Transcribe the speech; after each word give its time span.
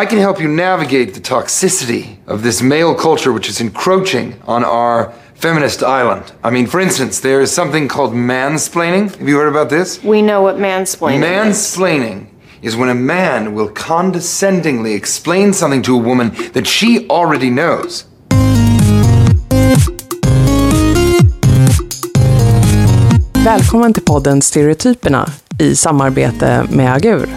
I 0.00 0.06
can 0.06 0.18
help 0.18 0.40
you 0.40 0.48
navigate 0.48 1.12
the 1.12 1.20
toxicity 1.20 2.16
of 2.26 2.42
this 2.42 2.62
male 2.62 2.94
culture 2.94 3.32
which 3.34 3.50
is 3.50 3.60
encroaching 3.60 4.40
on 4.46 4.64
our 4.64 5.12
feminist 5.34 5.82
island. 5.82 6.32
I 6.42 6.48
mean, 6.48 6.66
for 6.66 6.80
instance, 6.80 7.20
there 7.20 7.42
is 7.42 7.52
something 7.52 7.86
called 7.86 8.14
mansplaining. 8.14 9.14
Have 9.18 9.28
you 9.28 9.36
heard 9.36 9.48
about 9.48 9.68
this? 9.68 10.02
We 10.02 10.22
know 10.22 10.40
what 10.40 10.56
mansplaining 10.56 11.20
is. 11.20 11.24
Mansplaining 11.24 12.26
is 12.62 12.76
when 12.76 12.88
a 12.88 12.94
man 12.94 13.54
will 13.54 13.68
condescendingly 13.68 14.94
explain 14.94 15.52
something 15.52 15.82
to 15.82 15.94
a 15.94 16.02
woman 16.02 16.30
that 16.54 16.66
she 16.66 17.06
already 17.08 17.50
knows. 17.50 18.06
Välkommen 23.44 23.92
till 23.94 24.04
podden 24.04 24.42
Stereotyperna 24.42 25.26
i 25.58 25.76
samarbete 25.76 26.66
med 26.70 26.94
Agur. 26.94 27.28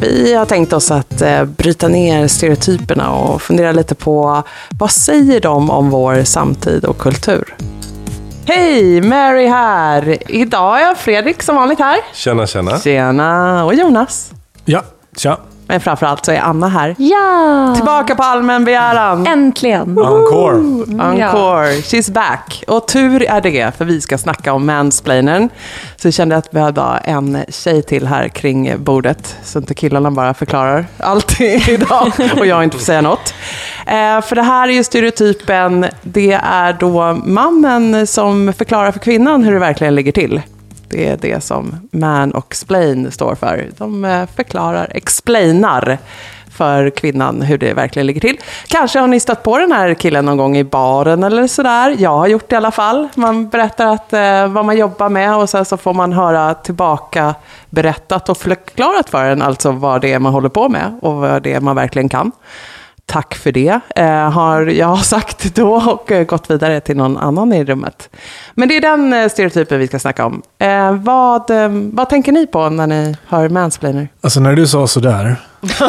Vi 0.00 0.34
har 0.34 0.46
tänkt 0.46 0.72
oss 0.72 0.90
att 0.90 1.22
eh, 1.22 1.44
bryta 1.44 1.88
ner 1.88 2.28
stereotyperna 2.28 3.10
och 3.10 3.42
fundera 3.42 3.72
lite 3.72 3.94
på 3.94 4.42
vad 4.78 4.90
säger 4.90 5.40
de 5.40 5.70
om 5.70 5.90
vår 5.90 6.24
samtid 6.24 6.84
och 6.84 6.98
kultur? 6.98 7.56
Hej, 8.46 9.00
Mary 9.00 9.46
här! 9.46 10.16
Idag 10.32 10.82
är 10.82 10.94
Fredrik 10.94 11.42
som 11.42 11.56
vanligt 11.56 11.78
här. 11.78 11.96
Tjena, 12.14 12.46
tjena. 12.46 12.78
Tjena! 12.78 13.64
Och 13.64 13.74
Jonas. 13.74 14.32
Ja, 14.64 14.82
tja. 15.16 15.38
Men 15.70 15.80
framförallt 15.80 16.24
så 16.24 16.32
är 16.32 16.40
Anna 16.40 16.68
här. 16.68 16.94
Ja! 16.98 17.74
Tillbaka 17.74 18.14
på 18.14 18.22
allmän 18.22 18.64
begäran. 18.64 19.26
Äntligen! 19.26 19.98
Encore. 19.98 20.56
Encore, 21.00 21.72
she's 21.72 22.12
back. 22.12 22.64
Och 22.66 22.88
tur 22.88 23.22
är 23.22 23.40
det, 23.40 23.76
för 23.76 23.84
vi 23.84 24.00
ska 24.00 24.18
snacka 24.18 24.52
om 24.52 24.66
mansplainern. 24.66 25.48
Så 25.96 26.08
vi 26.08 26.12
kände 26.12 26.36
att 26.36 26.46
vi 26.46 26.54
behövde 26.54 26.80
ha 26.80 26.98
en 26.98 27.38
tjej 27.48 27.82
till 27.82 28.06
här 28.06 28.28
kring 28.28 28.84
bordet, 28.84 29.36
så 29.42 29.58
inte 29.58 29.74
killarna 29.74 30.10
bara 30.10 30.34
förklarar 30.34 30.86
allt 30.98 31.40
idag 31.68 32.12
och 32.38 32.46
jag 32.46 32.64
inte 32.64 32.76
får 32.76 32.84
säga 32.84 33.00
något. 33.00 33.34
Eh, 33.86 34.20
för 34.20 34.34
det 34.34 34.42
här 34.42 34.68
är 34.68 34.72
ju 34.72 34.84
stereotypen, 34.84 35.86
det 36.02 36.32
är 36.32 36.72
då 36.72 37.20
mannen 37.24 38.06
som 38.06 38.52
förklarar 38.58 38.92
för 38.92 39.00
kvinnan 39.00 39.44
hur 39.44 39.52
det 39.52 39.58
verkligen 39.58 39.94
ligger 39.94 40.12
till. 40.12 40.42
Det 40.90 41.08
är 41.08 41.16
det 41.16 41.44
som 41.44 41.88
man 41.90 42.30
och 42.30 42.54
splain 42.54 43.10
står 43.10 43.34
för. 43.34 43.70
De 43.78 44.04
eh, 44.04 44.26
förklarar, 44.36 44.88
explainar 44.94 45.98
för 46.60 46.90
kvinnan 46.90 47.42
hur 47.42 47.58
det 47.58 47.74
verkligen 47.74 48.06
ligger 48.06 48.20
till. 48.20 48.36
Kanske 48.68 48.98
har 48.98 49.06
ni 49.06 49.20
stött 49.20 49.42
på 49.42 49.58
den 49.58 49.72
här 49.72 49.94
killen 49.94 50.24
någon 50.24 50.36
gång 50.36 50.56
i 50.56 50.64
baren 50.64 51.24
eller 51.24 51.46
sådär. 51.46 51.96
Jag 51.98 52.18
har 52.18 52.26
gjort 52.26 52.48
det 52.48 52.54
i 52.54 52.56
alla 52.56 52.70
fall. 52.70 53.08
Man 53.14 53.48
berättar 53.48 53.86
att, 53.86 54.12
eh, 54.12 54.46
vad 54.46 54.64
man 54.64 54.76
jobbar 54.76 55.08
med 55.08 55.36
och 55.36 55.50
sen 55.50 55.64
så 55.64 55.76
får 55.76 55.94
man 55.94 56.12
höra 56.12 56.54
tillbaka 56.54 57.34
berättat 57.70 58.28
och 58.28 58.36
förklarat 58.36 59.10
för 59.10 59.24
en, 59.24 59.42
alltså 59.42 59.70
vad 59.70 60.00
det 60.00 60.12
är 60.12 60.18
man 60.18 60.32
håller 60.32 60.48
på 60.48 60.68
med 60.68 60.98
och 61.02 61.14
vad 61.14 61.42
det 61.42 61.52
är 61.52 61.60
man 61.60 61.76
verkligen 61.76 62.08
kan. 62.08 62.32
Tack 63.10 63.34
för 63.34 63.52
det, 63.52 63.80
eh, 63.96 64.30
har 64.30 64.66
jag 64.66 64.98
sagt 65.04 65.54
då 65.54 65.74
och 65.74 66.12
eh, 66.12 66.24
gått 66.24 66.50
vidare 66.50 66.80
till 66.80 66.96
någon 66.96 67.16
annan 67.16 67.52
i 67.52 67.64
rummet. 67.64 68.08
Men 68.54 68.68
det 68.68 68.76
är 68.76 68.80
den 68.80 69.12
eh, 69.12 69.28
stereotypen 69.28 69.78
vi 69.78 69.86
ska 69.86 69.98
snacka 69.98 70.24
om. 70.26 70.42
Eh, 70.58 70.92
vad, 70.92 71.50
eh, 71.50 71.68
vad 71.70 72.08
tänker 72.08 72.32
ni 72.32 72.46
på 72.46 72.68
när 72.68 72.86
ni 72.86 73.16
hör 73.28 73.48
mansplainer? 73.48 74.08
Alltså 74.20 74.40
när 74.40 74.54
du 74.54 74.66
sa 74.66 74.86
sådär. 74.86 75.36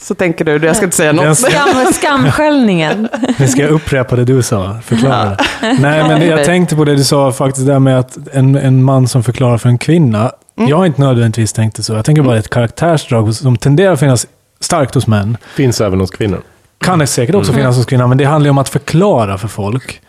Så 0.00 0.14
tänker 0.14 0.44
du, 0.44 0.66
jag 0.66 0.76
ska 0.76 0.84
inte 0.84 0.96
säga 0.96 1.12
något. 1.12 1.38
ska, 1.38 1.50
Skam, 1.50 1.92
skamsköljningen. 1.92 3.08
nu 3.38 3.48
ska 3.48 3.62
jag 3.62 3.70
upprepa 3.70 4.16
det 4.16 4.24
du 4.24 4.42
sa. 4.42 4.76
Förklara 4.84 5.24
det. 5.30 5.38
Nej, 5.80 6.08
men 6.08 6.28
jag 6.28 6.44
tänkte 6.44 6.76
på 6.76 6.84
det 6.84 6.96
du 6.96 7.04
sa 7.04 7.32
faktiskt, 7.32 7.66
där 7.66 7.78
med 7.78 7.98
att 7.98 8.18
en, 8.32 8.54
en 8.56 8.82
man 8.84 9.08
som 9.08 9.22
förklarar 9.22 9.58
för 9.58 9.68
en 9.68 9.78
kvinna. 9.78 10.30
Jag 10.68 10.76
har 10.76 10.86
inte 10.86 11.00
nödvändigtvis 11.00 11.52
tänkt 11.52 11.76
det 11.76 11.82
så. 11.82 11.92
Jag 11.92 12.04
tänker 12.04 12.22
bara 12.22 12.38
ett 12.38 12.50
karaktärsdrag 12.50 13.34
som 13.34 13.56
tenderar 13.56 13.92
att 13.92 14.00
finnas 14.00 14.26
starkt 14.64 14.94
hos 14.94 15.06
män. 15.06 15.36
Finns 15.54 15.80
även 15.80 16.00
hos 16.00 16.10
kvinnor. 16.10 16.40
Kan 16.78 16.98
det 16.98 17.06
säkert 17.06 17.34
också 17.34 17.52
finnas 17.52 17.76
hos 17.76 17.86
kvinnor, 17.86 18.06
men 18.06 18.18
det 18.18 18.24
handlar 18.24 18.46
ju 18.46 18.50
om 18.50 18.58
att 18.58 18.68
förklara 18.68 19.38
för 19.38 19.48
folk. 19.48 20.00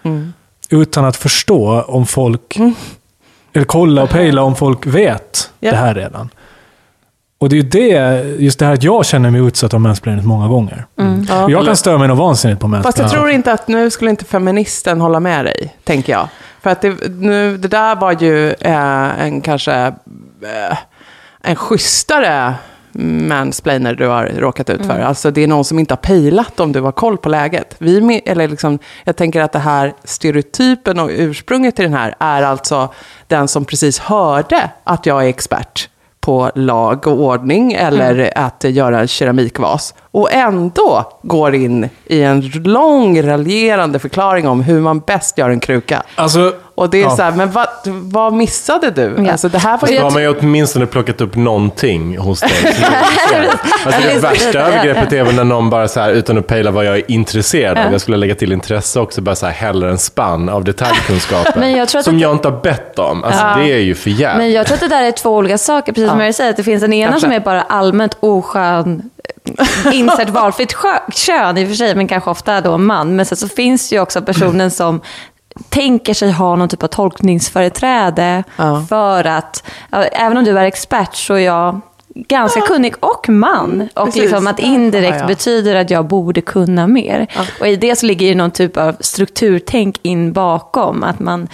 Utan 0.70 1.06
att 1.06 1.16
förstå 1.16 1.82
om 1.82 2.06
folk... 2.06 2.58
Eller 3.54 3.66
kolla 3.66 4.04
och 4.04 4.10
pejla 4.10 4.42
om 4.42 4.56
folk 4.56 4.86
vet 4.86 5.52
Ja. 5.60 5.72
det 5.72 5.78
här 5.78 5.94
redan. 5.96 6.30
Och 7.38 7.50
det 7.50 7.56
är 7.56 7.58
ju 7.58 7.70
det, 7.70 8.24
just 8.40 8.60
det 8.60 8.66
här 8.66 8.74
att 8.74 8.84
jag 8.84 9.06
känner 9.06 9.30
mig 9.32 9.42
utsatt 9.42 9.74
av 9.74 9.82
mansplaining 9.82 10.26
många 10.28 10.48
gånger. 10.48 10.86
Ja. 11.28 11.50
Jag 11.50 11.66
kan 11.66 11.76
störa 11.78 11.98
mig 11.98 12.08
något 12.08 12.18
vansinnigt 12.18 12.62
på 12.62 12.68
Fast 12.68 12.74
jag 12.76 12.84
mansplaining. 12.86 13.14
tror 13.14 13.30
inte 13.30 13.52
att 13.52 13.68
nu 13.68 13.90
skulle 13.90 14.10
inte 14.12 14.26
feministen 14.26 15.02
hålla 15.02 15.20
med 15.20 15.46
dig, 15.46 15.76
tänker 15.84 16.14
jag. 16.14 16.28
För 16.62 16.70
att 16.70 16.82
det, 16.82 17.10
nu, 17.10 17.58
det 17.58 17.68
där 17.68 17.96
var 17.96 18.12
ju 18.24 18.50
eh, 18.52 19.22
en 19.26 19.42
kanske 19.42 19.74
eh, 20.42 20.78
en 21.42 21.56
schysstare 21.56 22.54
mansplainer 23.00 23.96
du 23.96 24.08
har 24.08 24.26
råkat 24.26 24.70
ut 24.70 24.86
för. 24.86 25.00
Alltså 25.00 25.32
det 25.32 25.44
är 25.44 25.48
någon 25.48 25.66
som 25.66 25.80
inte 25.80 25.94
har 25.94 26.02
pejlat 26.02 26.60
om 26.60 26.72
du 26.72 26.82
har 26.82 26.92
koll 26.92 27.18
på 27.18 27.30
läget. 27.30 27.76
Vi, 27.78 28.22
eller 28.26 28.48
liksom, 28.48 28.80
jag 29.04 29.16
tänker 29.16 29.42
att 29.42 29.52
det 29.52 29.60
här 29.60 29.94
stereotypen 30.04 31.00
och 31.00 31.10
ursprunget 31.12 31.76
till 31.76 31.86
den 31.86 31.94
här 31.94 32.16
är 32.20 32.44
alltså 32.44 32.94
den 33.28 33.48
som 33.48 33.66
precis 33.66 34.00
hörde 34.00 34.70
att 34.84 35.06
jag 35.06 35.24
är 35.24 35.28
expert 35.28 35.90
på 36.26 36.52
lag 36.56 37.08
och 37.08 37.20
ordning 37.20 37.74
eller 37.74 38.38
att 38.38 38.64
göra 38.64 39.00
en 39.00 39.08
keramikvas. 39.08 39.94
Och 40.12 40.34
ändå 40.34 41.20
går 41.22 41.56
in 41.56 41.90
i 42.06 42.22
en 42.22 42.42
lång 42.50 43.22
raljerande 43.22 44.00
förklaring 44.00 44.48
om 44.48 44.62
hur 44.62 44.82
man 44.82 45.00
bäst 45.00 45.38
gör 45.38 45.50
en 45.50 45.60
kruka. 45.60 46.04
Alltså, 46.16 46.54
Och 46.76 46.90
det 46.90 46.98
är 46.98 47.02
ja. 47.02 47.16
så 47.16 47.24
här, 47.24 47.32
men 47.32 47.52
vad, 47.52 47.68
vad 47.86 48.34
missade 48.34 48.92
du? 48.92 49.16
Ja. 49.26 49.32
Alltså 49.32 49.50
det 49.50 49.58
här 49.58 49.78
var 49.78 49.88
Då 49.88 50.02
har 50.04 50.12
man 50.12 50.22
ju 50.22 50.30
åtminstone 50.40 50.86
plockat 50.86 51.22
upp 51.22 51.36
någonting 51.36 52.18
hos 52.18 52.40
dig. 52.40 52.52
alltså 53.86 54.02
det 54.02 54.20
värsta 54.20 54.60
övergreppet 54.60 55.14
är 55.14 55.24
väl 55.24 55.36
när 55.36 55.44
någon 55.44 55.70
bara 55.70 55.88
så 55.88 56.00
här, 56.00 56.12
utan 56.12 56.38
att 56.38 56.48
pejla 56.48 56.72
vad 56.72 56.86
jag 56.86 56.98
är 56.98 57.12
intresserad 57.12 57.78
av, 57.78 57.92
jag 57.92 58.02
skulle 58.02 58.18
lägga 58.18 58.36
till 58.36 58.52
intresse 58.52 59.00
också, 59.00 59.22
bara 59.22 59.36
så 59.36 59.46
här 59.46 59.54
häller 59.54 59.88
en 59.88 59.98
spann 59.98 60.50
av 60.50 60.64
detaljkunskaper. 60.64 61.54
Men 61.60 61.72
jag 61.72 61.88
tror 61.90 62.00
att 62.00 62.06
som 62.06 62.16
det- 62.16 62.22
jag 62.22 62.32
inte 62.32 62.48
har 62.48 62.62
bett 62.62 63.00
om. 63.00 63.24
Alltså 63.24 63.44
det 63.58 63.74
är 63.74 63.80
ju 63.80 63.96
för 63.96 64.10
jävligt. 64.10 64.38
Men 64.38 64.52
jag 64.52 64.68
tror 64.68 64.76
att 64.76 64.82
det 64.82 64.88
där 64.88 65.04
är 65.04 65.12
två 65.12 65.36
olika 65.36 65.58
saker. 65.58 65.94
Precis 65.94 66.10
som 66.10 66.20
jag 66.20 66.36
säger, 66.36 66.50
att 66.50 66.58
det 66.58 66.64
finns 66.64 66.84
en 66.84 66.94
ena 66.94 67.12
Kanske. 67.12 67.28
som 67.28 67.36
är 67.36 67.40
bara 67.40 67.62
allmänt 67.62 68.18
oskön, 68.20 69.10
eh, 69.60 69.96
insert 69.96 70.30
valfritt 70.30 70.76
kön 71.14 71.58
i 71.58 71.64
och 71.64 71.68
för 71.68 71.76
sig, 71.76 71.96
men 71.96 72.08
kanske 72.08 72.30
ofta 72.30 72.62
då 72.62 72.78
man. 72.78 73.16
Men 73.16 73.26
sen 73.26 73.38
så 73.38 73.48
finns 73.48 73.90
det 73.90 73.96
ju 73.96 74.02
också 74.02 74.22
personen 74.22 74.72
som 74.72 75.02
tänker 75.70 76.14
sig 76.14 76.32
ha 76.32 76.56
någon 76.56 76.70
typ 76.70 76.84
av 76.84 76.88
tolkningsföreträde 76.88 78.44
Ja. 78.58 78.86
för 78.90 79.24
att, 79.28 79.64
ja, 79.92 80.04
även 80.04 80.38
om 80.38 80.44
du 80.44 80.60
är 80.60 80.66
expert 80.66 81.16
så 81.16 81.34
är 81.34 81.40
jag 81.40 81.82
ganska 82.18 82.62
kunnig 82.62 82.94
och 83.00 83.30
man. 83.30 83.90
Och 83.96 84.06
Precis. 84.06 84.22
liksom 84.22 84.48
att 84.48 84.60
indirekt 84.60 85.16
Ja, 85.16 85.22
ja. 85.22 85.28
betyder 85.28 85.76
att 85.76 85.90
jag 85.90 86.06
borde 86.06 86.42
kunna 86.42 86.88
mer. 86.88 87.28
Och 87.60 87.68
i 87.68 87.76
det 87.76 87.96
så 87.96 88.06
ligger 88.06 88.28
ju 88.28 88.36
någon 88.36 88.52
typ 88.52 88.78
av 88.78 88.96
strukturtänk 89.00 90.00
in 90.02 90.34
bakom. 90.34 91.04
Att, 91.04 91.20
man, 91.20 91.48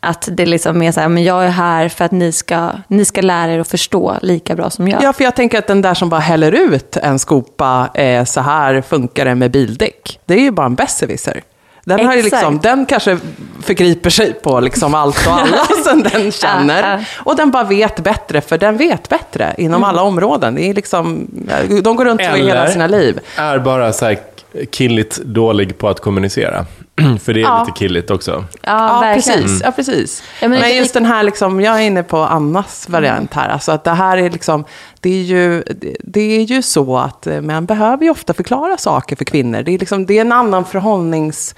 att 0.00 0.28
det 0.32 0.46
liksom 0.46 0.82
är 0.82 0.92
så 0.92 1.00
här, 1.00 1.08
men 1.08 1.24
jag 1.24 1.44
är 1.44 1.48
här 1.48 1.88
för 1.88 2.04
att 2.04 2.12
ni 2.12 2.32
ska, 2.32 2.70
ni 2.88 3.04
ska 3.04 3.20
lära 3.20 3.52
er 3.52 3.58
att 3.58 3.68
förstå 3.68 4.16
lika 4.22 4.54
bra 4.56 4.70
som 4.70 4.88
jag. 4.88 5.02
Ja, 5.02 5.12
för 5.12 5.24
jag 5.24 5.36
tänker 5.36 5.58
att 5.58 5.66
den 5.66 5.82
där 5.82 5.94
som 5.94 6.08
bara 6.08 6.20
häller 6.20 6.52
ut 6.52 6.96
en 6.96 7.18
skopa, 7.18 7.88
eh, 7.94 8.24
så 8.24 8.40
här 8.40 8.80
funkar 8.82 9.24
det 9.24 9.34
med 9.34 9.50
bildäck. 9.50 10.20
Det 10.26 10.34
är 10.34 10.40
ju 10.40 10.50
bara 10.50 10.66
en 10.66 10.74
besserwisser. 10.74 11.42
Den, 11.88 12.06
har 12.06 12.16
liksom, 12.16 12.58
den 12.62 12.86
kanske 12.86 13.18
förgriper 13.62 14.10
sig 14.10 14.32
på 14.32 14.60
liksom 14.60 14.94
allt 14.94 15.26
och 15.26 15.32
alla 15.32 15.64
som 15.84 16.02
den 16.02 16.32
känner. 16.32 16.82
Ja, 16.82 16.98
ja. 16.98 17.04
Och 17.16 17.36
den 17.36 17.50
bara 17.50 17.64
vet 17.64 18.00
bättre, 18.00 18.40
för 18.40 18.58
den 18.58 18.76
vet 18.76 19.08
bättre 19.08 19.54
inom 19.58 19.74
Mm. 19.74 19.84
alla 19.88 20.02
områden. 20.02 20.54
Det 20.54 20.62
är 20.70 20.74
liksom, 20.74 21.26
de 21.82 21.96
går 21.96 22.04
runt 22.04 22.20
så 22.24 22.36
i 22.36 22.46
hela 22.46 22.60
Eller- 22.60 22.72
sina 22.72 22.86
liv. 22.86 23.20
är 23.36 23.58
bara 23.58 23.92
så 23.92 24.04
här 24.04 24.18
killigt 24.70 25.16
dålig 25.16 25.78
på 25.78 25.88
att 25.88 26.00
kommunicera. 26.00 26.66
För 27.22 27.34
det 27.34 27.40
är 27.40 27.42
Ja. 27.42 27.64
lite 27.66 27.78
killigt 27.78 28.10
också. 28.10 28.44
Ja, 28.62 29.06
Ja, 29.06 29.14
precis. 29.14 29.60
Ja, 29.64 29.70
precis. 29.72 30.22
Ja, 30.42 30.48
men 30.48 30.60
men 30.60 30.68
det- 30.68 30.74
just 30.76 30.94
den 30.94 31.06
här, 31.06 31.22
liksom, 31.22 31.60
jag 31.60 31.76
är 31.76 31.80
inne 31.86 32.02
på 32.02 32.18
Annas 32.18 32.88
variant 32.88 33.34
här. 33.34 33.48
Alltså 33.48 33.72
att 33.72 33.84
det 33.84 33.90
här 33.90 34.16
är 34.18 34.30
liksom, 34.30 34.64
det 35.00 35.10
är 35.10 35.22
ju, 35.22 35.62
det- 35.62 35.96
det 36.00 36.20
är 36.36 36.40
ju 36.42 36.62
så 36.62 36.98
att 36.98 37.26
eh, 37.26 37.40
män 37.40 37.66
behöver 37.66 38.04
ju 38.04 38.10
ofta 38.10 38.34
förklara 38.34 38.76
saker 38.76 39.16
för 39.16 39.24
kvinnor. 39.24 39.62
Det 39.62 39.74
är, 39.74 39.78
liksom, 39.78 40.06
det 40.06 40.16
är 40.16 40.20
en 40.20 40.32
annan 40.32 40.64
förhållnings 40.64 41.54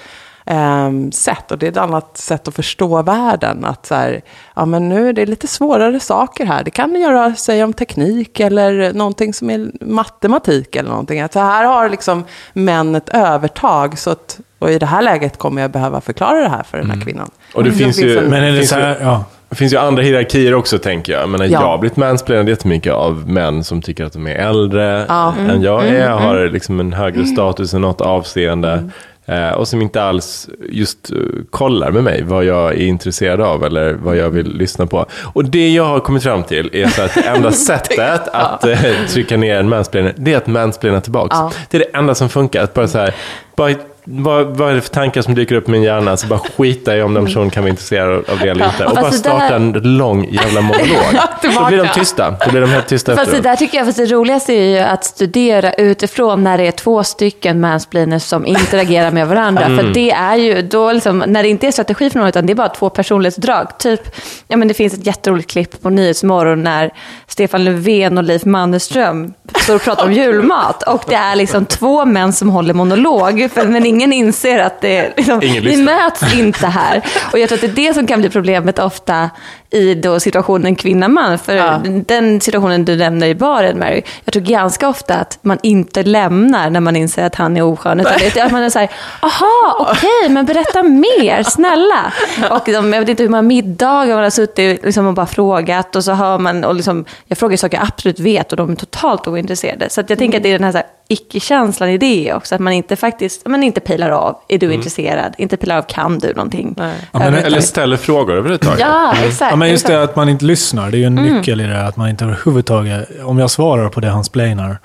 ehm, 0.51 1.13
sätt 1.13 1.51
och 1.53 1.59
det 1.59 1.67
är 1.67 1.71
ett 1.71 1.77
annat 1.77 2.17
sätt 2.17 2.49
att 2.49 2.55
förstå 2.55 3.03
världen. 3.03 3.65
Att 3.65 3.87
så 3.87 3.95
här, 3.95 4.21
ja 4.57 4.65
men 4.65 4.89
nu 4.89 5.09
är 5.09 5.13
det 5.13 5.27
lite 5.27 5.47
svårare 5.47 6.01
saker 6.01 6.45
här. 6.47 6.65
Det 6.65 6.71
kan 6.71 7.01
göra 7.01 7.35
sig 7.35 7.65
om 7.65 7.73
teknik 7.73 8.41
eller 8.41 8.93
någonting 8.93 9.35
som 9.35 9.51
är 9.51 9.71
matematik 9.81 10.77
eller 10.77 10.91
någonting. 10.91 11.21
Att 11.21 11.33
så 11.33 11.39
här 11.41 11.65
har 11.65 11.89
liksom 11.89 12.25
män 12.53 12.95
ett 12.95 13.09
övertag. 13.09 13.99
Så 13.99 14.11
att, 14.11 14.41
och 14.59 14.71
i 14.71 14.79
det 14.79 14.87
här 14.87 15.03
läget 15.03 15.39
kommer 15.39 15.63
jag 15.63 15.71
behöva 15.71 16.01
förklara 16.01 16.41
det 16.43 16.49
här 16.49 16.63
för 16.63 16.79
den 16.79 16.91
här 16.91 17.01
kvinnan. 17.01 17.31
Och 17.55 17.65
det 17.65 17.73
finns 17.73 17.99
ju- 18.03 18.19
en- 18.19 18.25
Men 18.25 18.43
är 18.45 18.51
det 18.51 18.57
Finns 18.57 18.69
så 18.69 18.75
här, 18.77 18.89
ju- 18.99 19.05
ja. 19.05 19.25
Det 19.49 19.57
finns 19.57 19.73
ju 19.73 19.77
andra 19.77 20.03
hierarkier 20.03 20.55
också 20.55 20.79
tänker 20.79 21.13
jag. 21.13 21.29
Men 21.29 21.41
Ja. 21.41 21.47
Jag 21.47 21.59
har 21.61 21.79
blivit 21.79 21.97
mansplainad 21.97 22.49
jättemycket 22.49 22.93
av 22.93 23.29
män 23.31 23.65
som 23.65 23.83
tycker 23.83 24.05
att 24.05 24.13
de 24.13 24.27
är 24.27 24.35
äldre 24.35 25.05
Ja. 25.09 25.35
än 25.49 25.63
jag 25.63 25.87
är. 25.89 26.09
Har 26.11 26.49
liksom 26.49 26.81
en 26.81 26.93
högre 26.93 27.25
status 27.27 27.75
i 27.75 27.79
något 27.79 28.01
avseende. 28.01 28.91
Eh, 29.31 29.51
och 29.51 29.69
som 29.69 29.83
inte 29.83 30.03
alls 30.03 30.49
just 30.71 31.11
eh, 31.11 31.17
kollar 31.51 31.91
med 31.91 32.05
mig 32.05 32.23
vad 32.23 32.45
jag 32.45 32.73
är 32.73 32.87
intresserad 32.87 33.41
av 33.41 33.65
eller 33.65 33.93
vad 33.93 34.17
jag 34.17 34.31
vill 34.31 34.57
lyssna 34.57 34.87
på. 34.87 35.07
Och 35.23 35.45
det 35.45 35.69
jag 35.69 35.85
har 35.85 36.01
kommit 36.01 36.23
fram 36.23 36.43
till 36.43 36.71
är 36.73 36.89
så 36.89 37.03
att 37.03 37.15
det 37.15 37.21
enda 37.21 37.53
sättet 37.71 38.29
att 38.33 38.65
eh, 38.65 38.79
trycka 39.09 39.37
ner 39.37 39.57
en 39.57 39.69
mansplainer, 39.69 40.15
det 40.17 40.33
är 40.33 40.37
att 40.37 40.47
mansplaina 40.47 41.01
tillbaks. 41.01 41.37
Ja. 41.37 41.53
Det 41.71 41.77
är 41.77 41.79
det 41.79 41.99
enda 41.99 42.15
som 42.15 42.29
funkar. 42.29 42.63
Att 42.63 42.75
bara 42.75 42.89
så 42.89 42.99
här, 42.99 43.15
bara, 43.57 43.75
vad, 44.05 44.47
vad 44.57 44.71
är 44.71 44.75
det 44.75 44.81
för 44.81 44.91
tankar 44.91 45.23
som 45.23 45.35
dyker 45.35 45.55
upp 45.55 45.69
i 45.69 45.71
min 45.71 45.83
hjärna? 45.83 46.17
Så 46.17 46.27
bara 46.27 46.39
skita 46.39 46.97
i 46.97 47.03
om 47.03 47.15
den 47.15 47.25
personen 47.25 47.51
kan 47.51 47.63
vara 47.63 47.71
intresserad 47.71 48.25
av 48.31 48.39
det 48.39 48.49
eller 48.49 48.65
inte. 48.67 48.87
Och 48.87 48.95
bara 48.95 49.11
det 49.11 49.17
starta 49.17 49.39
där- 49.39 49.57
en 49.57 49.73
lång 49.73 50.29
jävla 50.31 50.61
monolog. 50.61 51.05
Då 51.43 51.67
blir 51.67 51.79
de 51.79 51.89
tysta. 51.89 52.31
Då 52.45 52.51
blir 52.51 52.61
de 52.61 52.71
helt 52.71 52.87
tysta 52.89 53.17
Fast 53.17 53.31
det 53.31 53.37
efteråt. 53.37 53.43
där 53.43 53.57
tycker 53.57 53.79
jag, 53.79 53.87
fast 53.87 53.99
det 53.99 54.07
roligaste 54.07 54.53
är 54.53 54.65
ju 54.65 54.79
att 54.79 55.05
studera 55.05 55.73
utifrån 55.73 56.45
när 56.45 56.59
det 56.59 56.67
är 56.67 56.73
två 56.73 57.05
stycken 57.05 57.61
mansplainers 57.61 58.23
som 58.23 58.47
interagerar 58.47 59.11
med 59.11 59.29
varandra. 59.29 59.65
Mm. 59.65 59.79
För 59.79 59.95
det 59.95 60.11
är 60.11 60.37
ju, 60.37 60.63
då 60.63 60.93
liksom, 60.93 61.19
när 61.27 61.43
det 61.43 61.49
inte 61.49 61.67
är 61.67 61.71
strategi 61.73 62.11
för 62.11 62.19
någon, 62.19 62.29
utan 62.29 62.47
det 62.47 62.53
är 62.53 62.55
bara 62.55 62.69
två 62.69 62.91
personlighetsdrag. 62.91 63.79
Typ, 63.79 64.17
ja 64.49 64.57
men 64.57 64.69
det 64.69 64.75
finns 64.75 64.95
ett 64.95 65.07
jätteroligt 65.07 65.51
klipp 65.51 65.83
på 65.83 65.91
Nyhetsmorgon 65.91 66.63
när 66.63 66.91
Stefan 67.27 67.65
Löfven 67.65 68.19
och 68.19 68.25
Leif 68.25 68.45
Mannerström 68.45 69.33
står 69.63 69.75
och 69.75 69.83
pratar 69.83 70.05
om 70.05 70.13
julmat. 70.13 70.83
Och 70.83 71.05
det 71.09 71.15
är 71.15 71.37
liksom 71.37 71.65
två 71.65 72.05
män 72.05 72.33
som 72.33 72.51
håller 72.51 72.75
monolog, 72.75 73.49
för, 73.55 73.65
men 73.65 73.87
ingen 73.91 74.13
inser 74.13 74.59
att 74.59 74.81
det 74.81 75.17
liksom, 75.17 75.43
Ingen 75.43 75.65
vi 75.65 75.77
möts 75.77 76.35
inte 76.35 76.67
här. 76.67 77.03
Och 77.33 77.39
jag 77.39 77.49
tror 77.49 77.57
att 77.57 77.75
det 77.75 77.83
är 77.83 77.89
det 77.89 77.95
som 77.95 78.07
kan 78.07 78.21
bli 78.21 78.31
problemet 78.31 78.79
ofta 78.79 79.31
i 79.73 79.95
då 79.95 80.21
situationen 80.21 80.77
kvinna-man. 80.77 81.39
För 81.39 81.55
Ja. 81.57 81.81
den 82.07 82.41
situationen 82.41 82.85
du 82.85 82.97
nämner 82.97 83.27
i 83.27 83.35
baren, 83.35 83.79
Mary, 83.79 84.03
jag 84.25 84.33
tror 84.33 84.43
ganska 84.43 84.89
ofta 84.89 85.15
att 85.15 85.39
man 85.43 85.59
inte 85.63 86.03
lämnar 86.03 86.71
när 86.71 86.81
man 86.81 86.97
inser 86.97 87.25
att 87.25 87.35
han 87.35 87.57
är 87.57 87.63
oskön. 87.63 88.01
Utan 88.01 88.13
det 88.35 88.41
att 88.41 88.53
man 88.53 88.63
är 88.63 88.71
så 88.71 88.79
här, 88.79 88.91
aha, 89.21 89.87
okej, 89.91 90.29
men 90.29 90.47
berätta 90.47 90.83
mer, 90.83 91.43
snälla. 91.43 92.13
Och 92.51 92.63
de, 92.67 92.93
jag 92.93 93.01
vet 93.01 93.09
inte 93.09 93.23
hur 93.23 93.31
många 93.31 93.43
middagar 93.43 94.15
man 94.15 94.23
har 94.23 94.31
suttit 94.31 94.85
liksom 94.85 95.07
och 95.07 95.15
bara 95.15 95.27
frågat 95.27 95.97
och 95.97 96.05
så 96.05 96.13
hör 96.13 96.39
man, 96.39 96.65
och 96.65 96.75
liksom, 96.75 97.05
jag 97.27 97.39
frågar 97.39 97.57
saker 97.57 97.77
jag 97.79 97.87
absolut 97.87 98.21
vet 98.21 98.53
och 98.53 98.57
de 98.57 98.71
är 98.71 98.77
totalt 98.77 99.29
ointresserade. 99.29 99.91
Så 99.91 100.01
att 100.01 100.11
jag 100.11 100.19
tänker 100.19 100.39
att 100.39 100.43
det 100.43 100.49
är 100.49 100.59
den 100.59 100.65
här, 100.65 100.73
så 100.73 100.79
här 100.79 100.87
icke-känslan 101.09 101.89
i 101.89 101.99
det 101.99 102.33
också, 102.35 102.55
att 102.55 102.61
man 102.61 102.73
inte 102.73 102.97
faktiskt, 102.97 103.47
man 103.49 103.63
inte 103.63 103.81
pilar 103.81 104.11
av, 104.11 104.37
är 104.49 104.59
du 104.59 104.73
intresserad? 104.73 105.35
Inte 105.39 105.57
pilar 105.57 105.79
av, 105.79 105.83
kan 105.83 106.19
du 106.19 106.35
någonting? 106.35 106.75
Ja, 106.79 106.91
men-. 107.13 107.35
Eller 107.35 107.61
ställer 107.61 107.97
frågor 107.97 108.33
överhuvudtaget. 108.37 108.81
Ja, 108.81 109.13
exakt. 109.25 109.51
Ja, 109.53 109.57
men 109.61 109.71
just 109.71 109.87
det 109.87 110.03
att 110.03 110.17
man 110.17 110.29
inte 110.29 110.45
lyssnar, 110.45 110.91
det 110.91 110.97
är 110.97 110.99
ju 110.99 111.05
en 111.05 111.15
nyckel 111.15 111.61
i 111.61 111.65
det. 111.65 111.83
Att 111.83 111.97
man 111.97 112.09
inte 112.09 112.25
överhuvudtaget, 112.25 113.09
om 113.25 113.39
jag 113.39 113.51
svarar 113.51 113.89
på 113.89 114.01
det 114.01 114.09
han 114.09 114.25
splainar, 114.25 114.79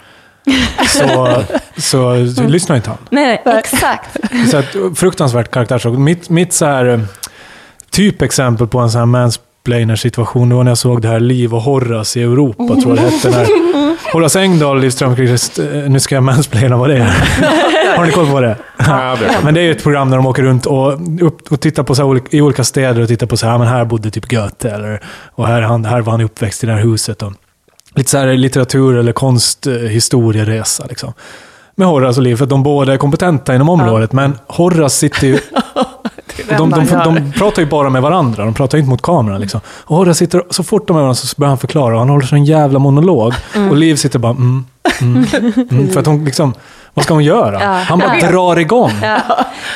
så, 0.87 1.43
så, 1.77 2.31
så 2.35 2.43
lyssnar 2.43 2.75
inte 2.75 2.89
han. 2.89 2.99
Nej, 3.09 3.41
nej, 3.45 3.59
exakt. 3.59 4.17
Så 4.51 4.57
att, 4.57 4.75
fruktansvärt 4.95 5.51
karaktärsdrag. 5.51 5.99
Mitt, 5.99 6.29
mitt 6.29 6.53
så 6.53 6.65
här, 6.65 6.85
eh, 6.85 6.99
typexempel 7.89 8.67
på 8.67 8.79
en 8.79 8.91
sån 8.91 8.99
här 8.99 9.05
mansplainer-situation, 9.05 10.49
det 10.49 10.55
var 10.55 10.63
när 10.63 10.71
jag 10.71 10.77
såg 10.77 11.01
det 11.01 11.07
här 11.07 11.19
Liv 11.19 11.53
och 11.53 11.61
Horace 11.61 12.19
i 12.19 12.23
Europa, 12.23 12.75
tror 12.75 12.87
jag 12.87 12.97
det 12.97 13.01
hette. 13.01 13.29
När 13.29 13.45
Horace 14.13 14.39
Engdahl 14.39 14.83
i 14.83 14.91
Strömquist, 14.91 15.59
eh, 15.59 15.65
nu 15.65 15.99
ska 15.99 16.15
jag 16.15 16.23
mansplaina 16.23 16.77
vad 16.77 16.89
det 16.89 16.97
är. 16.97 17.95
Har 17.97 18.05
ni 18.05 18.11
koll 18.11 18.31
på 18.31 18.41
det? 18.41 18.57
Ja, 18.77 19.09
jag 19.09 19.17
vet. 19.17 19.43
Men 19.43 19.53
det 19.53 19.59
är 19.59 19.63
ju 19.63 19.71
ett 19.71 19.83
program 19.83 20.09
där 20.09 20.17
de 20.17 20.25
åker 20.25 20.43
runt 20.43 20.65
och, 20.65 20.93
upp, 21.21 21.51
och 21.51 21.61
tittar 21.61 21.83
på 21.83 21.95
så 21.95 22.01
här 22.01 22.09
olika, 22.09 22.37
i 22.37 22.41
olika 22.41 22.63
städer 22.63 23.01
och 23.01 23.07
tittar 23.07 23.27
på 23.27 23.37
så 23.37 23.47
här, 23.47 23.57
men 23.57 23.67
här 23.67 23.85
bodde 23.85 24.11
typ 24.11 24.25
Goethe 24.25 24.69
eller 24.69 25.01
och 25.35 25.47
här, 25.47 25.61
är 25.61 25.61
han, 25.61 25.85
här 25.85 26.01
var 26.01 26.11
han 26.11 26.21
uppväxt 26.21 26.63
i 26.63 26.67
det 26.67 26.73
här 26.73 26.81
huset. 26.81 27.23
Och, 27.23 27.33
lite 27.95 28.09
så 28.09 28.17
här 28.17 28.33
litteratur 28.33 28.97
eller 28.97 29.11
konsthistorieresa 29.11 30.85
liksom. 30.89 31.13
Med 31.75 31.87
Horace 31.87 32.19
och 32.19 32.23
Liv, 32.23 32.35
för 32.35 32.43
att 32.43 32.49
de 32.49 32.63
båda 32.63 32.93
är 32.93 32.97
kompetenta 32.97 33.55
inom 33.55 33.69
området, 33.69 34.13
men 34.13 34.37
Horace 34.47 34.95
sitter 34.97 35.27
ju... 35.27 35.39
De, 36.57 36.69
de, 36.69 36.85
de 36.85 37.31
pratar 37.31 37.61
ju 37.61 37.67
bara 37.67 37.89
med 37.89 38.01
varandra, 38.01 38.45
de 38.45 38.53
pratar 38.53 38.77
ju 38.77 38.79
inte 38.79 38.89
mot 38.89 39.01
kameran. 39.01 39.41
Liksom. 39.41 39.61
Och 39.67 39.97
Horace 39.97 40.17
sitter, 40.17 40.43
så 40.49 40.63
fort 40.63 40.87
de 40.87 40.93
är 40.93 40.97
med 40.97 41.01
varandra 41.01 41.15
så 41.15 41.35
börjar 41.37 41.49
han 41.49 41.57
förklara, 41.57 41.93
och 41.93 41.99
han 41.99 42.09
håller 42.09 42.25
sån 42.25 42.45
jävla 42.45 42.79
monolog. 42.79 43.33
Och 43.69 43.75
Liv 43.75 43.95
sitter 43.95 44.19
bara 44.19 44.31
mm, 44.31 44.65
mm, 45.01 45.25
mm, 45.71 45.89
för 45.93 45.99
att 45.99 46.05
hon 46.05 46.25
liksom, 46.25 46.53
vad 46.95 47.05
ska 47.05 47.13
hon 47.13 47.23
göra? 47.23 47.61
Ja. 47.63 47.71
Han 47.73 47.99
bara 47.99 48.17
Ja. 48.21 48.27
drar 48.31 48.59
igång. 48.59 48.91
Ja. 49.03 49.17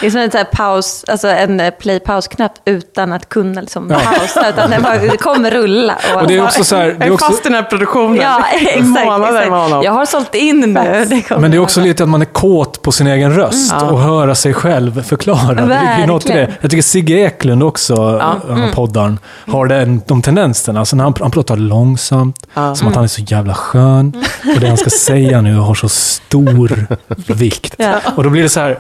Det 0.02 0.06
är 0.08 0.10
som 0.12 0.20
en 0.22 0.30
här 0.34 0.44
paus, 0.44 1.06
alltså 1.08 1.28
en 1.28 1.60
eh, 1.60 1.70
play-paus-knapp 1.72 2.52
utan 2.66 3.14
att 3.14 3.30
kunna 3.30 3.62
liksom 3.62 3.90
Ja. 3.90 4.00
pausa, 4.00 4.50
utan 4.50 4.70
den 4.70 4.82
bara 4.84 4.98
det 4.98 5.18
kommer 5.18 5.52
rulla. 5.52 5.96
Och 6.22 6.28
det 6.28 6.36
är 6.38 6.44
också 6.44 6.64
så 6.64 6.76
här, 6.76 6.96
det 7.00 7.06
är 7.06 7.12
också, 7.12 7.26
fast 7.26 7.40
i 7.46 7.50
den 7.50 7.54
här 7.54 7.64
produktionen. 7.64 8.16
Ja, 8.22 8.44
exakt. 8.62 8.88
Med 8.88 9.24
exakt. 9.24 9.50
honom. 9.50 9.84
Jag 9.84 9.92
har 9.92 10.06
sålt 10.06 10.36
in 10.36 10.60
nu. 10.60 11.06
Det 11.10 11.38
men 11.40 11.52
det 11.52 11.58
är 11.58 11.62
också 11.62 11.82
lite 11.82 12.04
att 12.04 12.10
man 12.10 12.22
är 12.22 12.26
kåt 12.26 12.82
på 12.82 12.92
sin 12.92 13.08
egen 13.08 13.36
röst 13.36 13.74
Mm. 13.74 13.88
och 13.94 14.00
höra 14.00 14.36
sig 14.36 14.54
själv 14.54 15.04
förklara. 15.04 15.54
Det 15.54 15.62
ligger 15.62 16.00
ju 16.00 16.06
något 16.06 16.26
i 16.26 16.34
det. 16.34 16.52
Jag 16.62 16.72
tycker 16.72 16.84
Sigge 16.84 17.14
Eklund 17.14 17.64
också, 17.64 17.94
ja. 18.22 18.54
Mm. 18.54 18.72
poddaren, 18.72 19.20
har 19.48 19.66
den, 19.68 20.02
de 20.08 20.22
tendenserna. 20.22 20.80
Alltså 20.80 20.96
när 20.96 21.04
han, 21.04 21.14
han 21.22 21.32
pratar 21.32 21.56
långsamt, 21.58 22.36
Ja. 22.54 22.76
som 22.76 22.88
att 22.88 22.96
han 22.96 23.04
är 23.04 23.08
så 23.08 23.22
jävla 23.22 23.54
skön. 23.54 24.14
Och 24.56 24.60
det 24.62 24.68
han 24.68 24.78
ska 24.78 24.90
säga 24.90 25.42
nu 25.42 25.56
har 25.56 25.76
så 25.76 25.90
stor 25.90 26.88
vikt. 27.18 27.76
Ja. 27.78 28.00
Och 28.16 28.24
då 28.24 28.30
blir 28.30 28.44
det 28.44 28.50
så 28.50 28.60
här, 28.60 28.80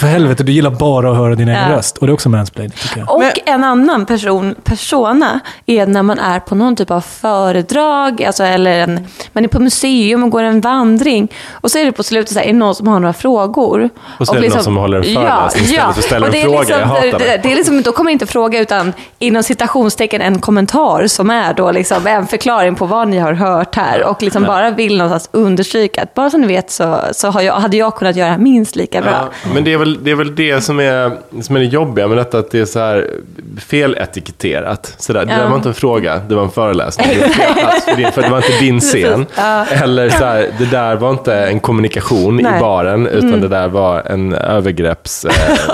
för 0.00 0.06
helvete, 0.06 0.42
du 0.42 0.52
gillar 0.52 0.70
bara 0.70 1.10
att 1.10 1.16
höra 1.16 1.34
din 1.34 1.48
egen 1.48 1.70
Ja. 1.70 1.76
röst. 1.76 1.98
Och 1.98 2.06
det 2.06 2.10
är 2.10 2.14
också 2.14 2.28
mansplaining, 2.28 2.76
tycker 2.82 2.98
jag. 3.00 3.10
Och 3.14 3.20
Men- 3.20 3.32
en 3.54 3.64
annan 3.64 4.06
person, 4.06 4.54
persona 4.64 5.40
är 5.66 5.86
när 5.86 6.02
man 6.02 6.18
är 6.18 6.40
på 6.40 6.54
någon 6.54 6.76
typ 6.76 6.90
av 6.90 7.00
föredrag, 7.00 8.24
alltså, 8.24 8.44
eller 8.44 8.70
en, 8.80 9.06
man 9.32 9.44
är 9.44 9.48
på 9.48 9.58
museum 9.60 10.24
och 10.24 10.30
går 10.30 10.42
en 10.42 10.60
vandring. 10.60 11.28
Och 11.52 11.70
så 11.70 11.78
är 11.78 11.84
det 11.84 11.92
på 11.92 12.02
slutet 12.02 12.32
så 12.32 12.38
här, 12.38 12.46
är 12.46 12.52
det 12.52 12.58
någon 12.58 12.74
som 12.74 12.88
har 12.88 13.00
några 13.00 13.12
frågor. 13.12 13.88
Och 14.18 14.26
så 14.26 14.34
är 14.34 14.40
det 14.40 14.48
någon 14.48 14.62
som 14.64 14.76
håller 14.76 14.96
en 14.98 15.04
föreläsning 15.14 15.64
istället 15.64 15.82
för 15.94 16.00
att 16.00 16.04
ställa 16.04 16.26
och 16.26 16.26
en 16.26 16.32
det 16.32 16.38
är 16.40 16.44
fråga. 16.44 16.58
Liksom, 16.60 16.78
Jag 16.80 16.86
hatar 16.86 17.02
det. 17.18 17.18
det. 17.18 17.40
Det 17.42 17.52
är 17.52 17.56
liksom, 17.56 17.82
då 17.82 17.92
kommer 17.92 18.10
inte 18.10 18.26
fråga 18.26 18.60
utan 18.60 18.92
inom 19.18 19.42
citationstecken 19.42 20.20
en 20.20 20.38
kommentar 20.40 21.06
som 21.06 21.30
är 21.30 21.54
då 21.54 21.70
liksom 21.70 22.06
en 22.06 22.26
förklaring 22.26 22.74
på 22.74 22.86
vad 22.86 23.08
ni 23.08 23.18
har 23.18 23.32
hört 23.32 23.74
här. 23.76 24.04
Och 24.04 24.22
liksom 24.22 24.42
bara 24.44 24.70
vill 24.70 24.98
någonstans 24.98 25.28
understryka 25.32 26.02
att 26.02 26.14
bara 26.14 26.30
så 26.30 26.38
ni 26.38 26.46
vet 26.46 26.70
så, 26.70 27.00
så 27.12 27.28
har 27.30 27.40
jag, 27.40 27.54
hade 27.54 27.76
jag 27.76 27.94
kunnat 27.96 28.16
göra 28.16 28.38
minst 28.38 28.76
lika 28.76 29.00
bra. 29.00 29.10
Ja, 29.44 29.48
men 29.54 29.64
det 29.64 29.69
är, 29.72 29.78
väl, 29.78 30.04
det 30.04 30.10
är 30.10 30.14
väl 30.14 30.34
det 30.34 30.60
som 30.60 30.80
är, 30.80 31.12
som 31.42 31.56
är 31.56 31.60
det 31.60 31.66
jobbiga 31.66 32.08
med 32.08 32.16
detta, 32.18 32.38
att 32.38 32.50
det 32.50 32.58
är 32.60 32.64
så 32.64 32.78
här 32.78 33.10
feletiketterat. 33.58 34.94
Så 34.98 35.12
där, 35.12 35.26
Det 35.26 35.34
där 35.34 35.48
var 35.48 35.56
inte 35.56 35.68
en 35.68 35.74
fråga, 35.74 36.20
det 36.28 36.34
var 36.34 36.42
en 36.42 36.50
föreläsning. 36.50 37.06
Det 37.14 37.20
var 37.20 37.28
fel 37.28 37.54
plats 37.54 37.84
för, 37.84 37.96
din, 37.96 38.12
för 38.12 38.22
det 38.22 38.28
var 38.28 38.36
inte 38.36 38.58
din 38.60 38.80
scen. 38.80 39.26
Eller 39.70 40.10
så 40.10 40.24
här, 40.24 40.48
det 40.58 40.64
där 40.64 40.96
var 40.96 41.10
inte 41.10 41.34
en 41.34 41.60
kommunikation 41.60 42.36
Nej. 42.36 42.56
i 42.56 42.60
baren, 42.60 43.06
utan 43.06 43.40
det 43.40 43.48
där 43.48 43.68
var 43.68 44.02
en 44.06 44.34
övergrepps... 44.34 45.24
Eh, 45.24 45.32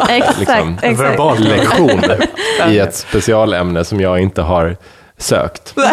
Exakt, 0.17 0.39
liksom, 0.39 0.79
exakt. 0.83 1.01
verbal 1.01 1.39
lektion 1.39 2.01
i 2.71 2.79
ett 2.79 2.95
specialämne 2.95 3.85
som 3.85 4.01
jag 4.01 4.21
inte 4.21 4.43
har 4.43 4.77
sökt. 5.19 5.75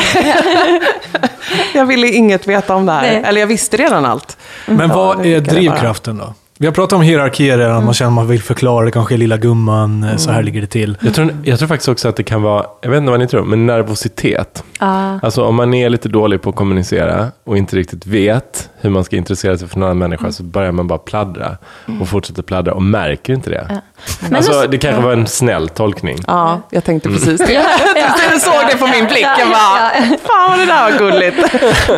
Jag 1.74 1.86
ville 1.86 2.08
inget 2.08 2.48
veta 2.48 2.76
om 2.76 2.86
det 2.86 2.92
här. 2.92 3.02
Nej. 3.02 3.24
Eller 3.26 3.40
jag 3.42 3.48
visste 3.48 3.78
redan 3.78 4.06
allt. 4.06 4.38
Men 4.66 4.90
vad 4.90 5.24
det 5.24 5.36
är 5.36 5.42
det 5.42 5.52
drivkraften 5.52 6.18
då? 6.18 6.34
Vi 6.64 6.68
har 6.68 6.74
pratat 6.74 6.94
om 6.94 7.02
hierarkier 7.02 7.58
redan, 7.58 7.72
Mm. 7.72 7.86
man 7.86 7.94
känner 7.94 8.10
att 8.12 8.16
man 8.16 8.28
vill 8.28 8.42
förklara, 8.42 8.86
det 8.86 8.92
kanske 8.92 9.16
är 9.16 9.18
lilla 9.18 9.38
gumman, 9.38 10.06
så 10.18 10.32
här 10.32 10.44
ligger 10.44 10.62
det 10.62 10.68
till. 10.68 10.98
Jag 11.02 11.14
tror, 11.14 11.38
jag 11.44 11.60
tror 11.60 11.68
faktiskt 11.68 11.90
också 11.90 12.10
att 12.10 12.16
det 12.16 12.24
kan 12.24 12.42
vara, 12.42 12.66
jag 12.82 12.90
vet 12.90 12.98
inte 12.98 13.12
vad 13.12 13.20
ni 13.20 13.28
tror, 13.28 13.44
men 13.46 13.66
nervositet. 13.66 14.64
Ja. 14.80 15.20
Alltså 15.24 15.44
om 15.44 15.56
man 15.56 15.74
är 15.74 15.90
lite 15.90 16.10
dålig 16.10 16.42
på 16.42 16.50
att 16.50 16.56
kommunicera 16.56 17.32
och 17.44 17.58
inte 17.58 17.76
riktigt 17.76 18.08
vet 18.08 18.70
hur 18.83 18.90
man 18.90 19.04
ska 19.04 19.16
intressera 19.16 19.57
sig 19.57 19.68
för 19.68 19.78
en 19.78 19.83
annan 19.83 19.97
människa 19.97 20.31
så 20.31 20.44
börjar 20.44 20.71
man 20.71 20.87
bara 20.87 20.99
pladdra 20.99 21.57
och 22.02 22.07
fortsätter 22.09 22.44
pladdra 22.44 22.73
och 22.73 22.81
märker 22.81 23.33
inte 23.33 23.49
det. 23.49 23.81
Men 24.21 24.35
Alltså 24.35 24.52
så- 24.54 24.68
det 24.68 24.78
kanske 24.78 25.02
var 25.02 25.13
en 25.13 25.28
snäll 25.28 25.69
tolkning. 25.69 26.18
Ja, 26.28 26.61
jag 26.69 26.83
tänkte 26.83 27.09
Mm. 27.09 27.19
precis 27.21 27.47
det. 27.47 27.54
Jag 28.31 28.42
såg 28.42 28.54
det 28.71 28.78
på 28.78 28.87
min 28.87 29.06
blick. 29.06 29.23
Jag 29.25 29.40
Ja, 29.40 29.45
bara, 29.45 29.92
ja, 30.09 30.18
fan 30.23 30.49
vad 30.49 30.59
det 30.59 30.66
där 30.66 30.92
var 30.92 30.97
gulligt. 30.99 31.37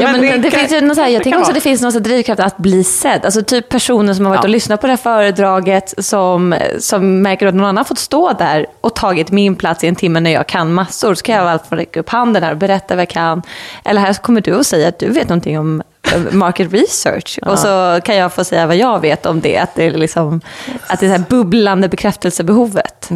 Ja, 0.01 0.11
men 0.11 0.21
det, 0.41 0.51
kan- 0.51 0.59
finns 0.59 0.71
ju 0.71 0.81
något 0.81 0.95
så 0.95 1.01
här, 1.01 1.09
jag 1.09 1.19
det 1.19 1.23
tänker 1.23 1.39
också 1.39 1.51
att 1.51 1.55
det 1.55 1.61
finns 1.61 1.81
någon 1.81 2.03
drivkraft 2.03 2.39
att 2.39 2.57
bli 2.57 2.83
sedd. 2.83 3.25
Alltså 3.25 3.43
typ 3.43 3.69
personer 3.69 4.13
som 4.13 4.25
har 4.25 4.29
varit 4.29 4.43
Ja. 4.43 4.47
och 4.47 4.49
lyssnat 4.49 4.81
på 4.81 4.87
det 4.87 4.91
här 4.91 4.97
föredraget 4.97 5.93
som, 5.97 6.55
som 6.79 7.21
märker 7.21 7.47
att 7.47 7.53
någon 7.55 7.63
annan 7.65 7.77
har 7.77 7.83
fått 7.83 7.97
stå 7.99 8.33
där 8.33 8.65
och 8.81 8.95
tagit 8.95 9.31
min 9.31 9.55
plats 9.55 9.83
i 9.83 9.87
en 9.87 9.95
timme 9.95 10.19
när 10.19 10.31
jag 10.31 10.47
kan 10.47 10.73
massor. 10.73 11.13
Så 11.15 11.23
kan 11.23 11.35
jag 11.35 11.47
alltid 11.47 11.69
få 11.69 11.75
räcka 11.75 11.99
upp 11.99 12.09
handen 12.09 12.43
här 12.43 12.51
och 12.51 12.57
berätta 12.57 12.95
vad 12.95 13.01
jag 13.01 13.09
kan. 13.09 13.41
Eller 13.85 14.01
här 14.01 14.13
kommer 14.13 14.41
du 14.41 14.53
och 14.53 14.65
säga 14.65 14.87
att 14.87 14.99
du 14.99 15.09
vet 15.09 15.29
någonting 15.29 15.59
om 15.59 15.83
market 16.31 16.73
research. 16.73 17.39
Och 17.41 17.59
så 17.59 17.99
kan 18.03 18.15
jag 18.15 18.33
få 18.33 18.43
säga 18.43 18.67
vad 18.67 18.75
jag 18.75 18.99
vet 18.99 19.25
om 19.25 19.41
det. 19.41 19.57
Att 19.57 19.75
det 19.75 19.85
är, 19.85 19.91
liksom, 19.91 20.41
att 20.87 20.99
det 20.99 21.05
är 21.05 21.09
det 21.09 21.17
här 21.17 21.23
bubblande 21.29 21.89
bekräftelsebehovet. 21.89 23.09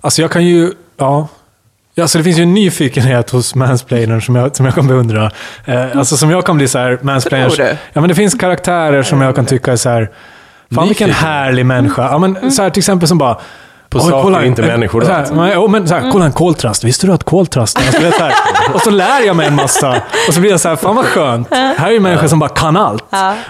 Alltså 0.00 0.22
jag 0.22 0.30
kan 0.30 0.44
ju, 0.44 0.72
ja. 0.96 1.28
Ja, 1.96 2.02
alltså 2.02 2.18
det 2.18 2.24
finns 2.24 2.38
ju 2.38 2.42
en 2.42 2.54
nyfikenhet 2.54 3.30
hos 3.30 3.54
mansplainern 3.54 4.22
som 4.22 4.36
jag, 4.36 4.56
som 4.56 4.66
jag 4.66 4.74
kan 4.74 4.86
beundra. 4.86 5.30
Eh, 5.64 5.96
alltså 5.96 6.16
som 6.16 6.30
jag 6.30 6.46
kan 6.46 6.56
bli 6.56 6.68
så 6.68 6.78
här, 6.78 6.98
mansplainers. 7.02 7.56
Tror 7.56 7.66
du? 7.66 7.76
Ja, 7.92 8.00
men 8.00 8.08
det 8.08 8.14
finns 8.14 8.34
karaktärer 8.34 9.02
som 9.02 9.20
jag 9.20 9.34
kan 9.34 9.46
tycka 9.46 9.72
är 9.72 9.76
så 9.76 9.88
här, 9.88 10.10
fan 10.74 10.88
vilken 10.88 11.10
härlig 11.10 11.66
människa. 11.66 12.02
Ja, 12.02 12.18
men 12.18 12.52
så 12.52 12.62
här 12.62 12.70
till 12.70 12.80
exempel 12.80 13.08
som 13.08 13.18
bara, 13.18 13.38
På 13.94 14.00
Oj, 14.00 14.10
saker, 14.10 14.44
inte 14.44 14.62
människor. 14.62 15.00
Då. 15.00 15.06
Så 15.06 15.12
här, 15.12 15.26
men, 15.32 15.58
oh, 15.58 15.70
men, 15.70 15.88
så 15.88 15.94
här, 15.94 16.10
kolla 16.10 16.24
en 16.24 16.32
koltrast. 16.32 16.84
Visste 16.84 17.06
du 17.06 17.12
att 17.12 17.24
koltrast... 17.24 17.78
Alltså, 17.78 18.02
vet, 18.02 18.14
så 18.14 18.22
här, 18.22 18.34
och 18.74 18.80
så 18.80 18.90
lär 18.90 19.26
jag 19.26 19.36
mig 19.36 19.46
en 19.46 19.54
massa. 19.54 19.96
Och 20.28 20.34
så 20.34 20.40
blir 20.40 20.50
jag 20.50 20.60
så 20.60 20.68
här, 20.68 20.76
fan 20.76 20.96
vad 20.96 21.04
skönt. 21.04 21.48
Här 21.50 21.86
är 21.86 21.92
ju 21.92 22.00
människor 22.00 22.28
som 22.28 22.38
bara 22.38 22.50
kan 22.50 22.76
allt. 22.76 23.04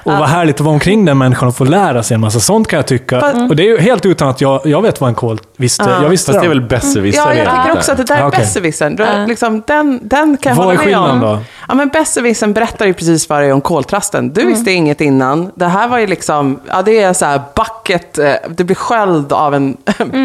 Och 0.04 0.12
vad 0.12 0.28
härligt 0.28 0.54
att 0.54 0.60
vara 0.60 0.72
omkring 0.72 1.04
den 1.04 1.18
människan 1.18 1.48
och 1.48 1.56
få 1.56 1.64
lära 1.64 2.02
sig 2.02 2.14
en 2.14 2.20
massa. 2.20 2.40
Sånt 2.40 2.68
kan 2.68 2.76
jag 2.76 2.86
tycka. 2.86 3.32
Och 3.48 3.56
det 3.56 3.62
är 3.62 3.68
ju 3.68 3.78
helt 3.78 4.06
utan 4.06 4.28
att 4.28 4.40
jag, 4.40 4.60
jag 4.64 4.82
vet 4.82 5.00
vad 5.00 5.08
en 5.08 5.14
kol 5.14 5.40
visste. 5.56 5.84
Jag 6.02 6.08
visste 6.08 6.32
Fast 6.32 6.40
det 6.40 6.46
är 6.46 6.48
väl 6.48 6.60
besserwissern 6.60 7.24
Ja, 7.28 7.34
jag 7.34 7.64
tycker 7.64 7.78
också 7.78 7.92
att 7.92 7.98
det 7.98 8.04
där 8.04 8.26
är 8.26 8.30
besserwissern. 8.30 9.26
Liksom, 9.28 9.62
den, 9.66 10.00
den 10.02 10.36
kan 10.36 10.50
jag 10.50 10.56
Vad 10.56 10.66
hålla 10.66 10.72
är 10.72 10.76
med 10.76 10.86
skillnaden 10.86 11.14
om. 11.14 11.20
då? 11.20 11.38
Ja, 11.68 11.74
men 11.74 11.88
besserwissern 11.88 12.52
berättar 12.52 12.86
ju 12.86 12.94
precis 12.94 13.26
för 13.26 13.40
dig 13.40 13.52
om 13.52 13.60
koltrasten. 13.60 14.32
Du 14.32 14.46
visste 14.46 14.70
inget 14.70 15.00
innan. 15.00 15.50
Det 15.54 15.66
här 15.66 15.88
var 15.88 15.98
ju 15.98 16.06
liksom, 16.06 16.60
ja 16.66 16.82
det 16.82 17.02
är 17.02 17.12
så 17.12 17.24
här 17.24 17.40
bucket, 17.54 18.18
eh, 18.18 18.32
du 18.48 18.64
blir 18.64 18.76
sköljd 18.76 19.32
av 19.32 19.54
en 19.54 19.76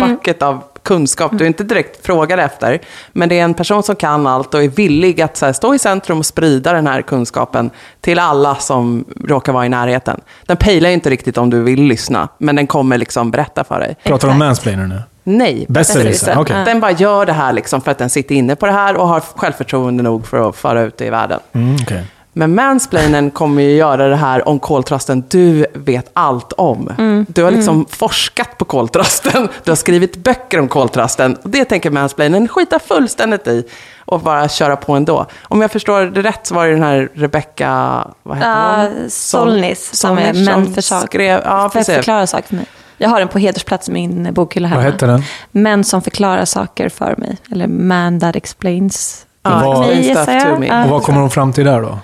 bucket 0.10 0.42
av 0.42 0.64
kunskap 0.84 1.32
du 1.36 1.48
inte 1.48 1.64
direkt 1.64 2.06
frågar 2.06 2.38
efter. 2.38 2.80
Men 3.12 3.30
det 3.30 3.40
är 3.40 3.44
en 3.44 3.54
person 3.54 3.84
som 3.84 3.96
kan 3.96 4.28
allt 4.28 4.54
och 4.54 4.64
är 4.64 4.68
villig 4.68 5.22
att 5.22 5.38
så 5.38 5.46
här, 5.46 5.54
stå 5.54 5.76
i 5.76 5.80
centrum 5.80 6.20
och 6.20 6.26
sprida 6.26 6.74
den 6.74 6.88
här 6.88 7.02
kunskapen 7.02 7.70
till 8.02 8.20
alla 8.20 8.56
som 8.56 9.06
råkar 9.26 9.54
vara 9.54 9.66
i 9.66 9.70
närheten. 9.70 10.22
Den 10.46 10.58
pejlar 10.58 10.90
ju 10.90 10.94
inte 10.94 11.10
riktigt 11.10 11.38
om 11.38 11.50
du 11.50 11.64
vill 11.64 11.84
lyssna, 11.84 12.28
men 12.38 12.56
den 12.56 12.68
kommer 12.68 12.98
liksom 12.98 13.32
berätta 13.32 13.64
för 13.64 13.80
dig. 13.80 13.96
Pratar 14.04 14.28
du 14.28 14.32
om 14.32 14.40
mansplainer 14.40 14.88
nu? 14.88 15.02
Nej, 15.24 15.66
Besserwisser, 15.70 16.36
okej. 16.38 16.66
Den 16.66 16.80
bara 16.80 16.92
gör 16.92 17.26
det 17.26 17.34
här 17.34 17.54
liksom 17.54 17.82
för 17.82 17.92
att 17.92 17.98
den 17.98 18.10
sitter 18.10 18.36
inne 18.36 18.56
på 18.56 18.66
det 18.66 18.72
här 18.72 18.96
och 18.98 19.08
har 19.08 19.20
självförtroende 19.20 20.04
nog 20.04 20.28
för 20.28 20.50
att 20.50 20.56
föra 20.56 20.82
ut 20.82 20.98
det 20.98 21.06
i 21.06 21.10
världen. 21.10 21.40
Mm, 21.54 21.76
okej. 21.82 22.04
Men 22.40 22.56
mansplainen 22.56 23.32
kommer 23.32 23.62
ju 23.62 23.72
göra 23.76 24.08
det 24.08 24.16
här 24.16 24.48
om 24.48 24.60
koltrasten 24.60 25.24
du 25.30 25.66
vet 25.74 26.10
allt 26.14 26.54
om. 26.54 26.92
Mm. 26.98 27.26
Du 27.30 27.44
har 27.44 27.52
liksom 27.52 27.86
forskat 27.90 28.58
på 28.58 28.66
koltrasten, 28.66 29.50
du 29.64 29.72
har 29.72 29.76
skrivit 29.76 30.18
böcker 30.18 30.60
om 30.60 30.68
koltrasten. 30.68 31.38
Det 31.44 31.66
tänker 31.66 31.90
mansplainen 31.90 32.48
skita 32.48 32.80
fullständigt 32.80 33.48
i 33.48 33.64
och 34.06 34.20
bara 34.20 34.50
köra 34.50 34.76
på 34.76 34.94
ändå. 34.94 35.26
Om 35.44 35.62
jag 35.62 35.72
förstår 35.72 36.02
det 36.06 36.22
rätt 36.22 36.48
så 36.48 36.56
var 36.56 36.66
det 36.68 36.72
den 36.74 36.84
här 36.84 37.10
Rebecca, 37.14 38.08
vad 38.24 38.38
heter 38.38 38.50
Ja, 38.50 38.88
hon? 39.02 39.10
Solnis, 39.10 39.96
som 39.96 40.18
är 40.18 40.34
Män 40.34 40.74
för 40.74 40.82
sak. 40.82 41.04
skrev, 41.06 41.42
ja, 41.46 41.70
För 41.70 41.84
förklara 41.84 42.28
saker 42.28 42.48
för 42.48 42.56
mig. 42.56 42.66
Jag 42.98 43.10
har 43.10 43.20
den 43.20 43.28
på 43.28 43.40
hedersplats 43.40 43.90
i 43.90 43.92
min 43.92 44.34
bokhylla 44.34 44.68
hemma. 44.68 44.82
Vad 44.84 44.92
hette 44.92 45.06
den? 45.06 45.24
Män 45.52 45.84
som 45.84 46.02
förklarar 46.02 46.46
saker 46.46 46.90
för 46.90 47.16
mig. 47.18 47.38
Eller 47.52 47.68
Man 47.68 48.20
that 48.20 48.36
explains. 48.36 49.26
Ja, 49.44 49.50
Vad- 49.66 49.86
För 49.86 49.94
mig, 49.96 50.08
gissar 50.08 50.34
jag. 50.34 50.54
to 50.56 50.60
me. 50.60 50.68
Ja. 50.68 50.84
Och 50.84 50.90
vad 50.90 51.04
kommer 51.04 51.20
de 51.20 51.30
fram 51.30 51.54
till 51.54 51.66
där 51.66 51.82
då? 51.82 52.00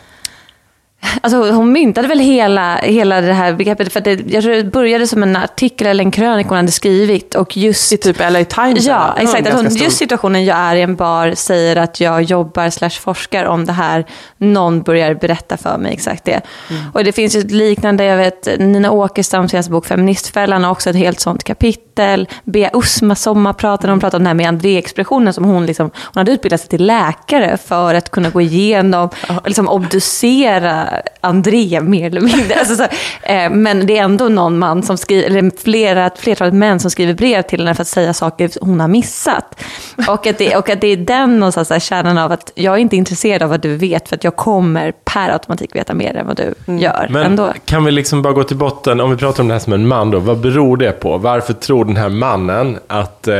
Alltså, 1.21 1.51
hon 1.51 1.71
myntade 1.71 2.07
väl 2.07 2.19
hela, 2.19 2.75
hela 2.75 3.21
det 3.21 3.33
här 3.33 3.53
begreppet. 3.53 3.93
För 3.93 3.99
att 3.99 4.05
det, 4.05 4.19
jag 4.27 4.43
tror 4.43 4.53
det 4.53 4.63
började 4.63 5.07
som 5.07 5.23
en 5.23 5.35
artikel 5.35 5.87
eller 5.87 6.03
en 6.03 6.11
krönika 6.11 6.49
hon 6.49 6.57
hade 6.57 6.71
skrivit. 6.71 7.35
Och 7.35 7.57
just 7.57 7.93
I 7.93 7.97
typ 7.97 8.19
LA 8.19 8.43
Times. 8.43 8.85
Ja, 8.85 9.13
eller? 9.13 9.23
exakt. 9.23 9.39
Att 9.39 9.45
Ganska 9.45 9.61
hon, 9.61 9.71
stor. 9.71 9.83
just 9.83 9.97
situationen 9.97 10.45
jag 10.45 10.57
är 10.57 10.75
i 10.75 10.81
en 10.81 10.95
bar 10.95 11.33
säger 11.35 11.75
att 11.75 11.99
jag 11.99 12.21
jobbar 12.21 12.69
slash 12.69 12.89
forskar 12.89 13.45
om 13.45 13.65
det 13.65 13.73
här. 13.73 14.05
Någon 14.37 14.81
börjar 14.81 15.13
berätta 15.13 15.57
för 15.57 15.77
mig 15.77 15.93
exakt 15.93 16.25
det. 16.25 16.41
Mm. 16.69 16.81
Och 16.93 17.03
det 17.03 17.11
finns 17.11 17.35
ju 17.35 17.39
ett 17.39 17.51
liknande, 17.51 18.03
jag 18.03 18.17
vet 18.17 18.59
Nina 18.59 18.91
Åkerströms 18.91 19.51
senaste 19.51 19.71
bok 19.71 19.85
Feministfällan 19.85 20.63
har 20.63 20.71
också 20.71 20.89
ett 20.89 20.95
helt 20.95 21.19
sånt 21.19 21.43
kapitel. 21.43 22.27
Bea 22.43 22.69
Usma 22.73 23.15
Sommar 23.15 23.53
pratade 23.53 23.93
om, 23.93 23.99
pratade 23.99 24.17
om 24.17 24.23
det 24.23 24.29
här 24.29 24.35
med 24.35 24.47
André-expressionen 24.47 25.33
som 25.33 25.45
hon 25.45 25.65
liksom, 25.65 25.91
hon 25.95 26.19
hade 26.19 26.31
utbildat 26.31 26.59
sig 26.61 26.69
till 26.69 26.85
läkare 26.85 27.57
för 27.57 27.93
att 27.93 28.11
kunna 28.11 28.29
gå 28.29 28.41
igenom 28.41 29.09
och 29.29 29.47
liksom 29.47 29.67
obducera 29.67 30.94
André 31.21 31.81
mer 31.81 32.07
eller 32.07 32.21
mindre. 32.21 32.55
Alltså 32.59 32.75
så, 32.75 32.83
eh, 33.23 33.49
men 33.49 33.85
det 33.85 33.97
är 33.97 34.03
ändå 34.03 34.29
någon 34.29 34.59
man 34.59 34.83
som 34.83 34.97
skriver, 34.97 35.23
eller 35.27 35.61
flera, 35.63 36.09
flertalet 36.17 36.53
män 36.53 36.79
som 36.79 36.91
skriver 36.91 37.13
brev 37.13 37.41
till 37.41 37.59
henne 37.59 37.75
för 37.75 37.81
att 37.81 37.87
säga 37.87 38.13
saker 38.13 38.51
hon 38.61 38.79
har 38.79 38.87
missat. 38.87 39.61
Och 40.07 40.27
att 40.27 40.37
det, 40.37 40.55
och 40.55 40.69
att 40.69 40.81
det 40.81 40.87
är 40.87 40.97
den 40.97 41.39
någonstans 41.39 41.67
där 41.67 41.79
kärnan 41.79 42.17
av 42.17 42.31
att 42.31 42.51
jag 42.55 42.73
är 42.73 42.77
inte 42.77 42.95
intresserad 42.95 43.43
av 43.43 43.49
vad 43.49 43.61
du 43.61 43.77
vet 43.77 44.09
för 44.09 44.15
att 44.15 44.23
jag 44.23 44.35
kommer 44.35 44.91
per 44.91 45.29
automatik 45.29 45.75
veta 45.75 45.93
mer 45.93 46.15
än 46.15 46.27
vad 46.27 46.37
du 46.37 46.53
gör 46.79 47.07
Men 47.09 47.25
ändå. 47.25 47.53
kan 47.65 47.85
vi 47.85 47.91
liksom 47.91 48.21
bara 48.21 48.33
gå 48.33 48.43
till 48.43 48.57
botten, 48.57 49.01
om 49.01 49.11
vi 49.11 49.17
pratar 49.17 49.43
om 49.43 49.47
det 49.47 49.53
här 49.53 49.59
som 49.59 49.73
en 49.73 49.87
man 49.87 50.11
då, 50.11 50.19
vad 50.19 50.37
beror 50.37 50.77
det 50.77 50.91
på? 50.91 51.17
Varför 51.17 51.53
tror 51.53 51.85
den 51.85 51.95
här 51.95 52.09
mannen 52.09 52.79
att 52.87 53.27
eh, 53.27 53.35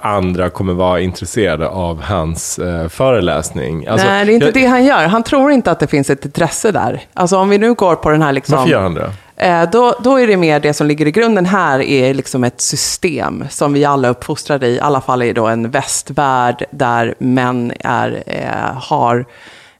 andra 0.00 0.50
kommer 0.50 0.72
vara 0.72 1.00
intresserade 1.00 1.68
av 1.68 2.02
hans 2.02 2.58
eh, 2.58 2.88
föreläsning? 2.88 3.86
Alltså, 3.86 4.06
Nej, 4.06 4.24
det 4.24 4.32
är 4.32 4.34
inte 4.34 4.46
jag, 4.46 4.54
det 4.54 4.66
han 4.66 4.84
gör. 4.84 5.06
Han 5.06 5.22
tror 5.22 5.52
inte 5.52 5.70
att 5.70 5.80
det 5.80 5.86
finns 5.86 6.10
ett 6.10 6.24
intresse 6.24 6.72
där. 6.72 6.99
Alltså 7.14 7.36
om 7.36 7.48
vi 7.48 7.58
nu 7.58 7.74
går 7.74 7.96
på 7.96 8.10
den 8.10 8.22
här 8.22 8.32
liksom... 8.32 8.56
Varför 8.56 8.70
gör 8.70 8.82
han 8.82 8.94
det? 8.94 9.12
Eh, 9.36 9.70
Då, 9.70 9.94
då 10.00 10.20
är 10.20 10.26
det 10.26 10.36
mer 10.36 10.60
det 10.60 10.74
som 10.74 10.86
ligger 10.86 11.06
i 11.06 11.10
grunden 11.10 11.46
här 11.46 11.80
är 11.80 12.14
liksom 12.14 12.44
ett 12.44 12.60
system 12.60 13.44
som 13.50 13.72
vi 13.72 13.84
alla 13.84 14.08
uppfostrade 14.08 14.66
i. 14.66 14.74
I 14.76 14.80
alla 14.80 15.00
fall 15.00 15.22
är 15.22 15.34
då 15.34 15.46
en 15.46 15.70
västvärld 15.70 16.64
där 16.70 17.14
män 17.18 17.72
är, 17.80 18.22
eh, 18.26 18.82
har, 18.82 19.24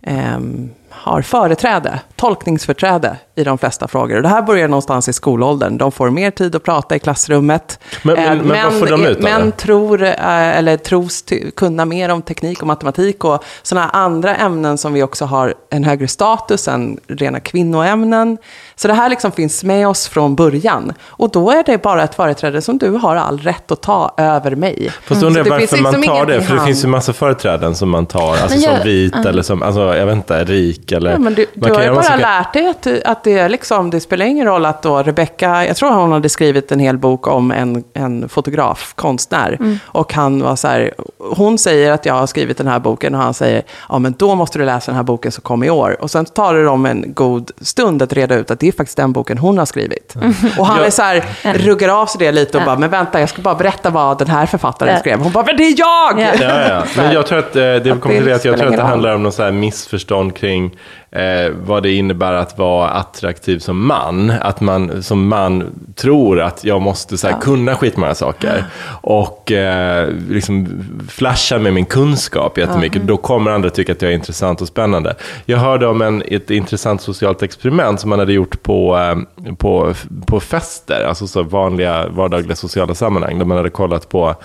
ehm, 0.02 0.70
har 1.02 1.22
företräde, 1.22 2.00
tolkningsföreträde 2.16 3.16
i 3.34 3.44
de 3.44 3.58
flesta 3.58 3.88
frågor. 3.88 4.16
Och 4.16 4.22
det 4.22 4.28
här 4.28 4.42
börjar 4.42 4.68
någonstans 4.68 5.08
i 5.08 5.12
skolåldern. 5.12 5.78
De 5.78 5.92
får 5.92 6.10
mer 6.10 6.30
tid 6.30 6.54
att 6.56 6.62
prata 6.62 6.96
i 6.96 6.98
klassrummet. 6.98 7.78
Men- 8.02 8.14
men- 8.14 8.38
Eh, 8.38 8.44
men 8.44 8.64
vad 8.64 8.72
får 8.78 8.86
de 8.86 9.06
ut 9.06 9.22
män 9.22 9.52
tror, 9.52 10.02
eh, 10.02 10.14
eller 10.58 10.76
tros 10.76 11.24
kunna 11.56 11.84
mer 11.84 12.08
om 12.08 12.22
teknik 12.22 12.60
och 12.60 12.66
matematik 12.66 13.24
och 13.24 13.44
sådana 13.62 13.88
andra 13.88 14.36
ämnen 14.36 14.78
som 14.78 14.92
vi 14.92 15.02
också 15.02 15.24
har 15.24 15.54
en 15.70 15.84
högre 15.84 16.08
status 16.08 16.68
än 16.68 16.98
rena 17.08 17.40
kvinnoämnen. 17.40 18.38
Så 18.80 18.88
det 18.88 18.94
här 18.94 19.08
liksom 19.08 19.32
finns 19.32 19.64
med 19.64 19.88
oss 19.88 20.08
från 20.08 20.34
början. 20.34 20.92
Och 21.06 21.30
då 21.30 21.50
är 21.50 21.62
det 21.64 21.82
bara 21.82 22.02
ett 22.02 22.14
företräde 22.14 22.62
som 22.62 22.78
du 22.78 22.90
har 22.90 23.16
all 23.16 23.38
rätt 23.38 23.70
att 23.70 23.82
ta 23.82 24.14
över 24.16 24.54
mig. 24.54 24.90
Fast 25.04 25.20
Så 25.20 25.26
undrar 25.26 25.44
jag 25.44 25.50
varför 25.50 25.76
man 25.82 25.92
liksom 25.92 26.16
tar 26.16 26.26
det, 26.26 26.42
för 26.42 26.54
det 26.56 26.64
finns 26.64 26.84
ju 26.84 26.88
massa 26.88 27.12
företräden 27.12 27.74
som 27.74 27.90
man 27.90 28.06
tar, 28.06 28.36
alltså 28.36 28.56
jag- 28.58 28.76
som 28.76 28.84
vit 28.84 29.14
eller 29.16 29.42
som, 29.42 29.62
alltså 29.62 29.80
jag 29.96 30.06
vet 30.06 30.16
inte, 30.16 30.44
rik 30.44 30.92
eller... 30.92 31.10
Ja, 31.10 31.18
men 31.18 31.34
du, 31.34 31.46
man 31.54 31.68
du 31.68 31.74
har 31.74 31.80
kan 31.80 31.84
ju 31.84 31.90
bara 31.90 31.96
massa- 31.96 32.16
lärt 32.16 32.52
dig 32.52 32.68
att, 32.68 32.86
att 33.04 33.24
det, 33.24 33.38
är 33.38 33.48
liksom, 33.48 33.90
det 33.90 34.00
spelar 34.00 34.26
ingen 34.26 34.46
roll 34.46 34.66
att 34.66 34.82
då 34.82 35.02
Rebecca, 35.02 35.66
jag 35.66 35.76
tror 35.76 35.90
hon 35.90 36.12
hade 36.12 36.28
skrivit 36.28 36.72
en 36.72 36.80
hel 36.80 36.98
bok 36.98 37.26
om 37.26 37.50
en, 37.52 37.84
en 37.94 38.28
fotograf, 38.28 38.92
konstnär. 38.94 39.56
Mm. 39.60 39.78
Och 39.84 40.12
han 40.14 40.42
var 40.42 40.56
så 40.56 40.68
här, 40.68 40.92
hon 41.36 41.58
säger 41.58 41.92
att 41.92 42.06
jag 42.06 42.14
har 42.14 42.26
skrivit 42.26 42.58
den 42.58 42.66
här 42.66 42.78
boken 42.78 43.14
och 43.14 43.20
han 43.20 43.34
säger, 43.34 43.62
ja 43.88 43.98
men 43.98 44.14
då 44.18 44.34
måste 44.34 44.58
du 44.58 44.64
läsa 44.64 44.90
den 44.90 44.96
här 44.96 45.02
boken 45.02 45.32
som 45.32 45.42
kom 45.42 45.64
i 45.64 45.70
år. 45.70 45.96
Och 46.00 46.10
sen 46.10 46.24
tar 46.24 46.54
det 46.54 46.64
dem 46.64 46.86
en 46.86 47.04
god 47.14 47.50
stund 47.60 48.02
att 48.02 48.12
reda 48.12 48.34
ut 48.34 48.50
att 48.50 48.60
det 48.60 48.69
är 48.72 48.76
faktiskt 48.76 48.96
den 48.96 49.12
boken 49.12 49.38
hon 49.38 49.58
har 49.58 49.66
skrivit. 49.66 50.14
Och 50.58 50.66
han 50.66 50.78
Ja. 50.78 50.86
är 50.86 50.90
så 50.90 51.02
här, 51.02 51.24
ruggar 51.54 51.88
av 51.88 52.06
sig 52.06 52.18
det 52.18 52.32
lite 52.32 52.58
och 52.58 52.64
bara, 52.64 52.76
men 52.78 52.90
vänta 52.90 53.20
jag 53.20 53.28
ska 53.28 53.42
bara 53.42 53.54
berätta 53.54 53.90
vad 53.90 54.18
den 54.18 54.28
här 54.28 54.46
författaren 54.46 54.92
Ja. 54.94 54.98
skrev. 55.00 55.18
Hon 55.20 55.32
bara, 55.32 55.44
men 55.44 55.56
det 55.56 55.62
är 55.64 55.74
jag! 55.78 56.20
Ja. 56.20 56.30
Ja, 56.40 56.68
ja. 56.68 56.82
Men 56.96 57.12
jag 57.12 57.26
tror 57.26 57.38
att 57.38 57.56
eh, 57.56 57.62
det 57.62 58.00
kommer 58.00 58.14
till 58.16 58.24
det 58.24 58.32
att 58.34 58.44
jag 58.44 58.54
spelar 58.54 58.56
tror 58.56 58.66
att 58.66 58.72
ingen 58.72 58.84
det 58.84 58.90
handlar 58.90 59.14
om 59.14 59.22
något 59.22 59.34
så 59.34 59.42
här 59.42 59.50
missförstånd 59.52 60.36
kring 60.36 60.76
eh, 61.12 61.52
vad 61.64 61.82
det 61.82 61.92
innebär 61.92 62.32
att 62.32 62.58
vara 62.58 62.90
attraktiv 62.90 63.58
som 63.58 63.86
man. 63.86 64.30
Att 64.30 64.60
man 64.60 65.02
som 65.02 65.28
man 65.28 65.64
tror 65.94 66.40
att 66.40 66.64
jag 66.64 66.82
måste 66.82 67.18
så 67.18 67.28
här, 67.28 67.40
kunna 67.40 67.74
skitmånga 67.74 68.14
saker. 68.14 68.64
Och 69.02 69.52
eh, 69.52 70.08
liksom 70.28 70.84
flasha 71.08 71.58
med 71.58 71.74
min 71.74 71.86
kunskap 71.86 72.58
jättemycket. 72.58 73.02
Då 73.02 73.16
kommer 73.16 73.50
andra 73.50 73.70
tycka 73.70 73.92
att 73.92 74.02
jag 74.02 74.10
är 74.10 74.14
intressant 74.14 74.60
och 74.60 74.68
spännande. 74.68 75.14
Jag 75.44 75.58
hörde 75.58 75.86
om 75.86 76.02
en, 76.02 76.22
ett 76.26 76.50
intressant 76.50 77.02
socialt 77.02 77.42
experiment 77.42 78.00
som 78.00 78.10
man 78.10 78.18
hade 78.18 78.32
gjort 78.32 78.62
på, 78.62 78.96
eh, 78.98 79.54
på, 79.54 79.94
på 80.26 80.40
fester. 80.40 81.04
Alltså 81.04 81.26
så 81.26 81.42
vanliga 81.42 82.08
vardagliga 82.08 82.56
sociala 82.56 82.94
sammanhang. 82.94 83.38
Där 83.38 83.44
man 83.44 83.56
hade 83.56 83.70
kollat 83.70 84.08
på 84.08 84.36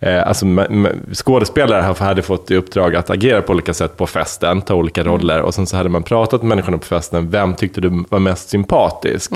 alltså, 0.00 0.46
ma- 0.46 0.68
ma- 0.68 1.14
skådespelare 1.14 1.94
hade 1.98 2.22
fått 2.22 2.50
i 2.50 2.56
uppdrag 2.56 2.96
att 2.96 3.10
agera 3.10 3.42
på 3.42 3.52
olika 3.52 3.74
sätt 3.74 3.96
på 3.96 4.06
festen, 4.06 4.62
ta 4.62 4.74
olika 4.74 5.04
roller. 5.04 5.42
Och 5.42 5.54
sen 5.54 5.66
så 5.66 5.76
hade 5.76 5.88
man 5.88 6.02
pratat 6.02 6.42
med 6.42 6.48
människorna 6.48 6.78
på 6.78 6.84
festen, 6.84 7.30
vem 7.30 7.54
tyckte 7.54 7.80
du 7.80 8.04
var 8.08 8.18
mest 8.18 8.48
sympatisk? 8.48 9.32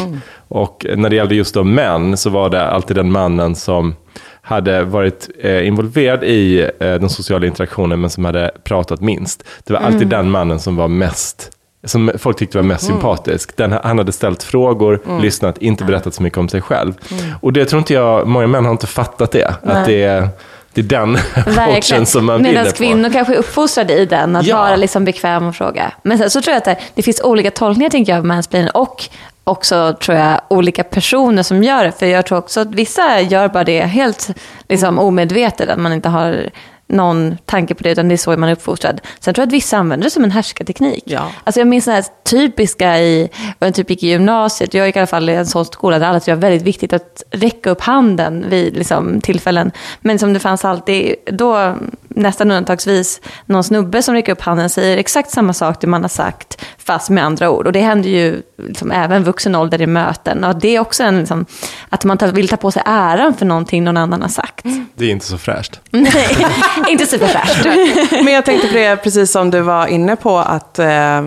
Och 0.49 0.87
när 0.97 1.11
det 1.11 1.17
gällde 1.17 1.35
just 1.35 1.55
då 1.55 1.65
män 1.65 2.17
så 2.17 2.31
var 2.31 2.51
det 2.51 2.65
alltid 2.71 2.97
den 2.97 3.13
mannen 3.13 3.55
som 3.55 3.95
hade 4.43 4.85
varit 4.85 5.31
eh, 5.41 5.67
involverad 5.67 6.25
i 6.25 6.61
eh, 6.61 6.69
den 6.79 7.09
sociala 7.09 7.47
interaktionen 7.47 8.01
men 8.01 8.11
som 8.11 8.25
hade 8.25 8.51
pratat 8.65 9.01
minst. 9.01 9.45
Det 9.65 9.73
var 9.73 9.81
alltid 9.81 10.09
den 10.09 10.31
mannen 10.31 10.59
som 10.61 10.77
var 10.77 10.89
mest 10.89 11.51
som 11.85 12.13
folk 12.19 12.37
tyckte 12.37 12.59
var 12.59 12.63
mest 12.63 12.87
sympatisk. 12.87 13.57
Den, 13.57 13.73
han 13.73 13.99
hade 13.99 14.13
ställt 14.13 14.43
frågor, 14.43 15.21
lyssnat, 15.21 15.59
inte 15.59 15.85
berättat 15.85 16.15
så 16.15 16.23
mycket 16.23 16.39
om 16.39 16.49
sig 16.49 16.61
själv. 16.61 16.93
Och 17.41 17.53
det 17.53 17.65
tror 17.65 17.79
inte 17.79 17.95
jag, 17.95 18.27
många 18.27 18.47
män 18.47 18.65
har 18.65 18.73
inte 18.73 18.87
fattat 18.87 19.31
det. 19.31 19.45
Att 19.49 19.65
Nej. 19.65 19.85
det 19.87 20.03
är, 20.03 20.29
det 20.75 20.81
är 20.81 20.85
den 20.85 21.17
approachen 21.35 22.07
som 22.07 22.25
man 22.25 22.43
Medan 22.43 22.55
vinner 22.55 22.71
på. 22.71 22.77
kvinnor 22.77 23.11
kanske 23.13 23.35
är 23.35 23.39
uppfostrade 23.39 23.95
i 23.95 24.07
den, 24.07 24.37
att 24.37 24.47
Ja. 24.47 24.57
vara 24.59 24.77
liksom 24.77 25.05
bekväm 25.05 25.47
och 25.47 25.57
fråga. 25.57 25.93
Men 26.03 26.19
sen 26.19 26.31
så 26.31 26.41
tror 26.43 26.53
jag 26.53 26.59
att 26.59 26.65
det, 26.65 26.77
det 26.95 27.03
finns 27.03 27.21
olika 27.21 27.51
tolkningar 27.51 27.91
tänker 27.91 28.13
jag 28.13 28.19
av 28.19 28.27
mansplaining 28.27 28.71
och 28.71 29.05
också 29.45 29.97
tror 30.01 30.19
jag 30.19 30.41
olika 30.49 30.85
personer 30.85 31.43
som 31.43 31.63
gör 31.63 31.85
det. 31.85 31.93
För 31.93 32.07
jag 32.07 32.27
tror 32.27 32.39
också 32.39 32.61
att 32.61 32.69
vissa 32.75 33.21
gör 33.21 33.49
bara 33.49 33.65
det 33.65 33.81
helt 33.81 34.29
liksom, 34.69 34.99
omedvetet, 34.99 35.69
att 35.69 35.79
man 35.79 35.93
inte 35.93 36.09
har 36.09 36.51
någon 36.87 37.37
tanke 37.45 37.75
på 37.75 37.83
det, 37.83 37.91
utan 37.91 38.09
det 38.09 38.15
är 38.15 38.17
så 38.17 38.37
man 38.37 38.49
är 38.49 38.53
uppfostrad. 38.53 39.01
Sen 39.21 39.35
tror 39.35 39.43
jag 39.43 39.47
att 39.47 39.53
vissa 39.53 39.77
använder 39.77 40.05
det 40.05 40.11
som 40.11 40.25
en 40.25 40.31
härskarteknik. 40.31 41.03
Ja. 41.07 41.29
Alltså 41.45 41.61
jag 41.61 41.69
minns 41.69 41.85
det 41.85 41.93
här 41.93 42.05
typiska 42.25 42.99
i, 42.99 43.31
jag 43.59 43.75
typ 43.75 43.91
gick 43.91 44.03
i 44.03 44.09
gymnasiet, 44.09 44.75
jag 44.75 44.87
gick 44.87 44.97
i 44.97 44.99
alla 44.99 45.07
fall 45.07 45.29
i 45.31 45.35
en 45.35 45.47
sån 45.47 45.65
skola 45.65 45.99
där 45.99 46.07
alla 46.07 46.21
tyckte 46.21 46.31
det 46.31 46.35
var 46.35 46.41
väldigt 46.41 46.67
viktigt 46.67 46.93
att 46.93 47.23
räcka 47.31 47.71
upp 47.71 47.81
handen 47.81 48.45
vid 48.49 48.77
liksom, 48.77 49.21
tillfällen. 49.21 49.71
Men 50.01 50.19
som 50.19 50.33
det 50.33 50.41
fanns 50.41 50.65
alltid, 50.65 51.15
då 51.27 51.77
nästan 52.17 52.51
undantagsvis, 52.51 53.21
någon 53.47 53.65
snubbe 53.65 54.03
som 54.03 54.15
räcker 54.15 54.33
upp 54.33 54.41
handen 54.41 54.71
säger 54.71 54.97
exakt 54.97 55.31
samma 55.31 55.53
sak 55.53 55.81
det 55.81 55.87
man 55.87 56.03
har 56.03 56.09
sagt, 56.09 56.65
fast 56.79 57.11
med 57.11 57.25
andra 57.25 57.51
ord. 57.51 57.67
Och 57.67 57.73
det 57.73 57.81
händer 57.81 58.09
ju 58.11 58.43
liksom, 58.57 58.91
även 58.91 59.25
vuxen 59.25 59.55
ålder 59.55 59.83
i 59.83 59.87
möten. 59.87 60.45
Och 60.45 60.57
det 60.57 60.77
är 60.77 60.81
också 60.81 61.03
en, 61.03 61.19
liksom, 61.19 61.47
att 61.89 62.05
man 62.05 62.19
vill 62.33 62.49
ta 62.49 62.57
på 62.57 62.71
sig 62.71 62.83
äran 62.87 63.35
för 63.35 63.47
någonting 63.47 63.85
någon 63.85 63.97
annan 63.97 64.23
har 64.23 64.29
sagt. 64.29 64.65
Det 64.95 65.05
är 65.05 65.11
inte 65.11 65.27
så 65.27 65.39
fräscht. 65.39 65.81
Nej, 65.91 66.47
inte 66.89 67.07
superfräscht. 67.07 67.65
Men 68.25 68.35
jag 68.35 68.45
tänkte 68.45 68.69
på 68.69 68.75
det, 68.75 68.97
precis 68.97 69.33
som 69.33 69.51
du 69.51 69.61
var 69.61 69.87
inne 69.87 70.17
på, 70.17 70.39
att 70.39 70.79
eh, 70.79 71.23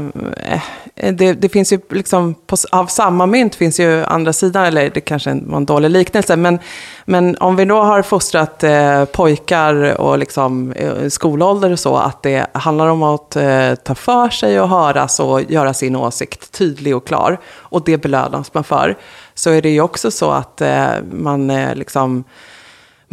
Eh, 0.96 1.14
det, 1.14 1.34
det, 1.34 1.50
finns 1.50 1.74
ju 1.74 1.80
liksom, 1.90 2.34
på, 2.34 2.56
av 2.72 2.86
samma 2.86 3.26
mynt 3.26 3.56
finns 3.56 3.80
ju 3.80 4.04
andra 4.04 4.34
sidan, 4.34 4.66
eller 4.66 4.90
det 4.90 5.02
kanske 5.02 5.40
var 5.44 5.58
en 5.58 5.66
dålig 5.66 5.90
liknelse, 5.90 6.36
men, 6.36 6.60
men 7.06 7.38
om 7.38 7.56
vi 7.56 7.66
då 7.66 7.82
har 7.82 8.02
fostrat 8.02 8.64
eh, 8.64 9.06
pojkar 9.06 10.02
och 10.02 10.18
liksom 10.18 10.72
eh, 10.72 11.08
skolålder 11.08 11.72
och 11.72 11.80
så, 11.80 11.98
att 11.98 12.24
det 12.24 12.48
handlar 12.54 12.88
om 12.88 13.04
att 13.04 13.36
eh, 13.36 13.76
ta 13.76 13.96
för 13.96 14.30
sig 14.30 14.62
och 14.62 14.70
höras 14.70 15.20
och 15.20 15.42
göra 15.52 15.74
sin 15.74 15.96
åsikt 15.96 16.52
tydlig 16.52 16.96
och 16.96 17.08
klar, 17.08 17.40
och 17.48 17.84
det 17.86 17.98
belönas 17.98 18.54
man 18.54 18.64
för, 18.64 18.98
så 19.34 19.50
är 19.50 19.62
det 19.62 19.70
ju 19.70 19.82
också 19.82 20.12
så 20.12 20.32
att 20.32 20.62
eh, 20.62 20.88
man 21.12 21.50
eh, 21.50 21.76
liksom 21.76 22.24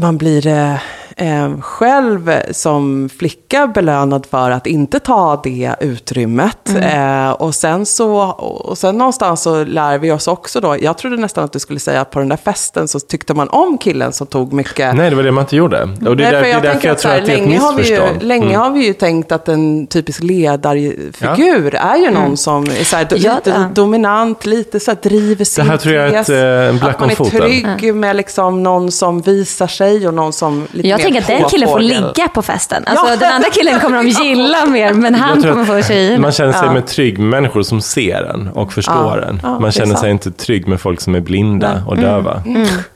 man 0.03 0.19
blir 0.19 0.47
eh, 0.47 0.75
eh, 1.17 1.61
själv 1.61 2.33
som 2.51 3.09
flicka 3.19 3.67
belönad 3.67 4.27
för 4.31 4.51
att 4.51 4.67
inte 4.67 4.99
ta 5.01 5.41
det 5.45 5.75
utrymmet. 5.81 6.69
Mm. 6.69 7.27
Eh, 7.27 7.31
och, 7.33 7.55
sen 7.55 7.87
så, 7.87 8.17
och 8.23 8.79
sen 8.79 8.99
någonstans 8.99 9.43
så 9.43 9.65
lär 9.65 9.99
vi 9.99 10.13
oss 10.13 10.29
också 10.29 10.61
då, 10.61 10.77
jag 10.81 10.99
trodde 10.99 11.17
nästan 11.17 11.45
att 11.45 11.53
du 11.53 11.59
skulle 11.59 11.81
säga 11.81 12.01
att 12.01 12.11
på 12.11 12.19
den 12.19 12.29
där 12.29 12.37
festen 12.37 12.89
så 12.89 13.01
tyckte 13.01 13.35
man 13.35 13.49
om 13.49 13.79
killen 13.79 14.13
som 14.13 14.27
tog 14.27 14.53
mycket. 14.53 14.97
Nej, 14.97 15.11
det 15.11 15.17
var 15.17 15.23
det 15.23 15.33
man 15.33 15.45
inte 15.45 15.57
gjorde. 15.57 15.83
Och 15.83 16.17
det 16.17 16.25
är, 16.25 16.33
Nej, 16.33 16.33
där, 16.33 16.43
det 16.43 16.69
är 16.69 16.73
därför 16.73 16.89
jag 16.89 16.99
tror 16.99 17.13
att 17.13 17.27
det 17.27 17.33
är 17.33 17.37
ett 17.37 17.41
länge 17.41 17.59
har 17.59 17.73
vi 17.73 17.83
ju, 17.83 17.91
missförstånd. 17.91 18.23
Länge 18.23 18.47
Mm. 18.47 18.61
har 18.61 18.71
vi 18.71 18.87
ju 18.87 18.93
tänkt 18.93 19.33
att 19.33 19.49
en 19.49 19.87
typisk 19.87 20.23
ledarfigur 20.23 21.75
är 21.75 21.97
ju 21.97 22.11
någon 22.11 22.37
som 22.37 22.65
är 22.65 22.85
så 22.85 22.97
här, 22.97 23.07
Ja, 23.11 23.35
lite 23.35 23.51
ja. 23.51 23.69
dominant, 23.75 24.47
lite 24.47 24.81
så 24.81 24.91
här 24.91 24.99
driver 25.03 25.45
sin 25.45 25.65
Det 25.65 25.71
här 25.71 25.79
tror 25.79 25.95
jag 25.95 26.09
är 26.09 26.21
ett, 26.21 26.29
en 26.71 26.79
black 26.79 26.95
Att 26.95 27.01
man 27.01 27.11
är 27.11 27.15
trygg 27.15 27.95
med 27.95 28.17
liksom 28.17 28.63
någon 28.63 28.93
som 28.93 29.21
visar 29.21 29.67
sig 29.67 29.92
och 30.07 30.15
någon 30.15 30.33
som 30.33 30.67
lite 30.73 30.89
Jag 30.89 30.97
mer 30.99 31.05
tänker 31.05 31.21
att 31.21 31.27
den 31.27 31.45
killen 31.49 31.69
får 31.69 31.81
ligga 31.81 32.29
på 32.35 32.43
festen. 32.43 32.85
Alltså, 32.87 33.07
Ja. 33.07 33.17
Den 33.17 33.33
andra 33.33 33.51
killen 33.51 33.81
kommer 33.81 33.97
de 33.97 34.09
gilla 34.25 34.67
mer, 34.67 34.93
men 34.93 35.15
han 35.15 35.43
kommer 35.43 35.65
få 35.65 35.83
tjejerna. 35.83 36.19
Man 36.23 36.33
känner 36.33 36.53
sig 36.53 36.63
Ja. 36.67 36.73
med 36.73 36.87
trygg 36.87 37.19
med 37.19 37.29
människor 37.29 37.63
som 37.63 37.81
ser 37.81 38.23
en 38.35 38.49
och 38.49 38.73
förstår 38.73 39.19
Ja. 39.23 39.29
en. 39.29 39.41
Ja, 39.43 39.59
man 39.59 39.73
känner 39.73 39.95
sig. 39.95 40.11
Mm. 40.11 40.13
inte 40.13 40.31
trygg 40.31 40.69
med 40.69 40.81
folk 40.81 41.01
som 41.01 41.15
är 41.15 41.21
blinda 41.21 41.83
och 41.89 41.97
döva. 41.97 42.43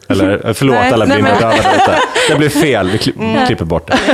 Eller, 0.09 0.47
eh, 0.49 0.53
förlåt 0.53 0.77
Nej, 0.77 0.93
alla 0.93 1.05
nej, 1.05 1.15
blinda 1.23 1.35
och 1.35 1.41
men- 1.43 1.51
döva 1.63 1.75
ute. 1.77 1.99
Det 2.29 2.37
blev 2.37 2.49
fel, 2.49 2.89
vi 2.91 2.99
kli- 2.99 3.47
klipper 3.47 3.65
bort 3.65 3.87
det. 3.87 3.99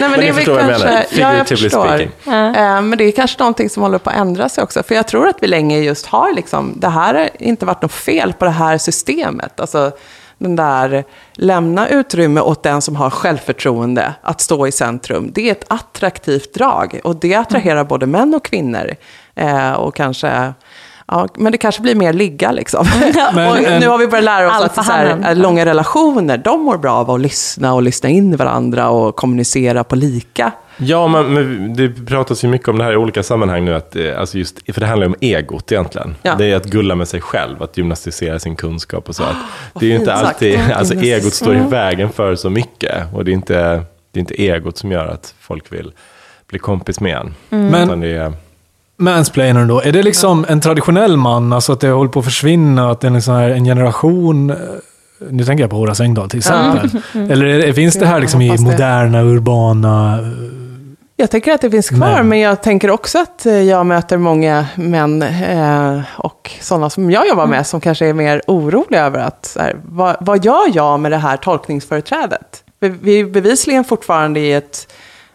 Nej, 0.00 0.08
men, 0.08 0.10
ni 0.10 0.16
det 0.16 0.22
är 0.28 0.32
väl 0.32 0.34
förstår 0.34 0.52
vad 0.54 0.62
jag 0.62 0.70
kanske, 0.70 0.86
menar. 0.88 1.04
Ja, 1.12 1.36
jag 1.36 1.48
förstår. 1.48 1.86
speaking. 1.86 2.10
Eh, 2.54 2.82
Men 2.82 2.98
det 2.98 3.04
är 3.04 3.12
kanske 3.12 3.38
någonting 3.38 3.70
som 3.70 3.82
håller 3.82 3.98
på 3.98 4.10
att 4.10 4.16
ändra 4.16 4.48
sig 4.48 4.64
också. 4.64 4.82
För 4.82 4.94
jag 4.94 5.06
tror 5.08 5.28
att 5.28 5.36
vi 5.40 5.46
länge 5.46 5.78
just 5.78 6.06
har 6.06 6.32
liksom, 6.32 6.72
det 6.76 6.88
här 6.88 7.14
har 7.14 7.28
inte 7.38 7.66
varit 7.66 7.82
något 7.82 7.92
fel 7.92 8.32
på 8.32 8.44
det 8.44 8.50
här 8.50 8.78
systemet. 8.78 9.60
Alltså 9.60 9.90
den 10.38 10.56
där, 10.56 11.04
lämna 11.34 11.88
utrymme 11.88 12.40
åt 12.40 12.62
den 12.62 12.82
som 12.82 12.96
har 12.96 13.10
självförtroende 13.10 14.14
att 14.22 14.40
stå 14.40 14.66
i 14.66 14.72
centrum. 14.72 15.30
Det 15.34 15.48
är 15.48 15.52
ett 15.52 15.64
attraktivt 15.68 16.54
drag. 16.54 17.00
Och 17.04 17.16
det 17.16 17.34
attraherar 17.34 17.84
både 17.84 18.06
män 18.06 18.34
och 18.34 18.44
kvinnor. 18.44 18.90
Eh, 19.34 19.72
och 19.72 19.94
kanske... 19.96 20.52
Ja, 21.06 21.28
men 21.34 21.52
det 21.52 21.58
kanske 21.58 21.82
blir 21.82 21.94
mer 21.94 22.12
ligga 22.12 22.52
liksom. 22.52 22.86
Men 23.34 23.48
och 23.50 23.80
nu 23.80 23.88
har 23.88 23.98
vi 23.98 24.06
börjat 24.06 24.24
lära 24.24 24.56
oss 24.56 24.62
att 24.62 24.74
så 24.74 24.92
här, 24.92 25.30
eh, 25.30 25.36
långa 25.36 25.66
relationer, 25.66 26.38
de 26.38 26.60
mår 26.62 26.78
bra 26.78 26.92
av 26.92 27.10
att 27.10 27.20
lyssna 27.20 27.74
och 27.74 27.82
lyssna 27.82 28.08
in 28.08 28.36
varandra 28.36 28.88
och 28.88 29.16
kommunicera 29.16 29.84
på 29.84 29.96
lika. 29.96 30.52
Ja, 30.76 31.08
men, 31.08 31.34
men 31.34 31.74
det 31.76 31.88
pratas 32.06 32.44
ju 32.44 32.48
mycket 32.48 32.68
om 32.68 32.78
det 32.78 32.84
här 32.84 32.92
i 32.92 32.96
olika 32.96 33.22
sammanhang 33.22 33.64
nu. 33.64 33.74
Att, 33.74 33.96
eh, 33.96 34.20
alltså 34.20 34.38
just, 34.38 34.74
för 34.74 34.80
det 34.80 34.86
handlar 34.86 35.06
ju 35.06 35.12
om 35.12 35.16
egot 35.20 35.72
egentligen. 35.72 36.14
Ja. 36.22 36.34
Det 36.38 36.44
är 36.52 36.56
att 36.56 36.64
gulla 36.64 36.94
med 36.94 37.08
sig 37.08 37.20
själv, 37.20 37.62
att 37.62 37.76
gymnastisera 37.76 38.38
sin 38.38 38.56
kunskap 38.56 39.08
och 39.08 39.16
så. 39.16 39.22
Att 39.22 39.36
det 39.80 39.86
är 39.86 39.90
ju 39.90 39.96
inte 39.96 40.06
sagt. 40.16 40.26
alltid, 40.26 40.54
Mm. 40.54 40.70
alltså 40.78 40.94
egot 40.94 41.32
står 41.34 41.56
i 41.56 41.60
vägen 41.60 42.08
för 42.10 42.34
så 42.36 42.50
mycket. 42.50 42.94
Och 43.14 43.24
det 43.24 43.30
är 43.30 43.32
inte, 43.34 43.54
det 44.12 44.18
är 44.18 44.20
inte 44.20 44.42
egot 44.42 44.78
som 44.78 44.92
gör 44.92 45.06
att 45.06 45.34
folk 45.40 45.72
vill 45.72 45.92
bli 46.48 46.58
kompis 46.58 47.00
med 47.00 47.16
en. 47.16 47.34
Men 47.48 47.84
Utan 47.84 48.00
det 48.00 48.08
är, 48.16 48.32
mansplainern 48.96 49.68
då, 49.68 49.80
är 49.80 49.92
det 49.92 50.02
liksom 50.02 50.46
en 50.48 50.60
traditionell 50.60 51.16
man? 51.16 51.52
Alltså 51.52 51.72
att 51.72 51.80
det 51.80 51.88
håller 51.88 52.10
på 52.10 52.18
att 52.18 52.24
försvinna, 52.24 52.90
att 52.90 53.00
det 53.00 53.06
är 53.06 53.10
en, 53.10 53.22
sån 53.22 53.34
här, 53.34 53.50
en 53.50 53.64
generation... 53.64 54.50
eh, 54.50 54.56
Nu 55.30 55.44
tänker 55.44 55.64
jag 55.64 55.70
på 55.70 55.76
Horace 55.76 56.02
Engdahl 56.04 56.30
till 56.30 56.38
exempel. 56.38 56.90
Eller 57.30 57.44
är, 57.46 57.72
finns 57.72 57.94
det 57.98 58.06
här 58.06 58.20
liksom 58.20 58.40
i 58.42 58.58
moderna, 58.58 59.22
urbana... 59.22 60.18
Jag 61.16 61.30
tänker 61.30 61.52
att 61.52 61.60
det 61.60 61.70
finns 61.70 61.88
kvar, 61.88 61.98
Men- 62.16 62.28
men 62.28 62.40
jag 62.40 62.62
tänker 62.62 62.90
också 62.90 63.18
att 63.18 63.46
eh, 63.46 63.62
jag 63.62 63.86
möter 63.86 64.16
många 64.16 64.66
män 64.74 65.22
eh, 65.22 66.00
och 66.16 66.50
sådana 66.60 66.90
som 66.90 67.10
jag 67.10 67.28
jobbar 67.28 67.46
med 67.46 67.66
som 67.66 67.80
kanske 67.80 68.06
är 68.06 68.12
mer 68.12 68.42
oroliga 68.46 69.04
över 69.04 69.18
att, 69.18 69.56
här, 69.60 69.76
vad, 69.84 70.16
vad 70.20 70.44
gör 70.44 70.76
jag 70.76 71.00
med 71.00 71.12
det 71.12 71.16
här 71.18 71.36
tolkningsföreträdet? 71.36 72.64
Vi, 72.80 73.20
är 73.20 73.24
bevisligen 73.24 73.84
fortfarande 73.84 74.40
i 74.40 74.52
ett, 74.52 74.92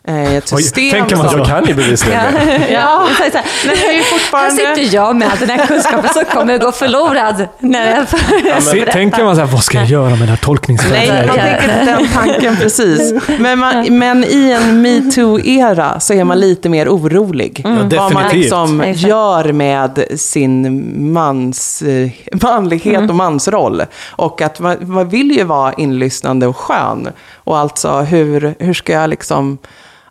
i 0.10 0.36
ett 0.36 0.48
system 0.50 0.92
tänker 0.92 1.16
man 1.16 1.30
så? 1.30 1.38
jag 1.38 1.48
kan 1.48 1.66
ju 1.66 1.74
bevisligen 1.74 2.34
det. 2.34 2.68
Ja, 2.72 3.08
så 3.18 3.24
här, 3.24 3.46
Men 3.66 3.76
det 3.76 3.88
är 3.88 3.94
ju 3.94 3.98
här 3.98 4.04
fortfarande... 4.04 4.56
sitter 4.56 4.96
jag 4.96 5.16
med 5.16 5.32
all 5.32 5.38
den 5.38 5.50
här 5.50 5.68
kunskapen 5.68 6.10
som 6.14 6.26
kommer 6.26 6.54
att 6.54 6.62
gå 6.62 6.72
förlorad. 6.72 7.48
När 7.60 8.08
jag 8.48 8.64
Se, 8.64 8.86
tänker 8.86 9.24
man 9.24 9.36
så 9.36 9.42
här, 9.42 9.48
vad 9.48 9.64
ska 9.64 9.78
jag 9.78 9.88
göra 9.88 10.10
med 10.10 10.20
det 10.20 10.26
här 10.26 10.30
Nej, 10.30 10.38
tolkningsföreträdet? 10.42 11.28
man 11.28 11.36
tänker 11.38 11.64
inte 11.64 11.86
den 11.86 12.08
tanken 12.14 12.58
precis. 12.58 13.14
Men, 13.40 13.60
man, 13.60 13.98
men 13.98 14.24
i 14.24 14.52
en 14.52 14.82
metoo-era 14.82 16.00
så 16.00 16.14
är 16.14 16.24
man 16.24 16.40
lite 16.40 16.70
mer 16.70 16.90
orolig. 16.90 17.62
Vad 17.98 18.14
man 18.14 18.24
liksom 18.34 18.82
Exakt. 18.82 19.08
gör 19.08 19.54
med 19.54 20.04
sin 20.16 21.14
mans, 21.14 21.82
eh, 21.82 22.10
manlighet 22.42 23.10
och 23.10 23.16
mansroll. 23.16 23.84
Och 24.10 24.42
att 24.42 24.60
man, 24.60 24.78
man 24.82 25.10
vill 25.10 25.32
ju 25.32 25.44
vara 25.44 25.74
inlyssnande 25.74 26.48
och 26.48 26.58
skön. 26.58 27.10
Och 27.36 27.58
alltså 27.58 27.92
hur, 27.92 28.56
hur 28.60 28.74
ska 28.74 28.94
jag 28.94 29.10
liksom 29.10 29.58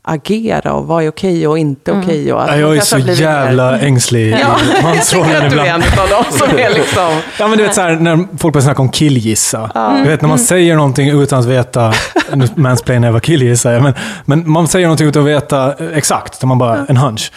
agera 0.09 0.73
och 0.73 0.87
vad 0.87 1.05
är 1.05 1.09
okej 1.09 1.49
och 1.49 1.59
inte 1.59 1.93
okej? 1.93 2.33
Och 2.33 2.43
att 2.51 2.59
jag 2.61 2.77
är 2.77 2.81
så 2.81 2.97
blivit 2.97 3.19
mer- 3.21 3.27
jävla 3.27 3.79
ängslig 3.81 4.21
i 4.27 4.31
Ja, 4.31 4.39
jag 4.49 4.59
tycker 4.61 4.83
mansrollen 4.83 5.31
att 5.45 5.51
du 5.51 5.59
är 5.61 5.65
ibland. 5.65 5.83
en 5.93 5.99
av 6.01 6.09
dem 6.09 6.25
som 6.31 6.59
är 6.59 6.71
liksom... 6.75 7.21
Ja, 7.39 7.49
men 7.49 7.59
du 7.59 7.65
vet 7.65 7.75
så 7.75 7.81
här, 7.81 7.91
när 7.97 8.39
folk 8.39 8.53
börjar 8.55 8.65
snacka 8.65 8.83
om 8.83 8.89
killgissa. 8.89 9.71
Du 10.05 10.11
vet 10.11 10.21
när 10.23 10.29
man 10.29 10.39
säger 10.39 10.77
någonting 10.77 11.09
utan 11.23 11.39
att 11.39 11.47
veta, 11.47 11.93
nu 12.33 12.49
mansplainar 12.55 13.09
jag 13.09 13.13
vad 13.13 13.23
killgissa 13.23 13.71
är, 13.71 13.81
men, 13.81 13.95
men 14.25 14.51
man 14.51 14.69
säger 14.69 14.87
någonting 14.87 15.09
utan 15.09 15.23
att 15.23 15.29
veta 15.29 15.75
exakt, 15.95 16.45
man 16.45 16.59
bara, 16.59 16.87
en 16.89 16.97
hunch. 16.97 17.33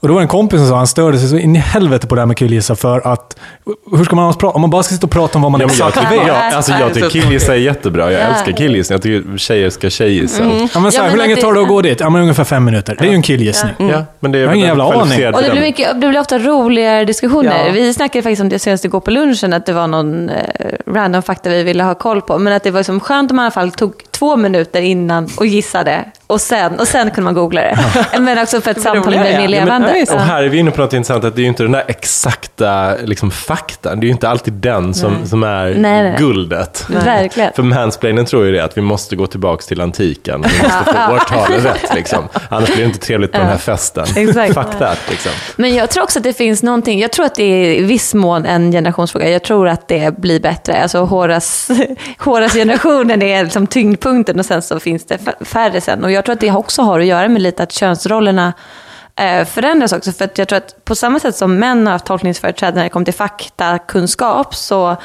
Och 0.00 0.08
då 0.08 0.14
var 0.14 0.20
det 0.20 0.24
en 0.24 0.28
kompis 0.28 0.60
som 0.60 0.68
sa, 0.68 0.76
han 0.76 0.86
störde 0.86 1.18
sig 1.18 1.28
så 1.28 1.36
in 1.36 1.56
i 1.56 1.58
helvete 1.58 2.06
på 2.06 2.14
det 2.14 2.20
här 2.20 2.26
med 2.26 2.36
killgissa 2.36 2.76
för 2.76 3.06
att, 3.12 3.36
hur 3.96 4.04
ska 4.04 4.16
man 4.16 4.24
annars 4.24 4.36
prata, 4.36 4.54
om 4.54 4.60
man 4.60 4.70
bara 4.70 4.82
ska 4.82 4.94
sitta 4.94 5.06
och 5.06 5.10
prata 5.10 5.38
om 5.38 5.42
vad 5.42 5.52
man 5.52 5.60
Ja, 5.60 5.64
jag, 5.78 5.88
exakt 5.88 5.98
tycker, 6.10 6.18
vet. 6.18 6.26
jag, 6.26 6.36
alltså, 6.36 6.72
jag 6.72 6.94
tycker 6.94 7.08
killgissa 7.08 7.52
är 7.54 7.58
jättebra. 7.58 8.12
Jag 8.12 8.20
Ja. 8.22 8.26
älskar 8.26 8.52
killgissning. 8.52 8.94
Jag 8.94 9.02
tycker 9.02 9.38
tjejer 9.38 9.70
ska 9.70 9.90
tjejgissa. 9.90 10.42
Ja, 10.44 10.48
men 10.48 10.68
så 10.68 10.78
här, 10.78 10.80
Ja, 10.92 11.02
men 11.02 11.10
hur 11.10 11.18
länge 11.18 11.36
tar 11.36 11.54
det 11.54 11.60
att 11.60 11.68
gå 11.68 11.82
dit? 11.82 12.00
Ja, 12.00 12.10
men 12.10 12.22
ungefär 12.22 12.44
fem 12.44 12.64
minuter. 12.64 12.96
Det 12.98 13.04
är 13.04 13.08
ju 13.08 13.14
en 13.14 13.22
killgissning. 13.22 13.72
Ja, 13.78 14.04
men 14.20 14.32
det 14.32 14.38
är 14.38 14.42
Jag 14.42 14.48
har 14.48 14.54
ingen 14.54 14.66
jävla 14.68 14.84
aning. 14.84 15.26
Och 15.34 15.42
det 15.42 15.50
blir, 15.50 15.60
mycket, 15.60 16.00
det 16.00 16.08
blir 16.08 16.20
ofta 16.20 16.38
roligare 16.38 17.04
diskussioner. 17.04 17.66
Ja. 17.66 17.72
Vi 17.72 17.94
snackade 17.94 18.22
faktiskt 18.22 18.42
om 18.42 18.48
det 18.48 18.58
senast 18.58 18.84
igår 18.84 19.00
på 19.00 19.10
lunchen, 19.10 19.52
att 19.52 19.66
det 19.66 19.72
var 19.72 19.86
någon 19.86 20.28
eh, 20.28 20.36
random 20.94 21.22
fakta 21.22 21.50
vi 21.50 21.62
ville 21.62 21.84
ha 21.84 21.94
koll 21.94 22.22
på. 22.22 22.38
Men 22.38 22.52
att 22.52 22.62
det 22.62 22.70
var 22.70 22.80
liksom 22.80 23.00
skönt 23.00 23.30
om 23.30 23.36
man 23.36 23.42
i 23.42 23.46
alla 23.46 23.50
fall 23.50 23.70
tog 23.70 23.92
två 24.18 24.36
minuter 24.36 24.80
innan 24.80 25.28
och 25.36 25.46
gissade. 25.46 26.04
Och 26.26 26.40
sen, 26.40 26.80
och 26.80 26.88
sen 26.88 27.10
kunde 27.10 27.22
man 27.22 27.34
googla 27.34 27.60
det. 27.60 27.78
Men 28.20 28.38
också 28.38 28.60
för 28.60 28.70
att 28.70 28.80
samtalet 28.80 29.06
blev 29.08 29.20
mer. 29.20 29.30
Ja, 29.32 29.40
men- 29.40 29.50
levande. 29.50 29.88
ja, 29.88 29.94
visst. 29.94 30.12
Och 30.12 30.20
här 30.20 30.42
är 30.42 30.48
vi 30.48 30.58
inne 30.58 30.70
på 30.70 30.80
något 30.80 30.92
intressant, 30.92 31.24
att 31.24 31.34
det 31.36 31.40
är 31.40 31.42
ju 31.42 31.48
inte 31.48 31.62
den 31.62 31.72
där 31.72 31.84
exakta 31.88 32.94
liksom, 32.96 33.30
faktan. 33.30 34.00
Det 34.00 34.04
är 34.04 34.06
ju 34.08 34.12
inte 34.12 34.28
alltid 34.28 34.52
den 34.54 34.94
som, 34.94 35.26
som 35.26 35.42
är 35.42 35.74
Nej, 35.74 36.02
nej. 36.02 36.14
guldet. 36.18 36.86
Verkligen. 36.88 37.52
För 37.52 37.62
mansplainen 37.62 38.24
tror 38.24 38.44
ju 38.46 38.52
det, 38.52 38.64
att 38.64 38.76
vi 38.76 38.80
måste 38.82 39.16
gå 39.16 39.26
tillbaka 39.26 39.62
till 39.62 39.80
antiken. 39.80 40.42
Vi 40.42 40.62
måste 40.62 40.84
få 40.84 41.14
årtalen 41.14 41.60
rätt, 41.60 41.94
liksom. 41.94 42.28
Annars 42.50 42.66
blir 42.66 42.76
det 42.76 42.84
inte 42.84 42.98
trevligt 42.98 43.32
på 43.32 43.38
den 43.38 43.46
här 43.48 43.56
festen. 43.56 44.06
Exakt. 44.16 44.54
Fuck 44.54 44.78
that, 44.78 44.98
liksom. 45.10 45.32
Men 45.56 45.74
jag 45.74 45.90
tror 45.90 46.02
också 46.04 46.18
att 46.18 46.22
det 46.22 46.32
finns 46.32 46.62
någonting, 46.62 47.00
jag 47.00 47.12
tror 47.12 47.26
att 47.26 47.34
det 47.34 47.42
är 47.44 47.74
i 47.74 47.82
viss 47.82 48.14
mån 48.14 48.46
en 48.46 48.72
generationsfråga. 48.72 49.28
Jag 49.28 49.42
tror 49.42 49.68
att 49.68 49.88
det 49.88 50.18
blir 50.18 50.40
bättre. 50.40 50.82
Alltså 50.82 51.04
Horas, 51.04 51.70
Horas 52.18 52.52
generationen 52.54 53.22
är 53.22 53.44
liksom 53.44 53.66
tyngdpunkten 54.06 54.38
och 54.38 54.46
sen 54.46 54.62
så 54.62 54.80
finns 54.80 55.06
det 55.06 55.18
färre 55.40 55.80
sen. 55.80 56.04
Och 56.04 56.12
jag 56.12 56.24
tror 56.24 56.32
att 56.32 56.40
det 56.40 56.50
också 56.50 56.82
har 56.82 57.00
att 57.00 57.06
göra 57.06 57.28
med 57.28 57.42
lite 57.42 57.62
att 57.62 57.72
könsrollerna 57.72 58.52
eh, 59.16 59.44
förändras 59.44 59.92
också. 59.92 60.12
För 60.12 60.24
att 60.24 60.38
jag 60.38 60.48
tror 60.48 60.56
att 60.56 60.84
på 60.84 60.94
samma 60.94 61.20
sätt 61.20 61.36
som 61.36 61.58
män 61.58 61.86
har 61.86 61.92
haft 61.92 62.06
tolkningsföreträde 62.06 62.76
när 62.76 62.82
det 62.82 62.88
kommer 62.88 63.04
till 63.04 63.14
faktakunskap 63.14 64.54
så 64.54 64.96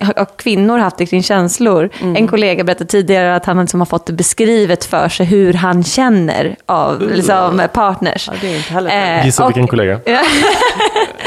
har 0.00 0.26
kvinnor 0.36 0.78
haft 0.78 0.96
det 0.98 1.06
kring 1.06 1.22
känslor. 1.22 1.90
Mm. 2.00 2.16
En 2.16 2.28
kollega 2.28 2.64
berättade 2.64 2.90
tidigare 2.90 3.36
att 3.36 3.46
han 3.46 3.60
liksom 3.60 3.80
har 3.80 3.86
fått 3.86 4.06
det 4.06 4.12
beskrivet 4.12 4.84
för 4.84 5.08
sig 5.08 5.26
hur 5.26 5.52
han 5.54 5.84
känner 5.84 6.56
av 6.66 7.02
liksom, 7.14 7.62
partners. 7.72 8.28
Ja, 8.32 8.38
det 8.40 8.52
är 8.52 8.56
inte 8.56 8.72
heller 8.72 9.18
Eh, 9.18 9.24
Gissa 9.26 9.44
och- 9.44 9.50
vilken 9.50 9.66
kollega? 9.68 10.00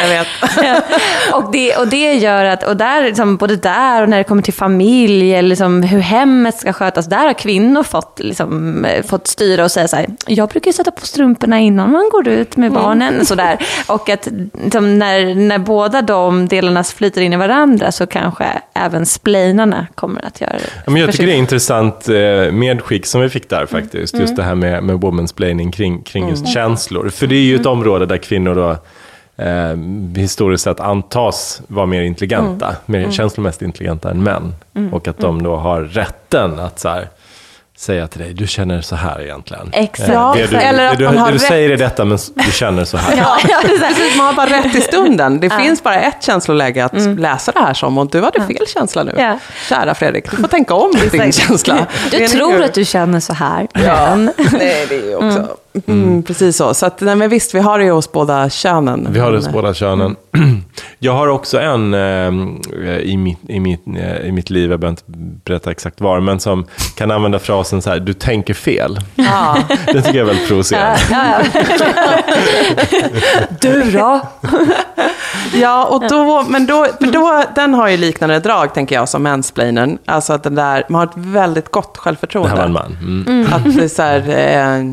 Jag 0.02 0.08
vet. 0.10 0.28
och, 1.34 1.52
det, 1.52 1.76
och 1.76 1.88
det 1.88 2.14
gör 2.14 2.46
att, 2.46 2.64
och 2.64 2.78
där, 2.78 3.04
liksom, 3.04 3.38
både 3.38 3.56
där 3.56 4.02
och 4.02 4.10
när 4.10 4.18
det 4.18 4.24
kommer 4.24 4.42
till 4.42 4.54
familj, 4.54 5.36
eller 5.36 5.50
liksom 5.50 5.84
hur 5.84 6.00
hemmet 6.00 6.58
ska 6.58 6.74
skötas, 6.74 7.06
där 7.06 7.26
har 7.26 7.34
kvinnor 7.34 7.84
fått, 7.84 8.20
liksom, 8.24 8.86
eh, 8.86 9.04
fått 9.06 9.28
styra 9.28 9.64
och 9.64 9.72
säga 9.72 9.88
så 9.88 9.96
här, 9.96 10.06
jag 10.28 10.50
brukar 10.50 10.72
sätta 10.72 10.92
på 10.92 11.06
strumporna 11.06 11.60
innan 11.60 11.92
man 11.92 12.10
går 12.12 12.28
ut 12.28 12.58
med 12.58 12.72
barnen. 12.72 13.26
Sådär. 13.26 13.58
Och 13.88 14.10
att 14.10 14.28
liksom, 14.64 15.00
när, 15.00 15.36
när 15.36 15.58
båda 15.58 16.02
de 16.02 16.48
delarna 16.48 16.84
flyter 16.84 17.22
in 17.22 17.34
i 17.34 17.38
varandra 17.38 17.92
så 17.92 18.08
kanske 18.08 18.46
även 18.74 19.06
splainarna 19.06 19.88
kommer 19.96 20.26
att 20.26 20.42
göra 20.42 20.52
det. 20.54 20.70
Ja, 20.86 20.92
men 20.92 21.02
jag 21.02 21.12
tycker 21.12 21.26
det 21.26 21.34
är 21.34 21.38
intressant 21.38 22.10
eh, 22.10 22.52
medskick 22.52 23.06
som 23.06 23.22
vi 23.22 23.30
fick 23.30 23.50
där 23.50 23.66
faktiskt. 23.66 24.14
Mm. 24.14 24.22
Just 24.22 24.36
det 24.36 24.44
här 24.44 24.56
med, 24.56 24.84
med 24.84 25.02
womansplaining 25.02 25.72
kring, 25.72 26.02
kring 26.02 26.30
just 26.30 26.48
känslor. 26.48 27.10
För 27.10 27.28
det 27.28 27.36
är 27.36 27.44
ju 27.44 27.56
ett 27.56 27.66
område 27.66 28.06
där 28.06 28.18
kvinnor 28.18 28.56
då 28.56 28.70
eh, 29.44 29.78
historiskt 30.22 30.64
sett 30.64 30.80
antas 30.80 31.62
vara 31.68 31.86
mer 31.86 32.02
intelligenta, 32.02 32.76
mer 32.86 33.12
känslomässigt 33.12 33.62
intelligenta 33.62 34.12
än 34.12 34.24
män. 34.24 34.54
Och 34.92 35.08
att 35.08 35.18
de 35.18 35.44
då 35.44 35.56
har 35.56 35.82
rätten 35.82 36.60
att 36.60 36.80
så 36.80 36.90
här, 36.90 37.08
säga 37.82 38.08
till 38.08 38.22
dig, 38.22 38.34
du 38.34 38.48
känner 38.48 38.82
så 38.82 38.96
här 38.96 39.22
egentligen. 39.22 39.70
Exakt. 39.74 40.10
Eh, 40.10 40.34
det 40.34 40.48
du, 40.48 40.58
Eller 40.58 40.86
att 40.86 40.98
det 40.98 41.04
du, 41.04 41.06
man 41.06 41.18
har 41.18 41.28
det 41.28 41.34
du 41.34 41.40
säger 41.40 41.70
är 41.70 41.78
detta, 41.78 42.06
men 42.06 42.18
du 42.34 42.52
känner 42.52 42.86
så 42.86 42.98
här. 42.98 43.18
Ja, 43.18 43.38
ja, 43.50 43.60
precis. 43.62 44.18
Man 44.18 44.26
har 44.26 44.34
bara 44.34 44.50
rätt 44.50 44.76
i 44.76 44.82
stunden. 44.82 45.40
Det 45.40 45.50
finns 45.50 45.84
bara 45.84 45.96
ett 45.96 46.24
känsloläge 46.24 46.86
att 46.86 46.94
läsa 47.20 47.52
det 47.52 47.60
här 47.60 47.74
som 47.74 47.98
och 47.98 48.10
du 48.10 48.22
hade 48.22 48.42
fel 48.48 48.68
känsla 48.68 49.04
nu. 49.04 49.14
Ja. 49.18 49.40
Kära 49.70 49.96
Fredrik, 49.96 50.32
du 50.32 50.38
får 50.38 50.48
tänka 50.48 50.74
om 50.74 50.92
din 50.92 51.22
Exakt. 51.22 51.48
känsla. 51.48 51.88
Du 52.12 52.28
tror 52.28 52.64
att 52.64 52.74
du 52.74 52.86
känner 52.86 53.20
så 53.20 53.34
här, 53.34 53.68
Ja, 53.74 54.16
men... 54.16 54.34
nej, 54.52 54.86
det 54.90 55.12
är 55.12 55.16
också... 55.16 55.40
Mm, 55.40 55.50
precis 56.28 56.58
så. 56.58 56.74
Så 56.74 56.86
att, 56.86 57.02
nej, 57.02 57.16
men 57.16 57.30
visst, 57.30 57.56
vi 57.56 57.60
har 57.60 57.80
det 57.80 57.86
ju 57.86 57.92
hos 57.92 58.12
båda 58.12 58.50
könen. 58.50 59.08
Vi 59.12 59.20
har 59.20 59.32
det 59.32 59.38
hos 59.38 59.50
båda 59.50 59.74
könen. 59.74 60.16
Jag 61.00 61.14
har 61.14 61.28
också 61.28 61.60
en 61.60 61.94
eh, 61.94 62.98
i, 63.00 63.18
mitt, 63.18 63.40
i, 63.48 63.60
mitt, 63.60 63.88
eh, 63.88 64.18
i 64.18 64.32
mitt 64.32 64.50
liv, 64.50 64.72
jag 64.72 64.80
behöver 64.80 64.92
inte 64.92 65.04
berätta 65.46 65.72
exakt 65.72 66.02
var, 66.02 66.20
men 66.20 66.40
som 66.40 66.66
kan 66.96 67.12
använda 67.12 67.40
frasen 67.40 67.82
så 67.82 67.90
här, 67.90 68.00
du 68.00 68.14
tänker 68.14 68.54
fel. 68.54 69.00
Ja. 69.16 69.58
Det 69.86 70.02
tycker 70.02 70.18
jag 70.18 70.30
är 70.30 70.34
väldigt 70.34 70.48
provocerande. 70.48 71.00
Ja, 71.12 71.42
ja. 71.54 72.18
Du 73.62 73.92
då? 73.92 74.22
Ja, 75.54 75.86
och 75.86 76.08
då, 76.10 76.46
men 76.50 76.66
då, 76.66 76.88
då, 77.00 77.44
den 77.56 77.74
har 77.74 77.88
ju 77.88 77.98
liknande 77.98 78.40
drag, 78.40 78.74
tänker 78.74 78.96
jag, 78.96 79.10
som 79.10 79.24
mansplainern. 79.24 79.98
Alltså 80.06 80.34
att 80.34 80.44
den 80.44 80.56
där, 80.56 80.84
man 80.90 81.00
har 81.00 81.06
ett 81.06 81.12
väldigt 81.16 81.72
gott 81.72 81.94
Det 81.94 82.00
självförtroende. 82.00 82.50
här 82.50 82.58
var 82.58 82.66
en 82.66 82.74
man. 82.74 82.98
Mm. 83.28 83.54
Att 83.54 83.64
det 83.78 83.84
är 83.84 83.88
så 83.88 84.02
här, 84.02 84.30
eh, 84.30 84.84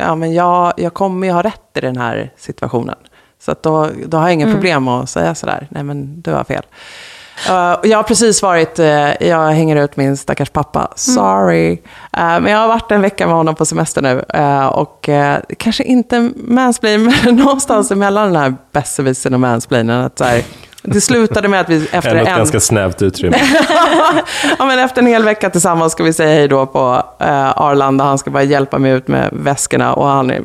ja 0.00 0.14
men 0.14 0.34
jag, 0.34 0.72
jag 0.76 0.94
kommer 0.94 1.26
ju 1.26 1.32
ha 1.32 1.42
rätt 1.42 1.76
i 1.76 1.80
den 1.80 1.96
här 1.96 2.32
situationen. 2.36 2.96
Så 3.38 3.52
att 3.52 3.62
då, 3.62 3.88
då 4.06 4.16
har 4.16 4.24
jag 4.24 4.32
inga 4.32 4.52
problem 4.52 4.88
att 4.88 5.10
säga 5.10 5.34
sådär, 5.34 5.66
nej 5.70 5.82
men 5.82 6.20
du 6.20 6.32
har 6.32 6.44
fel. 6.44 6.62
Och 7.48 7.86
jag 7.86 7.98
har 7.98 8.02
precis 8.02 8.42
varit, 8.42 8.78
eh, 8.78 9.26
jag 9.28 9.50
hänger 9.50 9.76
ut 9.76 9.96
min 9.96 10.16
stackars 10.16 10.50
pappa, 10.50 10.92
sorry. 10.96 11.72
Eh, 12.16 12.40
men 12.40 12.46
jag 12.46 12.58
har 12.58 12.68
varit 12.68 12.90
en 12.90 13.02
vecka 13.02 13.26
med 13.26 13.34
honom 13.36 13.54
på 13.54 13.64
semester 13.66 14.02
nu. 14.02 14.20
och 14.68 15.08
uh, 15.08 15.36
kanske 15.58 15.84
inte 15.84 16.30
mansplain, 16.34 17.12
men 17.24 17.36
någonstans 17.36 17.90
emellan 17.90 18.32
den 18.32 18.42
här 18.42 18.54
besserwissern 18.72 19.34
och 19.34 19.40
mansplainen. 19.40 20.04
Att 20.04 20.18
så 20.18 20.24
här, 20.24 20.42
det 20.82 21.00
slutade 21.00 21.48
med 21.48 21.60
att 21.60 21.68
vi 21.68 21.76
efter 21.92 22.10
Ändå 22.10 22.22
ett 22.22 22.28
en... 22.28 22.36
ganska 22.36 22.60
snävt 22.60 23.02
utrymme. 23.02 23.36
ja, 24.58 24.64
men 24.66 24.78
efter 24.78 25.02
en 25.02 25.06
hel 25.06 25.24
vecka 25.24 25.50
tillsammans 25.50 25.92
ska 25.92 26.04
vi 26.04 26.12
säga 26.12 26.34
hej 26.34 26.48
då 26.48 26.66
på 26.66 27.02
eh, 27.18 27.60
Arlanda. 27.60 28.04
Han 28.04 28.18
ska 28.18 28.30
bara 28.30 28.42
hjälpa 28.42 28.78
mig 28.78 28.92
ut 28.92 29.08
med 29.08 29.28
väskorna 29.32 29.94
och 29.94 30.06
han 30.06 30.30
är 30.30 30.42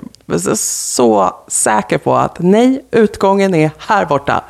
så, 0.55 1.35
säker 1.47 1.97
på 1.97 2.15
att 2.15 2.35
nej, 2.39 2.85
utgången 2.91 3.53
är 3.53 3.71
här 3.77 4.05
borta. 4.05 4.43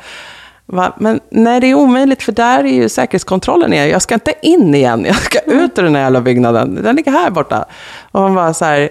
Va? 0.66 0.92
Men 0.98 1.20
nej, 1.30 1.60
det 1.60 1.66
är 1.66 1.74
omöjligt 1.74 2.22
för 2.22 2.32
där 2.32 2.58
är 2.58 2.74
ju 2.74 2.88
säkerhetskontrollen 2.88 3.72
är. 3.72 3.86
Jag 3.86 4.02
ska 4.02 4.14
inte 4.14 4.34
in 4.42 4.74
igen, 4.74 5.04
jag 5.04 5.16
ska 5.16 5.38
ut 5.40 5.78
ur 5.78 5.82
den 5.82 5.94
här 5.94 6.02
jävla 6.02 6.20
byggnaden. 6.20 6.82
Den 6.82 6.96
ligger 6.96 7.12
här 7.12 7.30
borta. 7.30 7.64
Och 8.10 8.20
han 8.20 8.34
bara 8.34 8.54
så 8.54 8.64
här, 8.64 8.90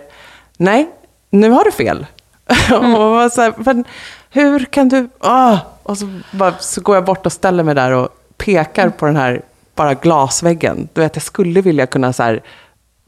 nej, 0.57 0.89
nu 1.29 1.49
har 1.49 1.63
du 1.63 1.71
fel. 1.71 2.05
och 2.73 2.83
man 2.83 3.11
var 3.11 3.29
så 3.29 3.41
här, 3.41 3.53
men 3.57 3.83
hur 4.29 4.65
kan 4.65 4.89
du... 4.89 5.09
Ah! 5.19 5.57
Och 5.85 5.97
så, 5.97 6.19
bara, 6.31 6.53
så 6.59 6.81
går 6.81 6.95
jag 6.95 7.05
bort 7.05 7.25
och 7.25 7.31
ställer 7.31 7.63
mig 7.63 7.75
där 7.75 7.91
och 7.91 8.09
pekar 8.37 8.89
på 8.89 9.05
den 9.05 9.15
här 9.15 9.41
bara 9.75 9.93
glasväggen. 9.93 10.89
Du 10.93 11.01
vet, 11.01 11.15
jag 11.15 11.23
skulle 11.23 11.61
vilja 11.61 11.85
kunna 11.85 12.13
så 12.13 12.23
här, 12.23 12.43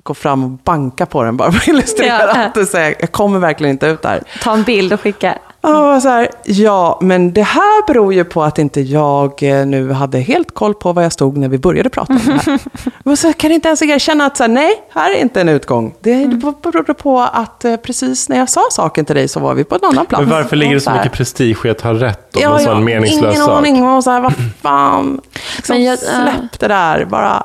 gå 0.03 0.13
fram 0.13 0.43
och 0.43 0.49
banka 0.49 1.05
på 1.05 1.23
den 1.23 1.37
bara 1.37 1.51
för 1.51 1.59
att 1.59 1.67
illustrera 1.67 2.09
Ja. 2.35 2.45
att 2.45 2.53
det 2.71 2.95
jag 2.99 3.11
kommer 3.11 3.39
verkligen 3.39 3.71
inte 3.71 3.87
ut 3.87 4.01
där. 4.01 4.23
Ta 4.41 4.53
en 4.53 4.63
bild 4.63 4.93
och 4.93 5.01
skicka. 5.01 5.37
Ja, 5.71 6.01
så 6.01 6.09
här, 6.09 6.29
ja, 6.45 6.97
men 7.01 7.33
det 7.33 7.41
här 7.43 7.87
beror 7.87 8.13
ju 8.13 8.23
på 8.23 8.43
att 8.43 8.59
inte 8.59 8.81
jag 8.81 9.43
eh, 9.43 9.65
nu 9.65 9.91
hade 9.91 10.19
helt 10.19 10.53
koll 10.53 10.73
på 10.73 10.93
var 10.93 11.03
jag 11.03 11.11
stod 11.13 11.37
när 11.37 11.47
vi 11.49 11.57
började 11.57 11.89
prata 11.89 12.13
om 12.13 12.19
det 12.25 12.31
här. 12.51 12.59
Och 13.11 13.19
så 13.19 13.33
kan 13.33 13.51
inte 13.51 13.67
ens 13.67 13.81
erkänna 13.81 14.25
att 14.25 14.37
så 14.37 14.43
här, 14.43 14.47
nej, 14.49 14.73
här 14.93 15.11
är 15.13 15.21
inte 15.21 15.41
en 15.41 15.49
utgång. 15.49 15.93
Det 15.99 16.13
Mm. 16.13 16.39
berodde 16.63 16.93
på 16.93 17.19
att 17.33 17.65
eh, 17.65 17.75
precis 17.75 18.29
när 18.29 18.37
jag 18.37 18.49
sa 18.49 18.61
saken 18.71 19.05
till 19.05 19.15
dig 19.15 19.27
så 19.27 19.39
var 19.39 19.53
vi 19.53 19.63
på 19.63 19.75
en 19.75 19.81
annan 19.83 20.05
plats. 20.05 20.19
Men 20.21 20.29
varför 20.29 20.55
ligger 20.55 20.73
det 20.73 20.79
så 20.81 20.91
Och 20.91 20.97
mycket 20.97 21.11
prestige 21.11 21.65
i 21.65 21.69
att 21.69 21.81
ha 21.81 21.93
rätt 21.93 22.35
om 22.35 22.41
Ja, 22.41 22.57
en 22.59 22.63
sån 22.65 22.73
har 22.75 22.81
meningslös 22.81 23.35
ingen 23.35 23.45
sak? 23.45 23.57
aning. 23.57 23.87
Och 23.87 24.03
så 24.03 24.11
här, 24.11 24.21
vad 24.21 24.33
fan, 24.61 25.21
liksom, 25.55 25.75
Men 25.75 25.83
jag- 25.83 25.99
släpp 25.99 26.59
det 26.59 26.67
där. 26.67 27.05
Bara 27.05 27.43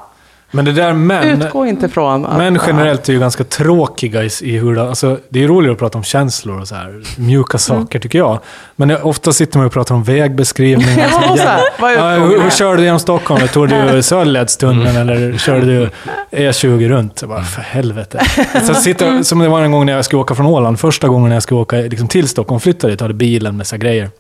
Men 0.55 0.65
det 0.65 0.73
där 0.73 0.93
män, 0.93 1.43
utgå 1.43 1.67
inte 1.67 1.89
från 1.89 2.27
att... 2.27 2.39
män 2.39 2.59
generellt 2.67 3.09
är 3.09 3.13
ju 3.13 3.19
ganska 3.19 3.45
tråkiga 3.45 4.25
i, 4.25 4.31
i 4.43 4.59
hur 4.59 4.75
det, 4.75 4.89
alltså, 4.89 5.19
det 5.29 5.39
är 5.39 5.41
ju 5.43 5.49
roligare 5.49 5.73
att 5.73 5.79
prata 5.79 5.99
om 5.99 6.05
känslor 6.05 6.61
och 6.61 6.69
så 6.69 6.75
här, 6.75 7.03
mjuka 7.17 7.59
saker 7.59 7.99
tycker 7.99 8.19
jag. 8.19 8.39
Men 8.77 8.89
jag, 8.89 9.07
ofta 9.07 9.33
sitter 9.33 9.59
man 9.59 9.67
och 9.67 9.73
pratar 9.73 9.95
om 9.95 10.03
vägbeskrivningar. 10.03 11.09
Ja, 11.23 11.37
så 11.37 11.87
här, 11.87 11.97
ja, 11.97 12.25
hur, 12.27 12.43
hur 12.43 12.51
körde 12.51 12.77
du 12.77 12.85
genom 12.85 13.01
Stockholm? 13.01 13.49
Tog 13.49 13.69
du 13.69 14.03
Sörledstunneln 14.03 14.97
eller 14.97 15.39
körde 15.39 15.67
du 15.67 15.91
E20 16.31 16.89
runt? 16.89 17.19
Jag 17.21 17.31
bara, 17.31 17.43
för 17.43 17.63
helvete. 17.63 18.21
Så 18.67 18.75
sitter, 18.75 19.23
som 19.23 19.39
det 19.39 19.49
var 19.49 19.61
en 19.61 19.73
gång 19.73 19.87
när 19.87 19.93
jag 19.93 20.05
skulle 20.05 20.21
åka 20.23 20.35
från 20.35 20.47
Åland. 20.47 20.81
Första 20.81 21.09
gången 21.09 21.29
när 21.29 21.37
jag 21.37 21.43
skulle 21.43 21.61
åka 21.61 21.77
liksom, 21.77 22.09
till 22.09 22.29
Stockholm, 22.29 22.61
flyttade 22.61 22.93
dit, 22.93 23.01
hade 23.01 23.15
bilen 23.15 23.57
med 23.57 23.67
så 23.67 23.77
grejer. 23.77 24.11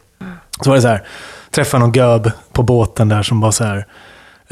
Så 0.64 0.71
var 0.71 0.77
det 0.77 0.83
så 0.83 0.88
här, 0.88 1.03
träffade 1.51 1.81
någon 1.81 1.92
gubb 1.92 2.31
på 2.53 2.62
båten 2.62 3.09
där 3.09 3.23
som 3.23 3.40
bara 3.40 3.53
så 3.53 3.64
här, 3.64 3.87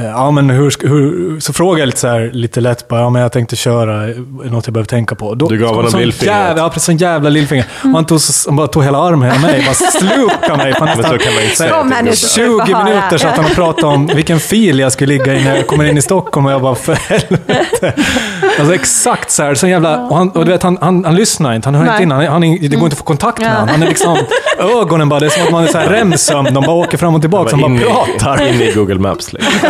ja 0.04 0.30
men 0.30 0.50
hur, 0.50 0.88
hur, 0.88 1.40
så 1.40 1.52
frågade 1.52 1.80
jag 1.80 1.86
lite 1.86 1.98
så 2.00 2.08
här, 2.08 2.30
lite 2.32 2.60
lätt 2.60 2.88
bara, 2.88 3.00
ja 3.00 3.10
men 3.10 3.22
jag 3.22 3.32
tänkte 3.32 3.56
köra 3.56 4.08
eh, 4.10 4.16
något 4.50 4.66
jag 4.66 4.74
behöver 4.74 4.88
tänka 4.88 5.14
på. 5.14 5.34
Då, 5.34 5.48
Du 5.48 5.58
gav 5.58 5.74
honom 5.74 6.00
lillfingret. 6.00 6.36
jävla, 6.36 6.62
Ja, 6.62 6.68
precis, 6.68 6.84
sån 6.86 6.96
jävla 6.96 7.30
lillfinger. 7.30 7.64
Och 7.82 7.90
han, 7.90 8.04
tog, 8.04 8.18
han 8.46 8.56
bara 8.56 8.66
tog 8.66 8.84
hela 8.84 8.98
armen, 8.98 9.30
hela 9.30 9.40
mig, 9.46 9.62
bara 9.66 9.74
slukade 9.74 10.56
mig. 10.56 10.74
På 10.78 10.84
Men 10.84 10.96
så 10.96 11.02
kan 11.02 11.34
man 11.34 11.42
inte 11.42 11.56
säga. 11.56 11.70
Kom 11.78 11.92
här 11.92 12.02
nu, 12.02 12.10
till 12.10 12.18
så 12.18 12.40
gubbar. 12.42 12.58
får 12.58 12.66
20 12.66 12.74
höra. 12.74 12.84
minuter 12.84 13.18
satt 13.18 13.36
han 13.36 13.44
och 13.44 13.54
pratade 13.54 13.86
om 13.94 14.06
vilken 14.06 14.40
fil 14.40 14.78
jag 14.78 14.92
skulle 14.92 15.12
ligga 15.18 15.34
i 15.34 15.44
när 15.44 15.56
jag 15.56 15.66
kommer 15.66 15.84
in 15.84 15.98
i 15.98 16.02
Stockholm 16.02 16.46
och 16.46 16.52
jag 16.52 16.62
bara, 16.62 16.74
för 16.74 16.94
helvete. 16.94 17.94
Alltså 18.60 18.74
exakt 18.74 19.30
så 19.30 19.42
här, 19.42 19.54
så 19.54 19.66
jävla... 19.66 20.06
Och, 20.06 20.16
han, 20.16 20.30
och 20.30 20.44
du 20.44 20.50
vet, 20.52 20.62
han, 20.62 20.78
han, 20.80 21.04
han 21.04 21.14
lyssnar 21.14 21.54
inte, 21.54 21.66
han 21.68 21.74
hör 21.74 21.84
Nej. 21.84 21.92
inte 21.92 22.02
in, 22.02 22.10
han, 22.10 22.26
han, 22.26 22.40
det 22.40 22.46
går 22.58 22.68
inte 22.68 22.86
att 22.86 22.94
få 22.98 23.04
kontakt 23.04 23.38
med 23.38 23.46
Ja. 23.46 23.52
honom. 23.52 23.68
Han 23.68 23.82
är 23.82 23.86
liksom, 23.86 24.18
ögonen 24.58 25.08
bara, 25.08 25.20
det 25.20 25.26
är 25.26 25.30
som 25.30 25.42
att 25.42 25.50
man 25.50 25.64
är 25.64 25.68
så 25.68 25.78
här 25.78 25.88
REM-sömn, 25.88 26.54
de 26.54 26.64
bara 26.64 26.76
åker 26.76 26.98
fram 26.98 27.14
och 27.14 27.20
tillbaka, 27.20 27.50
han 27.50 27.60
bara 27.60 27.72
in, 27.72 27.78
pratar. 28.18 28.42
i, 28.42 28.48
in 28.48 28.60
i 28.60 28.72
Google 28.72 28.98
Maps. 28.98 29.32
Liksom. 29.32 29.60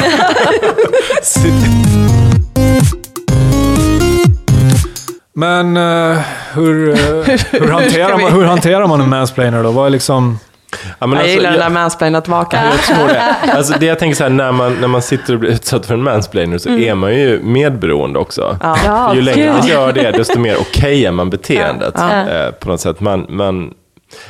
Men 5.34 5.76
eh, 5.76 6.18
hur, 6.54 6.88
eh, 6.90 6.96
hur, 7.50 7.68
hanterar 7.68 8.18
man, 8.18 8.32
hur 8.32 8.44
hanterar 8.44 8.86
man 8.86 9.00
en 9.00 9.08
mansplainer 9.08 9.62
då? 9.62 9.70
Vad 9.70 9.86
är 9.86 9.90
liksom... 9.90 10.38
Ja, 10.98 11.06
men 11.06 11.10
Jag 11.10 11.18
alltså, 11.18 11.34
gillar 11.34 11.44
jag- 11.50 11.52
den 11.60 11.60
där 11.60 11.80
mansplainat-vakan. 11.80 12.64
Jag 12.64 12.96
tror 12.96 13.08
det. 13.08 13.22
Alltså 13.52 13.74
det 13.80 13.86
jag 13.86 13.98
tänker 13.98 14.16
så 14.16 14.22
här, 14.22 14.30
när 14.30 14.52
man, 14.52 14.74
när 14.80 14.88
man 14.88 15.02
sitter 15.02 15.34
och 15.34 15.40
blir 15.40 15.50
utsatt 15.50 15.86
för 15.86 15.94
en 15.94 16.02
mansplainer 16.02 16.58
så 16.58 16.68
är 16.68 16.94
man 16.94 17.14
ju 17.14 17.40
medberoende 17.42 18.18
också. 18.18 18.58
Ja. 18.62 19.14
Ju 19.14 19.22
längre 19.22 19.52
man 19.52 19.66
gör 19.66 19.92
det, 19.92 20.10
desto 20.10 20.38
mer 20.38 20.56
okej 20.60 21.06
är 21.06 21.12
man 21.12 21.30
beteendet. 21.30 21.94
Ja. 21.96 22.28
Eh, 22.28 22.50
på 22.50 22.68
något 22.68 22.80
sätt. 22.80 23.00
Man, 23.00 23.26
man, 23.28 23.74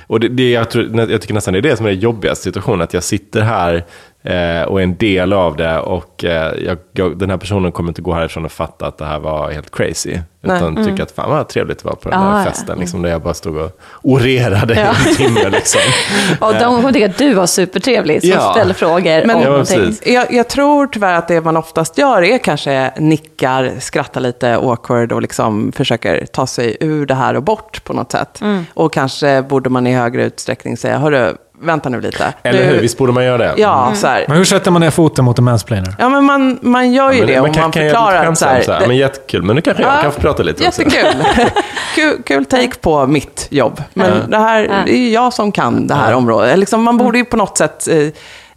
och 0.07 0.21
det, 0.21 0.29
det, 0.29 0.51
jag, 0.51 0.71
tror, 0.71 1.11
jag 1.11 1.21
tycker 1.21 1.35
nästan 1.35 1.53
det 1.55 1.61
är 1.61 1.63
det 1.63 1.77
som 1.77 1.87
är 1.87 1.91
det 1.91 1.97
jobbigaste 1.97 2.45
situationen, 2.45 2.81
att 2.81 2.95
jag 2.95 3.03
sitter 3.03 3.41
här 3.41 3.85
eh, 4.23 4.63
och 4.63 4.81
är 4.81 4.85
en 4.85 4.97
del 4.97 5.33
av 5.33 5.57
det 5.57 5.79
och 5.79 6.25
eh, 6.25 6.53
jag, 6.67 6.79
jag, 6.93 7.19
den 7.19 7.31
här 7.31 7.37
personen 7.37 7.73
kommer 7.73 7.91
inte 7.91 8.03
gå 8.03 8.13
härifrån 8.15 8.45
och 8.45 8.53
fatta 8.53 8.87
att 8.87 8.99
det 8.99 9.05
här 9.05 9.19
var 9.19 9.51
helt 9.51 9.77
crazy. 9.77 10.19
Nej. 10.43 10.57
Utan 10.57 10.85
tycka 10.87 11.03
att 11.03 11.11
fan 11.11 11.31
vad 11.31 11.49
trevligt 11.49 11.79
det 11.79 11.85
var 11.89 11.95
på 11.95 12.09
den 12.09 12.21
Ja, 12.21 12.27
här 12.31 12.39
ja. 12.45 12.51
festen, 12.51 12.79
liksom, 12.79 13.03
där 13.03 13.11
jag 13.11 13.23
bara 13.23 13.35
stod 13.35 13.57
och 13.57 13.71
orerade 14.03 14.75
i 14.75 14.79
en 15.09 15.15
timme. 15.17 15.49
Liksom. 15.51 15.81
Och 16.41 16.53
de 16.55 16.61
kommer 16.77 16.93
tycka 16.93 17.07
att 17.07 17.19
du 17.19 17.35
var 17.35 17.47
supertrevlig 17.47 18.21
som 18.21 18.31
Ja. 18.31 18.53
ställer 18.53 18.75
frågor 18.75 19.27
Men- 19.27 19.37
om 19.37 19.43
Ja, 19.43 19.49
någonting. 19.51 19.95
Jag, 20.05 20.33
jag 20.33 20.49
tror 20.49 20.87
tyvärr 20.87 21.15
att 21.15 21.29
det 21.29 21.41
man 21.41 21.57
oftast 21.57 21.99
gör 21.99 22.23
är 22.23 22.39
kanske 22.39 22.93
nickar, 22.99 23.73
skrattar 23.79 24.21
lite 24.21 24.57
awkward 24.57 25.13
och 25.13 25.23
liksom 25.23 25.73
försöker 25.73 26.27
ta 26.27 26.47
sig 26.47 26.77
ur 26.81 27.07
det 27.07 27.15
här 27.15 27.35
och 27.37 27.43
bort 27.43 27.85
på 27.85 27.93
något 27.93 28.13
sätt. 28.13 28.41
Och 28.75 28.93
kanske 28.93 29.43
borde 29.43 29.71
man 29.71 29.87
i 29.87 29.93
högre 29.95 30.25
utsträckning 30.25 30.77
säga, 30.77 30.99
hörru, 30.99 31.33
vänta 31.63 31.89
nu 31.89 32.01
lite. 32.01 32.33
Eller 32.43 32.59
Du- 32.59 32.65
hur? 32.65 32.81
Visst 32.81 32.99
borde 32.99 33.13
man 33.13 33.25
göra 33.25 33.39
det? 33.39 33.55
Ja, 33.57 33.93
så 33.95 34.07
här. 34.07 34.25
Men 34.29 34.37
hur 34.37 34.45
sätter 34.45 34.71
man 34.71 34.81
ner 34.81 34.91
foten 34.91 35.25
mot 35.25 35.39
en 35.39 35.45
mansplainer? 35.45 35.95
Ja, 35.99 36.09
men 36.09 36.25
man, 36.25 36.59
man 36.63 36.93
gör 36.93 37.13
ju 37.13 37.19
Men, 37.19 37.27
det 37.27 37.41
om 37.41 37.53
kan, 37.53 37.63
man 37.63 37.73
kan 37.73 37.83
förklarar 37.83 38.27
att 38.27 38.39
så 38.39 38.45
här, 38.47 38.63
så 38.63 38.73
här. 38.73 38.81
det- 38.81 38.87
Men 38.87 38.97
jättekul. 38.97 39.43
Men 39.43 39.57
nu 39.57 39.63
kanske 39.63 39.83
jag 39.83 39.93
Ja, 39.99 40.03
kan 40.03 40.13
få 40.13 40.21
prata 40.21 40.43
lite 40.43 40.67
också. 40.69 40.83
Jättekul. 40.83 41.25
kul, 41.95 42.23
kul 42.27 42.45
take 42.45 42.75
på 42.81 43.07
mitt 43.07 43.47
jobb. 43.51 43.83
Men 43.95 44.31
det 44.31 44.39
här 44.39 44.63
Ja. 44.65 44.75
det 44.87 44.93
är 44.93 44.99
ju 44.99 45.11
jag 45.11 45.33
som 45.33 45.53
kan 45.53 45.87
det 45.87 45.95
här 45.95 46.15
området. 46.15 46.59
Liksom, 46.59 46.83
man 46.83 46.97
borde 46.99 47.19
ju 47.19 47.25
på 47.25 47.37
något 47.37 47.59
sätt 47.59 47.89
eh, 47.89 47.97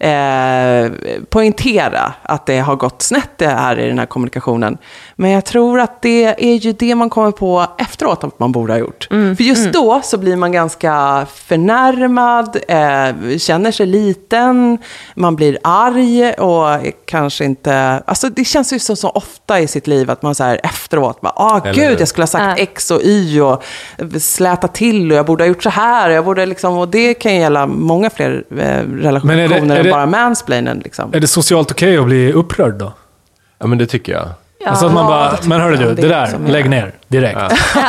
eh, 0.03 0.91
poängtera 1.29 2.13
att 2.21 2.45
det 2.45 2.59
har 2.59 2.75
gått 2.75 3.01
snett 3.01 3.29
det 3.37 3.47
här 3.47 3.79
i 3.79 3.87
den 3.87 3.99
här 3.99 4.05
kommunikationen. 4.05 4.77
Men 5.15 5.31
jag 5.31 5.45
tror 5.45 5.79
att 5.79 6.01
det 6.01 6.23
är 6.51 6.55
ju 6.55 6.71
det 6.71 6.95
man 6.95 7.09
kommer 7.09 7.31
på 7.31 7.65
efteråt 7.77 8.23
att 8.23 8.39
man 8.39 8.51
borde 8.51 8.73
ha 8.73 8.77
gjort. 8.79 9.07
För 9.09 9.41
just 9.43 9.73
då 9.73 10.01
så 10.03 10.17
blir 10.17 10.35
man 10.35 10.51
ganska 10.51 11.25
förnärmad, 11.33 12.57
eh, 12.67 13.37
känner 13.37 13.71
sig 13.71 13.85
liten, 13.85 14.77
man 15.15 15.35
blir 15.35 15.57
arg 15.63 16.33
och 16.33 16.93
kanske 17.05 17.45
inte... 17.45 18.03
Alltså 18.05 18.29
det 18.29 18.45
känns 18.45 18.73
ju 18.73 18.79
så, 18.79 18.95
så 18.95 19.09
ofta 19.09 19.59
i 19.59 19.67
sitt 19.67 19.87
liv 19.87 20.11
att 20.11 20.21
man 20.21 20.35
så 20.35 20.43
här 20.43 20.59
efteråt 20.63 21.21
bara, 21.21 21.33
ah 21.35 21.61
Eller 21.63 21.73
gud, 21.73 21.83
hur? 21.89 21.99
jag 21.99 22.07
skulle 22.07 22.23
ha 22.23 22.27
sagt 22.27 22.43
Ja. 22.59 22.63
X 22.63 22.91
och 22.91 23.01
Y 23.03 23.41
och 23.41 23.63
släta 24.19 24.67
till 24.67 25.11
och 25.11 25.17
jag 25.17 25.25
borde 25.25 25.43
ha 25.43 25.47
gjort 25.47 25.63
så 25.63 25.69
här. 25.69 26.09
Och, 26.09 26.15
jag 26.15 26.25
borde 26.25 26.45
liksom, 26.45 26.77
och 26.77 26.87
det 26.87 27.13
kan 27.13 27.33
ju 27.33 27.39
gälla 27.39 27.65
många 27.67 28.09
fler 28.09 28.43
eh, 28.51 28.57
relationer 29.01 29.35
Men 29.35 29.39
är 29.39 29.47
det- 29.49 29.55
är 29.79 29.83
det- 29.83 29.89
bara 29.93 30.05
mansplainen. 30.05 30.79
Liksom. 30.79 31.13
Är 31.13 31.19
det 31.19 31.27
socialt 31.27 31.71
okej 31.71 31.97
att 31.97 32.05
bli 32.05 32.33
upprörd 32.33 32.73
då? 32.73 32.93
Ja, 33.59 33.67
men 33.67 33.77
det 33.77 33.85
tycker 33.85 34.13
jag. 34.13 34.29
Ja. 34.59 34.69
Alltså 34.69 34.85
att 34.85 34.93
man 34.93 35.05
bara, 35.05 35.37
men 35.43 35.61
hörru 35.61 35.75
du, 35.75 35.85
det 35.85 35.93
Det 35.93 36.01
är 36.01 36.09
där, 36.09 36.39
lägg 36.51 36.69
ner 36.69 36.91
direkt. 37.21 37.39
Ja. 37.39 37.49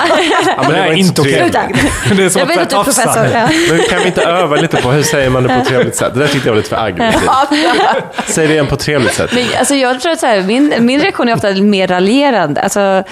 Ja, 0.56 0.62
men 0.62 0.70
Det 0.72 0.78
är 0.78 0.92
inte 0.92 1.20
okej. 1.20 1.32
trevligt. 1.34 1.54
Sluta. 1.54 2.14
Det 2.16 2.24
är 2.24 2.28
som 2.28 2.40
Jag 2.40 2.50
att 2.50 2.54
du 2.56 2.60
är 2.60 2.84
tafsa. 2.84 3.02
professor. 3.02 3.26
Ja. 3.38 3.48
Men 3.70 3.78
kan 3.90 3.98
vi 3.98 4.06
inte 4.06 4.22
öva 4.22 4.56
lite 4.56 4.76
på 4.82 4.90
hur 4.90 5.02
säger 5.02 5.30
man 5.30 5.42
det 5.42 5.48
på 5.48 5.54
ett 5.54 5.68
trevligt 5.68 5.96
sätt? 5.96 6.14
Det 6.14 6.20
där 6.20 6.26
tyckte 6.28 6.48
jag 6.48 6.52
var 6.52 6.56
lite 6.56 6.68
för 6.68 6.84
aggressivt. 6.84 7.30
Säg 8.26 8.46
det 8.46 8.52
igen 8.52 8.66
på 8.66 8.74
ett 8.74 8.80
trevligt 8.80 9.14
sätt. 9.14 9.30
Men, 9.34 9.44
alltså, 9.58 9.74
jag 9.74 10.00
tror 10.00 10.12
att 10.12 10.20
så 10.20 10.26
här, 10.26 10.42
min, 10.42 10.74
min 10.78 11.00
reaktion 11.00 11.28
är 11.28 11.34
ofta 11.34 11.50
mer 11.52 11.86
raljerande. 11.86 12.62
Alltså, 12.62 13.02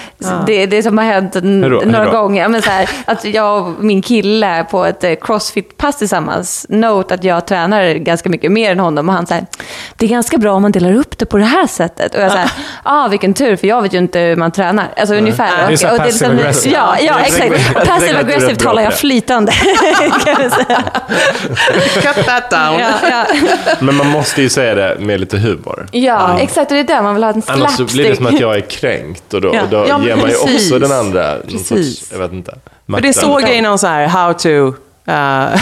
det, 0.47 0.65
det 0.65 0.83
som 0.83 0.97
har 0.97 1.05
hänt 1.05 1.35
några 1.43 2.05
gånger. 2.05 2.41
Ja, 2.41 2.47
Men 2.49 2.61
så 2.61 2.69
här, 2.69 2.89
att 3.05 3.25
jag 3.25 3.67
och 3.67 3.83
min 3.83 4.01
kille 4.01 4.65
på 4.71 4.85
ett 4.85 5.03
eh, 5.03 5.11
crossfit-pass 5.21 5.97
tillsammans. 5.97 6.65
Note 6.69 7.13
att 7.13 7.23
jag 7.23 7.47
tränar 7.47 7.93
ganska 7.93 8.29
mycket 8.29 8.51
mer 8.51 8.71
än 8.71 8.79
honom. 8.79 9.09
Och 9.09 9.15
han 9.15 9.27
säger 9.27 9.45
det 9.97 10.05
är 10.05 10.09
ganska 10.09 10.37
bra 10.37 10.53
om 10.53 10.61
man 10.61 10.71
delar 10.71 10.93
upp 10.95 11.17
det 11.17 11.25
på 11.25 11.37
det 11.37 11.45
här 11.45 11.67
sättet. 11.67 12.15
Och 12.15 12.21
jag 12.21 12.31
säger, 12.31 12.51
ah, 12.83 13.07
vilken 13.07 13.33
tur, 13.33 13.55
för 13.55 13.67
jag 13.67 13.81
vet 13.81 13.93
ju 13.93 13.97
inte 13.97 14.19
hur 14.19 14.35
man 14.35 14.51
tränar. 14.51 14.87
Alltså 14.97 15.15
ungefär. 15.15 15.67
Det 16.03 16.09
är 16.09 16.11
liksom- 16.11 16.31
aggressive. 16.31 16.75
Ja, 16.75 16.95
ja 17.01 17.19
exakt. 17.19 17.73
Passive 17.87 18.19
aggressive 18.19 18.55
talar 18.55 18.83
jag 18.83 18.93
flytande. 18.93 19.51
kan 20.25 20.43
jag 20.43 20.51
säga. 20.51 20.83
Cut 22.01 22.25
that 22.25 22.49
down. 22.51 22.79
Ja, 22.79 22.89
ja. 23.09 23.25
Men 23.79 23.95
man 23.95 24.07
måste 24.07 24.41
ju 24.41 24.49
säga 24.49 24.75
det 24.75 24.97
med 24.99 25.19
lite 25.19 25.37
humor. 25.37 25.87
ja, 25.91 26.39
exakt. 26.39 26.71
Och 26.71 26.75
det 26.75 26.79
är 26.79 26.83
där 26.83 27.01
man 27.01 27.13
vill 27.15 27.23
ha 27.23 27.31
en 27.33 27.41
Annars 27.47 27.69
så 27.69 27.75
slapstick. 27.75 28.01
blir 28.01 28.09
det 28.09 28.15
som 28.15 28.25
att 28.25 28.39
jag 28.39 28.55
är 28.55 28.61
kränkt 28.69 29.33
och 29.33 29.41
då, 29.41 29.51
Ja. 29.55 29.61
och 29.63 29.69
då 29.69 29.85
Ja, 29.87 29.97
men 29.97 30.07
ger 30.07 30.15
man 30.15 30.29
ju 30.29 30.35
precis. 30.35 30.71
också 30.71 30.79
den 30.79 30.91
andra 30.91 31.37
Precis. 31.47 31.67
sorts, 31.99 32.11
jag 32.11 32.19
vet 32.19 32.31
inte. 32.33 32.55
För 32.93 33.01
det 33.01 33.13
såg 33.13 33.41
jag 33.41 33.55
i 33.57 33.61
någon 33.61 33.79
så 33.79 33.87
här 33.87 34.07
how 34.07 34.33
to 34.33 34.49
uh, 34.49 35.61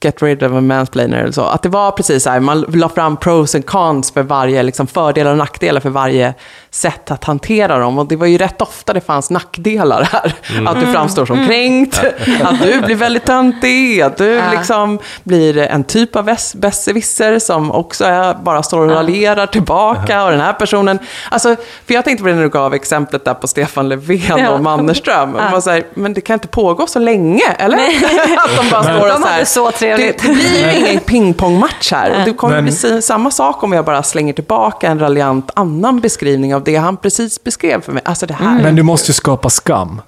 get 0.00 0.22
rid 0.22 0.42
of 0.42 0.52
a 0.52 0.60
mansplainer 0.60 1.18
eller 1.18 1.32
så. 1.32 1.44
Att 1.44 1.62
det 1.62 1.68
var 1.68 1.90
precis 1.90 2.22
så 2.22 2.30
här, 2.30 2.40
man 2.40 2.60
la 2.60 2.88
fram 2.88 3.16
pros 3.16 3.54
and 3.54 3.66
cons 3.66 4.12
för 4.12 4.22
varje, 4.22 4.62
liksom 4.62 4.86
fördelar 4.86 5.30
och 5.30 5.36
nackdelar 5.38 5.80
för 5.80 5.90
varje 5.90 6.34
sätt 6.76 7.10
att 7.10 7.24
hantera 7.24 7.78
dem. 7.78 7.98
Och 7.98 8.06
det 8.06 8.16
var 8.16 8.26
ju 8.26 8.38
rätt 8.38 8.62
ofta 8.62 8.92
det 8.92 9.00
fanns 9.00 9.30
nackdelar 9.30 10.02
här. 10.12 10.34
Att 10.66 10.80
du 10.80 10.86
framstår 10.92 11.26
som 11.26 11.46
kränkt, 11.46 12.04
att 12.42 12.62
du 12.62 12.80
blir 12.80 12.96
väldigt 12.96 13.24
töntig, 13.26 14.00
att 14.00 14.16
du 14.16 14.26
Ja. 14.26 14.42
liksom 14.52 14.98
blir 15.22 15.58
en 15.58 15.84
typ 15.84 16.16
av 16.16 16.24
besserwisser 16.54 17.38
som 17.38 17.72
också 17.72 18.04
är, 18.04 18.34
bara 18.34 18.62
står 18.62 18.80
och 18.80 18.90
raljerar 18.90 19.46
tillbaka. 19.46 20.24
Och 20.24 20.30
den 20.30 20.40
här 20.40 20.52
personen, 20.52 20.98
alltså, 21.30 21.56
för 21.86 21.94
jag 21.94 22.04
tänkte 22.04 22.22
på 22.22 22.28
det 22.28 22.34
när 22.34 22.42
du 22.42 22.48
gav 22.48 22.74
exemplet 22.74 23.24
där 23.24 23.34
på 23.34 23.46
Stefan 23.46 23.88
Löfven 23.88 24.46
och 24.46 24.60
Mannerström. 24.60 25.32
Var 25.32 25.60
så 25.60 25.70
här, 25.70 25.82
men 25.94 26.14
det 26.14 26.20
kan 26.20 26.34
inte 26.34 26.48
pågå 26.48 26.86
så 26.86 26.98
länge, 26.98 27.44
eller? 27.58 27.78
att 28.38 28.56
de 28.56 28.70
bara 28.70 28.82
står 28.82 29.12
och 29.14 29.20
så 29.20 29.26
här, 29.26 29.44
så 29.44 29.70
trevligt. 29.70 30.22
Det, 30.22 30.28
det 30.28 30.34
blir 30.34 30.72
ju 30.72 30.78
ingen 30.78 31.00
pingpongmatch 31.00 31.92
här. 31.92 32.10
Och 32.10 32.24
det 32.24 32.32
kommer 32.32 32.54
Men- 32.54 32.64
bli 32.64 33.02
samma 33.02 33.30
sak 33.30 33.62
om 33.62 33.72
jag 33.72 33.84
bara 33.84 34.02
slänger 34.02 34.32
tillbaka 34.32 34.88
en 34.88 34.98
raljant 34.98 35.50
annan 35.54 36.00
beskrivning 36.00 36.54
av 36.54 36.64
det 36.66 36.76
han 36.76 36.96
precis 36.96 37.44
beskrev 37.44 37.80
för 37.80 37.92
mig. 37.92 38.02
Alltså 38.04 38.26
det 38.26 38.34
här. 38.34 38.62
Men 38.62 38.76
du 38.76 38.82
måste 38.82 39.10
ju 39.10 39.14
skapa 39.14 39.50
skam. 39.50 40.00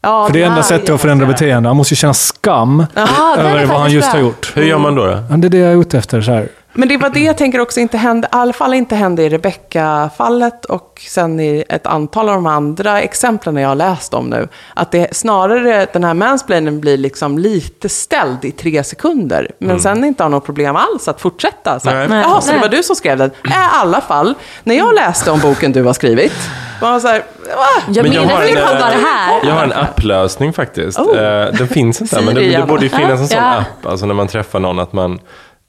ja, 0.00 0.26
För 0.26 0.32
det 0.32 0.42
är 0.42 0.46
enda 0.46 0.62
sättet 0.62 0.90
att 0.90 1.00
förändra 1.00 1.26
beteende. 1.26 1.68
Han 1.68 1.76
måste 1.76 1.92
ju 1.94 1.96
känna 1.96 2.14
skam 2.14 2.86
är 2.94 3.38
över 3.38 3.66
vad 3.66 3.80
han 3.80 3.92
just 3.92 4.08
har 4.08 4.20
gjort. 4.20 4.52
Hur 4.54 4.62
gör 4.62 4.78
man 4.78 4.94
då? 4.94 5.06
då? 5.06 5.36
Det 5.36 5.46
är 5.46 5.50
det 5.50 5.58
jag 5.58 5.72
är 5.72 5.80
ute 5.80 5.98
efter. 5.98 6.20
Så 6.22 6.32
här. 6.32 6.48
Men 6.74 6.88
det 6.88 6.96
var 6.96 7.10
det 7.10 7.20
jag 7.20 7.38
tänker 7.38 7.60
också 7.60 7.80
inte 7.80 7.96
hände, 7.98 8.26
i 8.26 8.28
alla 8.32 8.52
fall 8.52 8.74
inte 8.74 8.94
hände 8.96 9.22
i 9.22 9.28
Rebecca-fallet 9.28 10.64
och 10.64 11.02
sen 11.08 11.40
i 11.40 11.64
ett 11.68 11.86
antal 11.86 12.28
av 12.28 12.34
de 12.34 12.46
andra 12.46 13.00
exemplen 13.02 13.56
jag 13.56 13.68
har 13.68 13.74
läst 13.74 14.14
om 14.14 14.26
nu. 14.30 14.48
Att 14.74 14.90
det 14.90 15.16
snarare, 15.16 15.86
den 15.92 16.04
här 16.04 16.14
mansplainen 16.14 16.80
blir 16.80 16.96
liksom 16.96 17.38
lite 17.38 17.88
ställd 17.88 18.44
i 18.44 18.52
tre 18.52 18.84
sekunder. 18.84 19.50
Men 19.58 19.80
sen 19.80 20.04
inte 20.04 20.22
har 20.22 20.30
något 20.30 20.44
problem 20.46 20.76
alls 20.76 21.08
att 21.08 21.20
fortsätta. 21.20 21.80
Så 21.80 21.90
här, 21.90 22.08
Nej. 22.08 22.22
Jaha, 22.28 22.40
så 22.40 22.52
det 22.52 22.58
var 22.58 22.68
du 22.68 22.82
som 22.82 22.96
skrev 22.96 23.18
den? 23.18 23.30
Äh, 23.44 23.50
I 23.50 23.54
alla 23.72 24.00
fall, 24.00 24.34
när 24.64 24.74
jag 24.74 24.94
läste 24.94 25.30
om 25.30 25.40
boken 25.40 25.72
du 25.72 25.82
har 25.82 25.92
skrivit, 25.92 26.32
var 26.80 26.92
jag 26.92 27.02
så 27.02 27.08
här, 27.08 27.18
va? 27.56 27.82
Ja, 27.88 28.02
Men 28.02 28.12
jag 28.12 28.22
har 28.22 28.42
en, 28.42 28.48
eh, 28.58 28.64
det 28.64 29.06
här. 29.06 29.40
Jag 29.46 29.54
har 29.54 29.62
en 29.64 29.72
applösning 29.72 30.52
faktiskt. 30.52 30.98
Oh. 30.98 31.18
Eh, 31.18 31.52
Den 31.52 31.68
finns 31.68 32.00
inte, 32.00 32.20
men 32.20 32.34
det, 32.34 32.56
det 32.56 32.66
borde 32.66 32.82
ju 32.82 32.88
finnas 32.88 33.20
en 33.20 33.28
sån 33.28 33.38
Ja. 33.38 33.54
app. 33.56 33.86
Alltså 33.86 34.06
när 34.06 34.14
man 34.14 34.28
träffar 34.28 34.60
någon, 34.60 34.78
att 34.78 34.92
man 34.92 35.18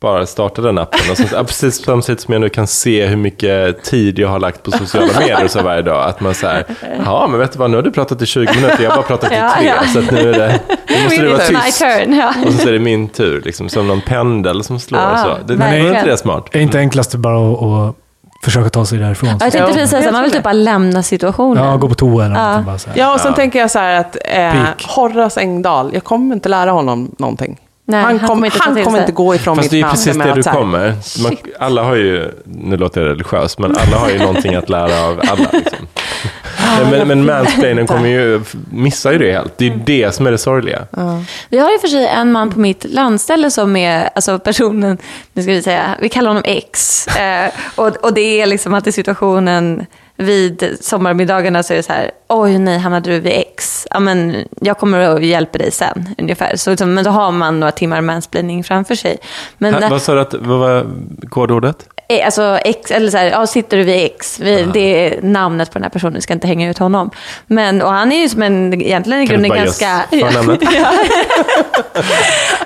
bara 0.03 0.25
startar 0.25 0.63
den 0.63 0.77
appen. 0.77 0.99
Och 1.11 1.17
så, 1.17 1.23
ja, 1.31 1.43
precis 1.43 1.85
samtidigt 1.85 2.21
som 2.21 2.31
jag 2.33 2.41
nu 2.41 2.49
kan 2.49 2.67
se 2.67 3.05
hur 3.05 3.15
mycket 3.17 3.83
tid 3.83 4.19
jag 4.19 4.27
har 4.29 4.39
lagt 4.39 4.63
på 4.63 4.71
sociala 4.71 5.07
medier 5.19 5.47
så 5.47 5.61
varje 5.63 5.81
dag. 5.81 6.09
Att 6.09 6.19
man 6.21 6.33
säger, 6.33 6.65
ja 7.05 7.27
men 7.29 7.39
vet 7.39 7.51
du 7.53 7.59
vad, 7.59 7.69
nu 7.69 7.77
har 7.77 7.81
du 7.83 7.91
pratat 7.91 8.21
i 8.21 8.25
20 8.25 8.53
minuter, 8.55 8.83
jag 8.83 8.89
har 8.89 8.97
bara 8.97 9.05
pratat 9.07 9.31
i 9.31 9.35
Ja, 9.35 9.51
tre. 9.57 9.67
ja. 9.67 9.87
Så 9.93 9.99
att 9.99 10.11
nu 10.11 10.19
är 10.33 10.39
det, 10.39 10.59
nu 10.89 11.03
måste 11.03 11.21
du 11.21 11.27
vara 11.27 11.39
tyst. 11.39 11.79
turn, 11.79 12.13
ja. 12.15 12.33
Och 12.47 12.53
så 12.53 12.67
är 12.69 12.73
det 12.73 12.79
min 12.79 13.07
tur, 13.09 13.41
liksom, 13.45 13.69
som 13.69 13.87
någon 13.87 14.01
pendel 14.01 14.63
som 14.63 14.79
slår. 14.79 15.01
Ja, 15.01 15.17
så. 15.17 15.47
Det, 15.47 15.55
det 15.55 15.63
är 15.65 15.87
inte 15.95 16.05
det 16.05 16.17
smart? 16.17 16.47
Är 16.51 16.59
inte 16.59 16.79
enklast 16.79 17.15
bara 17.15 17.51
att, 17.89 17.95
försöka 18.43 18.69
ta 18.69 18.85
sig 18.85 18.97
därifrån? 18.99 19.29
Ja, 19.29 19.33
Jag 19.33 19.39
tänkte 19.39 19.57
Ja. 19.57 19.65
precis 19.65 19.89
säga 19.89 20.01
så 20.01 20.05
här, 20.05 20.11
man 20.11 20.21
vill 20.23 20.31
typ 20.31 20.43
bara 20.43 20.53
lämna 20.53 21.03
situationen. 21.03 21.63
Ja, 21.65 21.77
gå 21.77 21.87
på 21.89 21.95
toa 21.95 22.25
eller 22.25 22.35
Ja. 22.35 22.41
någonting. 22.41 22.65
Bara 22.65 22.77
så 22.77 22.89
här. 22.89 22.97
Ja, 22.99 23.13
och 23.13 23.19
sen 23.19 23.33
tänker 23.33 23.59
jag 23.59 23.71
så 23.71 23.79
här 23.79 23.99
att 23.99 24.17
eh. 24.25 24.53
Horace 24.95 25.39
Engdahl, 25.41 25.89
jag 25.93 26.03
kommer 26.03 26.35
inte 26.35 26.49
lära 26.49 26.71
honom 26.71 27.11
någonting. 27.19 27.57
Nej, 27.85 28.01
han, 28.01 28.11
han 28.11 28.19
kom, 28.19 28.27
kommer 28.27 28.45
inte 28.47 28.59
han 28.63 28.75
sig. 28.75 28.99
inte 29.01 29.11
gå 29.11 29.35
ifrån 29.35 29.55
Fast 29.55 29.65
mitt 29.65 29.71
det 29.71 29.75
är 29.75 29.77
ju 29.77 29.81
namn 29.81 29.91
precis 29.91 30.17
det 30.17 30.33
du 30.33 30.43
kommer. 30.43 30.95
Man, 31.23 31.37
alla 31.59 31.83
har 31.83 31.95
ju, 31.95 32.31
nu 32.45 32.77
låter 32.77 33.01
jag 33.01 33.09
religiös, 33.09 33.57
men 33.57 33.77
alla 33.77 33.97
har 33.97 34.09
ju 34.09 34.19
någonting 34.19 34.55
att 34.55 34.69
lära 34.69 35.05
av 35.05 35.21
alla. 35.29 35.49
Liksom. 35.53 35.87
men 36.91 37.07
men 37.07 37.25
mansplainen 37.25 37.87
kommer 37.87 38.09
ju, 38.09 38.41
missar 38.71 39.11
ju 39.11 39.17
det 39.17 39.31
helt. 39.31 39.57
Det 39.57 39.65
är 39.65 39.69
ju 39.69 39.77
det 39.77 40.15
som 40.15 40.27
är 40.27 40.31
det 40.31 40.37
sorgliga. 40.37 40.87
Vi 41.49 41.59
har 41.59 41.73
i 41.73 41.77
och 41.77 41.81
för 41.81 41.87
sig 41.87 42.07
en 42.07 42.31
man 42.31 42.51
på 42.51 42.59
mitt 42.59 42.85
landställe 42.89 43.51
som 43.51 43.75
är, 43.75 44.09
alltså 44.15 44.39
personen, 44.39 44.97
nu 45.33 45.43
ska 45.43 45.51
vi 45.51 45.61
säga, 45.61 45.97
vi 46.01 46.09
kallar 46.09 46.29
honom 46.29 46.43
X. 46.45 47.07
Eh, 47.07 47.51
och, 47.75 47.87
och 47.87 48.13
det 48.13 48.41
är 48.41 48.45
liksom 48.45 48.73
att 48.73 48.87
i 48.87 48.91
situationen 48.91 49.85
vid 50.17 50.77
sommarmiddagarna 50.81 51.63
så 51.63 51.73
är 51.73 51.77
det 51.77 51.83
så 51.83 51.93
här, 51.93 52.11
oj 52.27 52.57
nej, 52.57 52.79
hamnade 52.79 53.09
du 53.09 53.19
vid 53.19 53.33
X? 53.33 53.87
Ja 53.89 53.99
men 53.99 54.35
jag 54.61 54.77
kommer 54.77 55.13
och 55.13 55.23
hjälper 55.23 55.59
dig 55.59 55.71
sen, 55.71 56.09
ungefär. 56.17 56.55
Så, 56.55 56.69
liksom, 56.69 56.93
men 56.93 57.03
då 57.03 57.09
har 57.09 57.31
man 57.31 57.59
några 57.59 57.71
timmar 57.71 58.01
mansplaining 58.01 58.63
framför 58.63 58.95
sig. 58.95 59.17
Men, 59.57 59.73
Ha, 59.73 59.89
vad 59.89 60.01
sa 60.01 60.13
du 60.13 60.21
att, 60.21 60.33
vad 60.33 60.59
var 60.59 60.87
kodordet? 61.29 61.87
Eh, 62.07 62.25
Alltså 62.25 62.59
X, 62.65 62.91
eller 62.91 63.11
så 63.11 63.17
här, 63.17 63.25
ja, 63.25 63.47
sitter 63.47 63.77
du 63.77 63.83
vid 63.83 64.05
X? 64.05 64.39
Vi, 64.39 64.63
Det 64.73 64.79
är 64.79 65.21
namnet 65.21 65.71
på 65.71 65.73
den 65.73 65.83
här 65.83 65.89
personen, 65.89 66.13
vi 66.13 66.21
ska 66.21 66.33
inte 66.33 66.47
hänga 66.47 66.69
ut 66.69 66.77
honom. 66.77 67.11
Men, 67.47 67.81
och 67.81 67.91
han 67.91 68.11
är 68.11 68.21
ju 68.21 68.29
som 68.29 68.41
en, 68.41 68.81
egentligen 68.81 69.21
i 69.21 69.25
grunden 69.25 69.51
ganska... 69.51 70.03
förnamnet? 70.09 70.61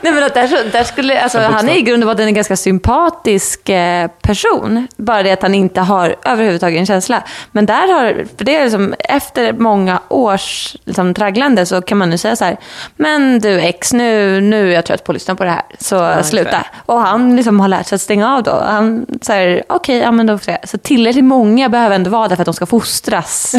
Nej 0.01 0.13
men 0.13 0.23
att 0.23 0.33
där, 0.33 0.71
där 0.71 0.83
skulle, 0.83 1.21
alltså, 1.21 1.39
han 1.39 1.69
är 1.69 1.75
i 1.75 1.81
grund 1.81 2.03
och 2.03 2.09
botten 2.09 2.27
en 2.27 2.33
ganska 2.33 2.55
sympatisk 2.57 3.69
eh, 3.69 4.07
person. 4.21 4.87
Bara 4.97 5.23
det 5.23 5.31
att 5.31 5.41
han 5.41 5.55
inte 5.55 5.81
har 5.81 6.15
överhuvudtaget 6.25 6.79
en 6.79 6.85
känsla. 6.85 7.23
Men 7.51 7.65
där 7.65 7.93
har, 7.93 8.25
för 8.37 8.45
det 8.45 8.55
är 8.55 8.63
liksom, 8.63 8.93
efter 8.99 9.53
många 9.53 9.99
års 10.09 10.75
liksom, 10.85 11.13
tragglande 11.13 11.65
så 11.65 11.81
kan 11.81 11.97
man 11.97 12.09
nu 12.09 12.17
säga 12.17 12.35
så 12.35 12.45
här, 12.45 12.57
men 12.95 13.39
du 13.39 13.59
ex, 13.59 13.93
nu, 13.93 14.41
nu 14.41 14.69
är 14.69 14.75
jag 14.75 14.85
trött 14.85 15.03
på 15.03 15.11
att 15.11 15.15
lyssna 15.15 15.35
på 15.35 15.43
det 15.43 15.49
här, 15.49 15.63
så 15.79 16.23
sluta. 16.23 16.65
Och 16.85 16.99
han 17.01 17.35
liksom 17.35 17.59
har 17.59 17.67
lärt 17.67 17.87
sig 17.87 17.95
att 17.95 18.01
stänga 18.01 18.35
av 18.35 18.43
då. 18.43 18.51
Han 18.65 19.05
säger, 19.27 19.63
okej, 19.69 19.97
ja 19.97 20.11
men 20.11 20.27
då 20.27 20.37
får 20.37 20.51
jag. 20.61 20.69
Så 20.69 20.77
tillräckligt 20.77 21.23
många 21.25 21.69
behöver 21.69 21.95
ändå 21.95 22.09
vara 22.09 22.27
där 22.27 22.35
för 22.35 22.41
att 22.41 22.45
de 22.45 22.53
ska 22.53 22.65
fostras 22.65 23.55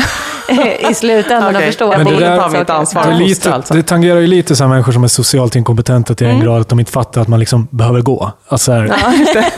i 0.91 0.95
slutändan 0.95 1.45
och 1.49 1.51
Okej, 1.55 1.67
förstå 1.67 1.85
jag 1.85 1.93
att 1.95 1.99
det 1.99 2.05
borde 2.13 2.27
är 2.27 2.39
ta 2.39 2.49
mitt 2.49 2.71
ansvar. 2.71 3.07
Det, 3.07 3.15
lite, 3.15 3.55
alltså. 3.55 3.75
det 3.75 3.83
tangerar 3.83 4.21
ju 4.21 4.27
lite 4.27 4.57
så 4.57 4.65
här 4.65 4.69
människor 4.69 4.93
som 4.93 5.05
är 5.05 5.09
socialt 5.09 5.57
inkompetenta 5.57 6.15
till 6.15 6.27
en 6.27 6.33
Mm. 6.33 6.45
grad 6.45 6.61
att 6.61 6.69
de 6.69 6.81
inte 6.81 6.93
fattar 6.93 7.21
att 7.21 7.29
man 7.29 7.41
liksom 7.41 7.69
behöver 7.71 8.01
gå. 8.01 8.33
Alltså 8.49 8.65
så 8.65 8.73
här, 8.73 8.95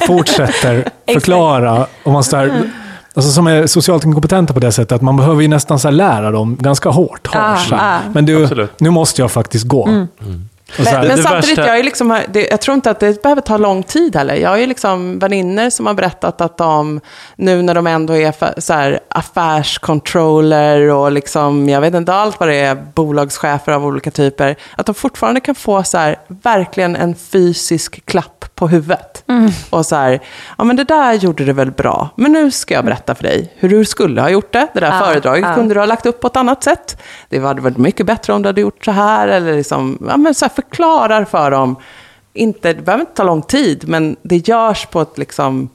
fortsätter 0.07 0.85
förklara. 1.12 1.87
Och 2.03 2.12
man 2.12 2.25
så 2.25 2.37
här, 2.37 2.62
alltså 3.14 3.31
som 3.31 3.46
är 3.46 3.66
socialt 3.66 4.05
inkompetenta 4.05 4.55
på 4.55 4.61
det 4.61 4.73
sättet 4.73 4.92
att 4.92 5.03
man 5.03 5.16
behöver 5.16 5.42
ju 5.42 5.49
nästan 5.49 5.79
så 5.79 5.88
här 5.88 5.92
lära 5.92 6.31
dem 6.31 6.57
ganska 6.61 6.88
hårt. 6.88 7.29
Så 7.33 7.38
här. 7.38 7.59
ja. 7.70 7.99
Men 8.12 8.27
du, 8.27 8.42
Absolut. 8.42 8.81
nu 8.81 8.90
måste 8.90 9.23
jag 9.23 9.31
faktiskt 9.31 9.64
gå. 9.66 9.87
Mm. 9.87 10.09
Och 10.18 10.25
här, 10.78 10.98
Men, 10.98 11.09
men 11.09 11.22
samtidigt, 11.22 11.59
värsta- 11.59 11.66
jag, 11.66 11.78
är 11.78 11.83
liksom, 11.83 12.18
det, 12.28 12.48
jag 12.50 12.61
tror 12.61 12.74
inte 12.74 12.90
att 12.90 13.00
det 13.00 13.22
behöver 13.22 13.42
ta 13.42 13.56
lång 13.56 13.83
tid 13.83 14.16
heller. 14.16 14.35
Jag 14.35 14.50
har 14.50 14.56
ju 14.56 14.66
liksom 14.66 15.18
vänner 15.18 15.70
som 15.70 15.87
har 15.87 15.94
berättat 15.94 16.40
att 16.40 16.56
de, 16.56 17.00
nu 17.37 17.62
när 17.62 17.74
de 17.74 17.87
ändå 17.87 18.16
är 18.16 18.61
så 18.61 18.72
här, 18.72 19.00
affärscontroller 19.09 20.80
och 20.90 21.12
liksom, 21.12 21.68
jag 21.68 21.80
vet 21.80 21.94
inte 21.94 22.14
allt 22.14 22.40
vad 22.40 22.48
det 22.48 22.56
är, 22.56 22.74
bolagschefer 22.94 23.72
av 23.72 23.87
olika 23.87 24.11
typer, 24.11 24.56
att 24.76 24.87
de 24.87 24.94
fortfarande 24.94 25.40
kan 25.40 25.54
få 25.54 25.83
så 25.83 25.98
här, 25.98 26.18
verkligen 26.28 26.96
en 26.96 27.14
fysisk 27.14 28.06
klapp 28.06 28.44
på 28.54 28.68
huvudet. 28.68 29.10
Och 29.70 29.86
så 29.86 29.96
här, 29.96 30.20
ja 30.58 30.64
men 30.64 30.76
det 30.76 30.84
där 30.84 31.14
gjorde 31.14 31.44
du 31.44 31.52
väl 31.52 31.70
bra, 31.70 32.08
men 32.14 32.32
nu 32.32 32.50
ska 32.50 32.74
jag 32.74 32.84
berätta 32.84 33.14
för 33.14 33.22
dig 33.22 33.52
hur 33.56 33.68
du 33.68 33.84
skulle 33.84 34.20
ha 34.20 34.30
gjort 34.30 34.52
det. 34.52 34.68
Det 34.74 34.80
där 34.80 34.86
Ja, 34.86 35.04
föredraget 35.04 35.44
ja. 35.48 35.54
kunde 35.54 35.74
du 35.74 35.80
ha 35.80 35.86
lagt 35.86 36.06
upp 36.06 36.20
på 36.20 36.26
ett 36.26 36.36
annat 36.36 36.62
sätt. 36.62 37.02
Det 37.28 37.38
hade 37.38 37.60
varit 37.60 37.76
mycket 37.76 38.06
bättre 38.06 38.32
om 38.32 38.42
du 38.42 38.48
hade 38.48 38.60
gjort 38.60 38.84
så 38.84 38.90
här. 38.90 39.28
Eller 39.28 39.56
liksom, 39.56 39.98
ja, 40.08 40.16
men 40.16 40.34
så 40.34 40.44
här 40.44 40.52
förklarar 40.52 41.24
för 41.24 41.50
dem. 41.50 41.76
Inte, 42.32 42.72
det 42.72 42.82
behöver 42.82 43.00
inte 43.02 43.14
ta 43.14 43.22
lång 43.22 43.42
tid, 43.42 43.88
men 43.88 44.16
det 44.22 44.48
görs 44.48 44.86
på 44.86 45.00
ett 45.00 45.18
liksom 45.18 45.68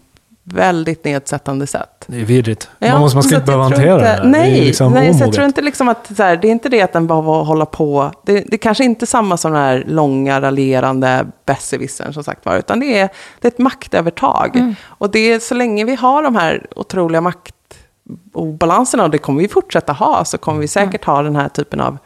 väldigt 0.47 1.05
nedsättande 1.05 1.67
sätt. 1.67 2.05
Det 2.08 2.21
är 2.21 2.25
vidrigt. 2.25 2.69
Ja, 2.79 2.91
man, 2.91 3.01
måste, 3.01 3.15
man 3.15 3.23
ska 3.23 3.36
inte 3.36 3.45
behöva 3.45 3.67
tror 3.69 3.77
hantera 3.77 3.95
inte, 3.95 4.23
det. 4.23 4.29
Nej, 4.29 4.51
det 4.51 4.58
är 4.60 4.65
liksom 4.65 4.93
nej 4.93 5.13
så 5.13 5.23
jag 5.23 5.34
tror 5.34 5.45
inte 5.45 5.62
liksom 5.62 5.88
att 5.88 6.12
så 6.17 6.23
här, 6.23 6.38
det 6.38 6.47
är 6.47 6.51
inte 6.51 6.69
det 6.69 6.81
att 6.81 6.93
den 6.93 7.08
behöver 7.08 7.31
hålla 7.43 7.65
på. 7.65 8.12
Det, 8.25 8.34
det 8.34 8.53
är 8.53 8.58
kanske 8.58 8.84
inte 8.84 9.05
samma 9.05 9.38
som 9.38 9.51
den 9.51 9.62
här 9.62 9.84
långa 9.88 10.41
raljerande 10.41 11.25
besserwissern 11.45 12.13
som 12.13 12.23
sagt 12.23 12.45
var, 12.45 12.58
utan 12.58 12.79
det 12.79 12.99
är, 12.99 13.10
det 13.39 13.47
är 13.47 13.51
ett 13.51 13.60
maktövertag. 13.60 14.55
Mm. 14.55 14.75
Och 14.86 15.12
det 15.12 15.19
är 15.19 15.39
så 15.39 15.55
länge 15.55 15.86
vi 15.86 15.95
har 15.95 16.23
de 16.23 16.36
här 16.36 16.65
otroliga 16.75 17.21
maktobalanserna, 17.21 19.03
och 19.03 19.10
det 19.10 19.17
kommer 19.17 19.41
vi 19.41 19.47
fortsätta 19.47 19.93
ha, 19.93 20.25
så 20.25 20.38
kommer 20.38 20.60
vi 20.60 20.67
säkert 20.67 21.05
ha 21.05 21.21
den 21.21 21.36
här 21.36 21.49
typen 21.49 21.81
av 21.81 21.97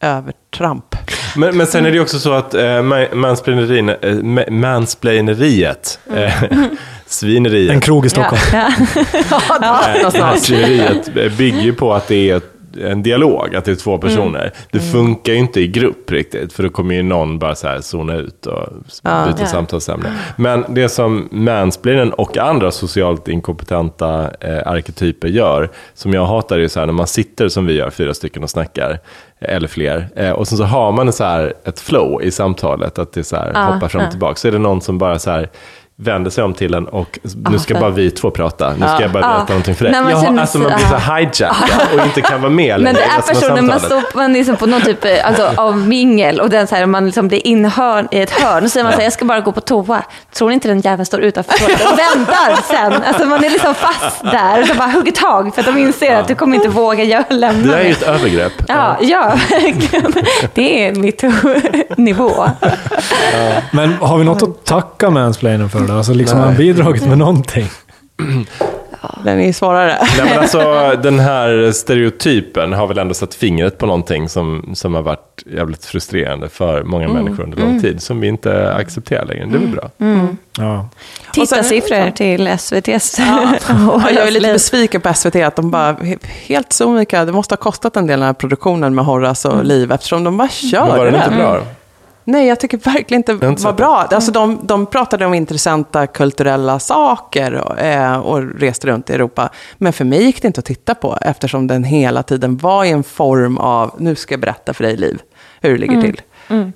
övertramp. 0.00 0.96
Men, 1.36 1.56
men 1.56 1.66
sen 1.66 1.86
är 1.86 1.92
det 1.92 2.00
också 2.00 2.18
så 2.18 2.32
att 2.32 2.54
eh, 2.54 2.60
ma- 2.60 3.14
mansplainerin, 3.14 3.88
eh, 3.88 3.94
ma- 4.02 4.50
mansplaineriet, 4.50 5.98
eh, 6.14 6.44
svineriet, 7.06 7.70
En 7.74 7.80
krog 7.80 8.06
i 8.06 8.08
Stockholm. 8.08 8.40
Ja. 8.52 8.68
Ja, 9.60 9.80
Eh, 9.96 10.10
det 10.12 10.18
här 10.22 10.36
skriveriet 10.36 11.08
eh, 11.16 11.32
bygger 11.38 11.60
ju 11.60 11.72
på 11.72 11.94
att 11.94 12.08
det 12.08 12.30
är 12.30 12.40
en 12.82 13.02
dialog, 13.02 13.54
att 13.56 13.64
det 13.64 13.70
är 13.70 13.74
två 13.76 13.98
personer. 13.98 14.52
Det 14.70 14.80
funkar 14.80 15.32
ju 15.32 15.38
inte 15.38 15.60
i 15.60 15.66
grupp 15.68 16.10
riktigt, 16.10 16.52
för 16.52 16.62
då 16.62 16.68
kommer 16.68 16.94
ju 16.94 17.02
någon 17.02 17.38
bara 17.38 17.54
så 17.54 17.68
här 17.68 17.80
zona 17.80 18.14
ut 18.16 18.46
och 18.46 18.68
byta 19.02 19.36
Ja. 19.40 19.46
samtalsämne. 19.46 20.12
Men 20.36 20.64
det 20.68 20.88
som 20.88 21.28
mansplainen 21.30 22.12
och 22.12 22.38
andra 22.38 22.70
socialt 22.70 23.28
inkompetenta 23.28 24.30
eh, 24.40 24.66
arketyper 24.66 25.28
gör, 25.28 25.70
som 25.94 26.12
jag 26.14 26.26
hatar, 26.26 26.58
är 26.58 26.68
så 26.68 26.78
här 26.80 26.86
när 26.86 26.92
man 26.92 27.06
sitter 27.06 27.48
som 27.48 27.66
vi 27.66 27.72
gör, 27.74 27.90
fyra 27.90 28.14
stycken 28.14 28.42
och 28.42 28.50
snackar, 28.50 28.90
eh, 29.40 29.54
eller 29.56 29.68
fler, 29.68 30.08
eh, 30.16 30.30
och 30.30 30.48
sen 30.48 30.58
så 30.58 30.64
har 30.64 30.92
man 30.92 31.12
så 31.12 31.24
här, 31.24 31.54
ett 31.64 31.80
flow 31.80 32.22
i 32.22 32.30
samtalet, 32.30 32.98
att 32.98 33.12
det 33.12 33.24
så 33.24 33.36
här, 33.36 33.50
Ja, 33.54 33.60
hoppar 33.60 33.88
fram 33.88 34.00
och 34.02 34.06
ja. 34.06 34.10
tillbaka. 34.10 34.34
Så 34.36 34.48
är 34.48 34.52
det 34.52 34.58
någon 34.58 34.80
som 34.80 34.98
bara 34.98 35.18
så 35.18 35.30
här, 35.30 35.48
vänder 35.96 36.30
sig 36.30 36.44
om 36.44 36.54
till 36.54 36.74
en 36.74 36.88
och 36.88 37.18
nu 37.50 37.58
ska 37.58 37.74
för- 37.74 37.80
bara 37.80 37.90
vi 37.90 38.10
två 38.10 38.30
prata. 38.30 38.70
Nu 38.70 38.86
ska 38.88 39.00
jag 39.02 39.10
bara 39.12 39.22
Ja. 39.22 39.28
berätta 39.28 39.48
någonting 39.48 39.74
för 39.74 39.84
dig. 39.84 39.92
Nej, 39.92 40.02
man 40.02 40.10
Jag 40.10 40.16
har, 40.18 40.24
känner 40.24 40.40
alltså 40.40 40.58
man 40.58 40.72
blir 40.76 40.86
så 40.86 40.94
ja. 41.08 41.14
hijackad 41.16 41.98
och 41.98 42.06
inte 42.06 42.20
kan 42.20 42.40
vara 42.40 42.50
med 42.52 42.80
Men 42.80 42.94
längre 42.94 42.98
det 42.98 43.04
i 43.04 43.18
är 43.32 43.34
personer 43.34 43.62
man 43.62 43.80
står 43.80 44.16
man 44.16 44.30
är 44.30 44.34
liksom 44.38 44.56
på 44.56 44.66
någon 44.66 44.82
typ 44.82 45.04
eh, 45.04 45.10
alltså, 45.26 45.50
av 45.56 45.76
mingel 45.78 46.40
och 46.40 46.50
den 46.50 46.66
så 46.66 46.74
här, 46.74 46.86
man 46.86 47.06
liksom 47.06 47.28
blir 47.28 47.46
inhörn 47.46 48.08
i 48.10 48.20
ett 48.20 48.30
hörn 48.30 48.56
och 48.64 48.70
så 48.70 48.72
säger 48.72 48.84
man 48.84 48.92
så 48.92 48.98
här, 48.98 49.04
jag 49.04 49.12
ska 49.12 49.24
bara 49.24 49.40
gå 49.40 49.52
på 49.52 49.60
toa. 49.60 50.02
Tror 50.32 50.48
ni 50.48 50.54
inte 50.54 50.68
den 50.68 50.80
jäveln 50.80 51.06
står 51.06 51.20
utanför 51.20 51.54
och 51.64 51.98
väntar 51.98 52.62
sen? 52.62 53.02
Alltså 53.08 53.26
man 53.26 53.44
är 53.44 53.50
liksom 53.50 53.74
fast 53.74 54.22
där 54.22 54.60
och 54.60 54.66
så 54.66 54.74
bara 54.74 54.88
hugger 54.88 55.12
tag 55.12 55.54
för 55.54 55.60
att 55.60 55.66
de 55.66 55.78
inser 55.78 56.16
att 56.16 56.28
du 56.28 56.34
kommer 56.34 56.56
inte 56.56 56.68
våga 56.68 57.04
göra 57.04 57.24
lämna 57.28 57.72
Det 57.72 57.78
är 57.80 57.84
ju 57.84 57.90
ett 57.92 58.02
övergrepp. 58.02 58.52
Ja, 58.68 58.96
ja. 59.00 59.32
Det 60.54 60.86
är 60.86 60.92
mitt 60.94 61.22
nivå. 61.98 62.46
Men 63.70 63.92
har 63.92 64.18
vi 64.18 64.24
något 64.24 64.42
att 64.42 64.64
tacka 64.64 65.10
mansplainen 65.10 65.70
för 65.70 65.83
då? 65.86 65.92
Alltså 65.94 66.12
liksom 66.14 66.38
har 66.38 66.46
han 66.46 66.56
bidragit 66.56 67.06
med 67.06 67.18
någonting? 67.18 67.66
Den 69.24 69.40
är 69.40 69.52
svårare. 69.52 69.98
Nej, 70.18 70.26
men 70.30 70.38
alltså, 70.38 70.92
den 71.02 71.18
här 71.18 71.72
stereotypen 71.72 72.72
har 72.72 72.86
väl 72.86 72.98
ändå 72.98 73.14
satt 73.14 73.34
fingret 73.34 73.78
på 73.78 73.86
någonting 73.86 74.28
som, 74.28 74.70
som 74.74 74.94
har 74.94 75.02
varit 75.02 75.42
jävligt 75.46 75.84
frustrerande 75.84 76.48
för 76.48 76.82
många 76.82 77.04
Mm. 77.04 77.16
människor 77.24 77.44
under 77.44 77.58
lång 77.58 77.80
tid, 77.80 78.02
som 78.02 78.20
vi 78.20 78.28
inte 78.28 78.74
accepterar 78.74 79.24
längre. 79.26 79.46
Det 79.46 79.56
är 79.56 79.58
väl 79.60 79.68
bra. 79.68 79.90
Ja. 80.58 80.78
Och 81.28 81.34
sen- 81.34 81.46
Tittarsiffror 81.46 82.10
till 82.10 82.46
SVTs. 82.46 83.18
Ja, 83.68 84.10
jag 84.14 84.26
är 84.26 84.30
lite 84.30 84.52
besviken 84.52 85.00
på 85.00 85.14
SVT 85.14 85.36
att 85.36 85.56
de 85.56 85.70
bara, 85.70 85.92
he- 85.92 86.18
helt 86.46 86.72
sonika, 86.72 87.24
det 87.24 87.32
måste 87.32 87.52
ha 87.52 87.56
kostat 87.56 87.96
en 87.96 88.06
del 88.06 88.20
den 88.20 88.26
här 88.26 88.32
produktionen 88.34 88.94
med 88.94 89.04
Horace 89.04 89.48
och 89.48 89.64
Liv 89.64 89.92
eftersom 89.92 90.24
de 90.24 90.36
bara 90.36 90.48
Men 90.62 90.70
körde 90.70 90.98
var 90.98 91.04
den 91.04 91.14
inte 91.14 91.30
bra? 91.36 91.60
Nej, 92.24 92.46
jag 92.46 92.60
tycker 92.60 92.78
verkligen 92.78 93.20
inte 93.20 93.46
inte 93.46 93.62
var 93.62 93.72
bra. 93.72 94.08
Alltså, 94.10 94.32
de, 94.32 94.60
de 94.62 94.86
pratade 94.86 95.26
om 95.26 95.34
intressanta 95.34 96.06
kulturella 96.06 96.78
saker 96.78 97.54
och, 97.54 97.78
eh, 97.78 98.18
och 98.18 98.60
reste 98.60 98.86
runt 98.86 99.10
i 99.10 99.12
Europa. 99.12 99.48
Men 99.76 99.92
för 99.92 100.04
mig 100.04 100.22
gick 100.24 100.42
det 100.42 100.46
inte 100.46 100.58
att 100.58 100.64
titta 100.64 100.94
på 100.94 101.18
eftersom 101.20 101.66
den 101.66 101.84
hela 101.84 102.22
tiden 102.22 102.56
var 102.56 102.84
i 102.84 102.90
en 102.90 103.02
form 103.02 103.58
av, 103.58 103.94
nu 103.98 104.14
ska 104.14 104.32
jag 104.32 104.40
berätta 104.40 104.74
för 104.74 104.84
dig 104.84 104.96
Liv, 104.96 105.18
hur 105.60 105.70
det 105.70 105.78
ligger 105.78 106.00
till. 106.00 106.20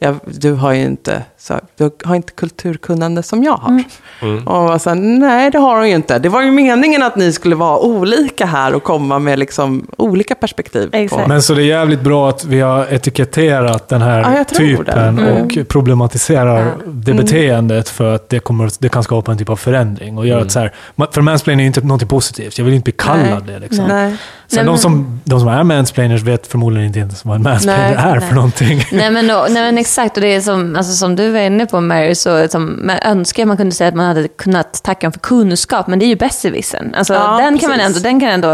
Jag, 0.01 0.17
du 0.25 0.53
har 0.53 0.73
ju 0.73 0.83
inte, 0.83 1.23
så, 1.41 1.61
du 1.77 1.91
har 2.05 2.15
inte 2.15 2.33
kulturkunnande 2.33 3.23
som 3.23 3.45
jag 3.45 3.53
har. 3.53 3.83
Mm. 4.23 4.47
Och 4.47 4.73
jag 4.73 4.81
sa, 4.81 4.95
nej 4.95 5.51
det 5.51 5.59
har 5.59 5.77
hon 5.77 5.89
ju 5.89 5.95
inte. 5.95 6.19
Det 6.19 6.29
var 6.29 6.43
ju 6.43 6.51
meningen 6.51 7.03
att 7.03 7.17
ni 7.17 7.33
skulle 7.33 7.55
vara 7.55 7.79
olika 7.79 8.47
här 8.47 8.75
och 8.75 8.83
komma 8.83 9.19
med 9.19 9.39
liksom 9.39 9.87
olika 9.97 10.35
perspektiv. 10.35 10.89
Exakt. 10.93 11.29
Men 11.29 11.43
så 11.43 11.55
det 11.55 11.63
är 11.63 11.67
jävligt 11.67 12.01
bra 12.01 12.29
att 12.29 12.45
vi 12.45 12.61
har 12.61 12.87
etiketterat 12.93 13.89
den 13.89 14.03
här 14.03 14.37
Ja, 14.37 14.45
typen. 14.45 15.19
Mm. 15.19 15.43
och 15.45 15.69
problematiserar 15.69 16.75
det 16.87 17.15
beteendet 17.15 17.89
för 17.89 18.15
att 18.15 18.29
det, 18.29 18.39
kommer, 18.41 18.71
det 18.79 18.89
kan 18.89 19.03
skapa 19.03 19.33
en 19.33 19.39
typ 19.39 19.49
av 19.49 19.57
förändring. 19.57 20.19
Och 20.19 20.27
göra 20.27 20.43
att 20.43 20.53
så 20.53 20.59
här, 20.59 20.73
för 21.11 21.21
mansplaining 21.21 21.65
är 21.65 21.67
inte 21.67 21.81
något 21.81 22.09
positivt. 22.09 22.59
Jag 22.59 22.65
vill 22.65 22.75
inte 22.75 22.85
bli 22.85 22.93
kallad 22.93 23.45
Nej. 23.47 23.55
det. 23.55 23.59
Liksom. 23.59 23.85
Nej. 23.85 24.17
Sen 24.49 24.57
Nej, 24.57 24.75
de, 24.75 24.79
som, 24.79 25.21
de 25.25 25.41
som 25.41 25.49
är 25.49 25.65
mansplainers 25.65 26.23
vet 26.23 26.47
förmodligen 26.47 26.87
inte 26.87 26.99
ens 26.99 27.25
vad 27.25 27.37
en 27.37 27.43
mansplainer 27.43 27.95
Nej, 27.95 28.05
är 28.13 28.19
nej. 28.19 28.29
för 28.29 28.35
någonting. 28.35 28.85
Nej 28.93 29.11
men, 29.11 29.31
och, 29.31 29.47
nej 29.51 29.63
men 29.63 29.79
exakt, 29.85 30.17
och 30.17 30.21
det 30.21 30.35
är 30.35 30.41
som, 30.41 30.77
alltså, 30.77 30.93
som 30.93 31.17
du 31.17 31.28
var 31.31 31.41
inne 31.41 31.67
på 31.67 31.81
Mary, 31.81 32.15
så 32.15 32.49
som, 32.49 32.81
man 32.87 32.97
önskar 33.05 33.45
man 33.45 33.57
kunde 33.57 33.75
säga 33.75 33.89
att 33.89 33.95
man 33.95 34.07
hade 34.07 34.29
kunnat 34.29 34.83
tacka 34.83 35.11
för 35.13 35.21
kunskap, 35.21 35.87
men 35.87 35.99
det 35.99 36.05
är 36.05 36.09
ju 36.09 36.17
besserwissern. 36.17 36.95
Alltså, 36.95 37.15
Ja, 37.15 37.37
den 37.41 37.59
kan 37.59 37.71
man 37.71 37.79
precis. 37.79 37.97
ändå, 37.97 38.09
den 38.09 38.21
kan 38.21 38.29
ändå, 38.29 38.49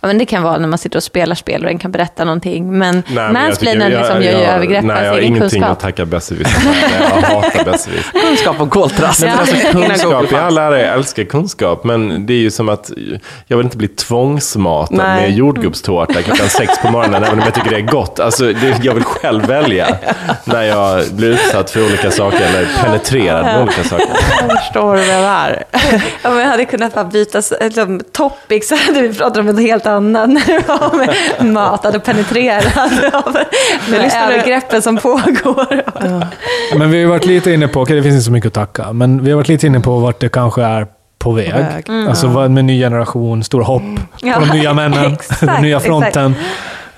ja 0.00 0.06
men 0.08 0.18
det 0.18 0.24
kan 0.26 0.42
vara 0.42 0.58
när 0.58 0.68
man 0.68 0.78
sitter 0.78 0.96
och 0.96 1.02
spelar 1.02 1.34
spel 1.34 1.62
och 1.62 1.68
den 1.68 1.78
kan 1.78 1.90
berätta 1.92 2.24
någonting, 2.24 2.78
men 2.78 3.02
jag 3.08 3.32
mansplainern 3.32 3.90
liksom 3.92 4.22
gör 4.22 4.32
ju 4.32 4.38
jag- 4.38 4.54
övergrepp 4.54 4.84
Nej, 4.84 4.96
på 4.96 5.02
jag 5.04 5.08
har 5.10 5.14
sin 5.14 5.24
egen 5.24 5.36
ingenting 5.36 5.50
kunskap. 5.60 5.70
att 5.72 5.80
tacka 5.80 6.04
besserwissrar 6.06 6.60
för. 6.60 7.04
Jag 7.04 7.22
hatar 7.22 7.64
besserwissrar. 7.72 8.20
Kunskap 8.26 8.60
och 8.60 8.70
koltrast. 8.70 9.24
Alltså, 9.24 9.56
Innan 9.56 9.72
Google 9.72 9.86
kunskap 9.88 10.26
fanns. 10.30 10.42
all 10.42 10.58
ära, 10.58 10.80
jag 10.80 10.94
älskar 10.94 11.24
kunskap, 11.24 11.84
men 11.84 12.26
det 12.26 12.32
är 12.32 12.38
ju 12.38 12.50
som 12.50 12.68
att 12.68 12.90
jag 13.46 13.56
vill 13.56 13.66
inte 13.66 13.76
bli 13.76 13.88
tvångsmatad 13.88 14.96
Nej. 14.96 15.20
med 15.22 15.36
jordgubbstårta 15.38 16.22
klockan 16.22 16.48
sex 16.48 16.72
på 16.82 16.90
morgonen, 16.90 17.24
även 17.24 17.38
om 17.38 17.44
jag 17.44 17.54
tycker 17.54 17.70
det 17.70 17.76
är 17.76 17.80
gott. 17.80 18.20
Alltså, 18.20 18.44
det, 18.44 18.76
jag 18.82 18.94
vill 18.94 19.04
själv 19.04 19.46
välja 19.46 19.96
när 20.44 20.62
jag 20.62 21.04
blir 21.12 21.28
utsatt 21.28 21.70
för 21.70 21.84
olika 21.86 22.10
saker, 22.10 22.19
eller 22.26 22.84
penetrerad 22.84 23.44
med 23.44 23.62
olika 23.62 23.84
saker. 23.84 24.06
Jag 24.48 24.58
förstår 24.58 24.82
vad 24.82 24.98
det 24.98 25.12
är. 25.12 25.64
Ja, 26.22 26.30
men 26.30 26.38
jag 26.38 26.46
hade 26.46 26.64
kunnat 26.64 26.94
bara 26.94 27.04
byta 27.04 27.42
liksom, 27.60 28.00
topic 28.12 28.68
så 28.68 28.76
hade 28.76 29.00
vi 29.00 29.14
pratat 29.14 29.38
om 29.38 29.46
något 29.46 29.60
helt 29.60 29.86
annat 29.86 30.28
när 30.30 30.46
det 30.46 30.68
var 30.68 30.96
med 30.96 31.52
matad 31.52 31.96
och 31.96 32.04
penetrerad 32.04 32.64
av 33.12 33.36
övergreppen 33.92 34.82
som 34.82 34.96
pågår. 34.96 35.82
Men 36.78 36.90
vi 36.90 37.02
har 37.02 37.08
varit 37.10 37.26
lite 37.26 37.52
inne 37.52 37.68
på, 37.68 37.80
okej 37.80 37.96
det 37.96 38.02
finns 38.02 38.14
inte 38.14 38.24
så 38.24 38.32
mycket 38.32 38.48
att 38.48 38.74
tacka, 38.74 38.92
men 38.92 39.24
vi 39.24 39.30
har 39.30 39.36
varit 39.36 39.48
lite 39.48 39.66
inne 39.66 39.80
på 39.80 39.98
vart 39.98 40.20
det 40.20 40.28
kanske 40.28 40.62
är 40.62 40.86
på 41.18 41.32
väg. 41.32 41.54
väg. 41.54 42.08
Alltså 42.08 42.26
vad 42.26 42.50
med 42.50 42.64
ny 42.64 42.80
generation, 42.80 43.44
stora 43.44 43.64
hopp 43.64 43.82
Ja, 44.22 44.34
på 44.34 44.40
de 44.40 44.58
nya 44.58 44.74
männen, 44.74 45.12
exakt, 45.20 45.40
den 45.40 45.62
nya 45.62 45.80
fronten. 45.80 46.34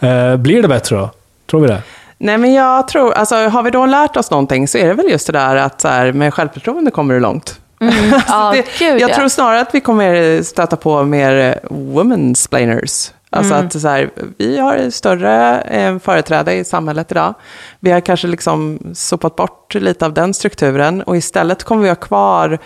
Eh, 0.01 0.37
blir 0.37 0.63
det 0.63 0.69
bättre 0.69 0.97
då? 0.97 1.11
Tror 1.51 1.61
vi 1.61 1.69
det? 1.69 1.83
Nej, 2.25 2.39
men 2.39 2.53
jag 2.53 2.89
tror, 2.89 3.13
alltså 3.13 3.35
har 3.37 3.63
vi 3.63 3.71
då 3.71 3.87
lärt 3.87 4.17
oss 4.17 4.31
någonting 4.31 4.69
så 4.69 4.79
är 4.79 4.89
det 4.89 4.95
väl 4.95 5.11
just 5.11 5.27
det 5.27 5.33
där 5.33 5.57
att 5.57 5.81
så 5.81 5.89
här, 5.89 6.13
med 6.13 6.35
självförtroende 6.35 6.91
kommer 6.91 7.15
du 7.15 7.21
långt. 7.21 7.61
Ja, 8.29 8.53
det, 8.55 8.79
gud, 8.79 9.01
jag 9.01 9.11
ja. 9.11 9.15
tror 9.15 9.29
snarare 9.29 9.61
att 9.61 9.75
vi 9.75 9.81
kommer 9.81 10.43
stöta 10.43 10.77
på 10.77 11.05
mer 11.05 11.33
eh, 11.37 11.71
womansplainers. 11.71 13.11
Alltså 13.31 13.55
att 13.55 13.81
så 13.81 13.89
här, 13.89 14.11
vi 14.39 14.59
har 14.59 14.91
större 14.91 15.61
eh, 15.61 15.99
företräde 15.99 16.55
i 16.55 16.65
samhället 16.65 17.11
idag. 17.11 17.35
Vi 17.81 17.91
har 17.91 18.01
kanske 18.01 18.27
liksom 18.27 18.79
sopat 18.95 19.37
bort 19.37 19.75
lite 19.75 20.07
av 20.07 20.13
den 20.13 20.35
strukturen 20.35 21.03
och 21.03 21.17
istället 21.17 21.65
kommer 21.65 21.83
vi 21.83 21.89
ha 21.89 21.97
kvar 21.97 22.59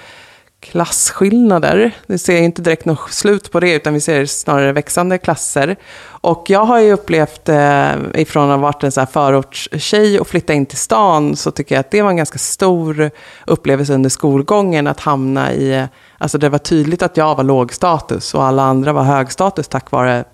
klasskillnader. 0.60 1.92
Vi 2.06 2.18
ser 2.18 2.42
inte 2.42 2.62
direkt 2.62 2.84
något 2.84 3.10
slut 3.10 3.50
på 3.50 3.60
det, 3.60 3.74
utan 3.74 3.94
vi 3.94 4.00
ser 4.00 4.26
snarare 4.26 4.72
växande 4.72 5.18
klasser. 5.18 5.76
Och 6.06 6.44
jag 6.48 6.64
har 6.64 6.80
ju 6.80 6.92
upplevt, 6.92 7.48
eh, 7.48 7.90
ifrån 8.14 8.50
att 8.50 8.56
ha 8.56 8.62
varit 8.62 8.84
en 8.84 8.92
så 8.92 9.00
här 9.00 9.06
förortstjej 9.06 10.20
och 10.20 10.26
flytta 10.26 10.52
in 10.52 10.66
till 10.66 10.78
stan, 10.78 11.36
så 11.36 11.50
tycker 11.50 11.74
jag 11.74 11.80
att 11.80 11.90
det 11.90 12.02
var 12.02 12.10
en 12.10 12.16
ganska 12.16 12.38
stor 12.38 13.10
upplevelse 13.46 13.94
under 13.94 14.10
skolgången, 14.10 14.86
att 14.86 15.00
hamna 15.00 15.52
i, 15.52 15.74
eh, 15.78 15.84
alltså 16.18 16.38
det 16.38 16.48
var 16.48 16.58
tydligt 16.58 17.02
att 17.02 17.16
jag 17.16 17.34
var 17.34 17.44
låg 17.44 17.72
status 17.72 18.34
och 18.34 18.44
alla 18.44 18.62
andra 18.62 18.92
var 18.92 19.02
hög 19.02 19.32
status 19.32 19.68
tack 19.68 19.90
vare, 19.90 20.24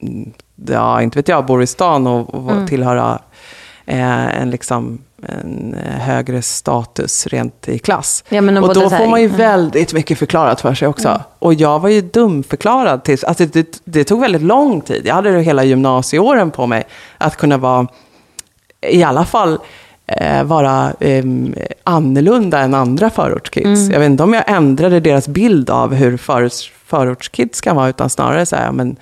mm, 0.00 0.32
ja, 0.66 1.02
inte 1.02 1.18
vet 1.18 1.28
jag, 1.28 1.46
bor 1.46 1.62
i 1.62 1.66
stan 1.66 2.06
och, 2.06 2.34
och 2.34 2.68
tillhöra 2.68 3.18
eh, 3.86 4.40
en 4.40 4.50
liksom 4.50 4.98
en 5.28 5.74
eh, 5.74 6.00
högre 6.00 6.42
status 6.42 7.26
rent 7.26 7.68
i 7.68 7.78
klass. 7.78 8.24
Ja, 8.28 8.60
och 8.60 8.74
då 8.74 8.90
får 8.90 9.06
man 9.06 9.20
ju 9.20 9.26
mm. 9.26 9.38
väldigt 9.38 9.92
mycket 9.92 10.18
förklarat 10.18 10.60
för 10.60 10.74
sig 10.74 10.88
också. 10.88 11.20
Och 11.38 11.54
jag 11.54 11.78
var 11.80 11.88
ju 11.88 12.00
dumförklarad 12.00 13.04
tills, 13.04 13.24
alltså 13.24 13.46
det, 13.46 13.80
det 13.84 14.04
tog 14.04 14.20
väldigt 14.20 14.42
lång 14.42 14.80
tid. 14.80 15.02
Jag 15.04 15.14
hade 15.14 15.40
hela 15.40 15.64
gymnasieåren 15.64 16.50
på 16.50 16.66
mig 16.66 16.84
att 17.18 17.36
kunna 17.36 17.56
vara, 17.56 17.86
i 18.86 19.02
alla 19.02 19.24
fall, 19.24 19.58
eh, 20.06 20.44
vara 20.44 20.92
eh, 21.00 21.24
annorlunda 21.84 22.58
än 22.58 22.74
andra 22.74 23.10
förortskids. 23.10 23.90
Jag 23.90 23.98
vet 24.00 24.06
inte 24.06 24.22
om 24.22 24.32
jag 24.32 24.44
ändrade 24.46 25.00
deras 25.00 25.28
bild 25.28 25.70
av 25.70 25.94
hur 25.94 26.16
förorts, 26.16 26.72
förortskids 26.86 27.60
kan 27.60 27.76
vara, 27.76 27.88
utan 27.88 28.10
snarare 28.10 28.46
så 28.46 28.56
här, 28.56 28.72
men 28.72 28.96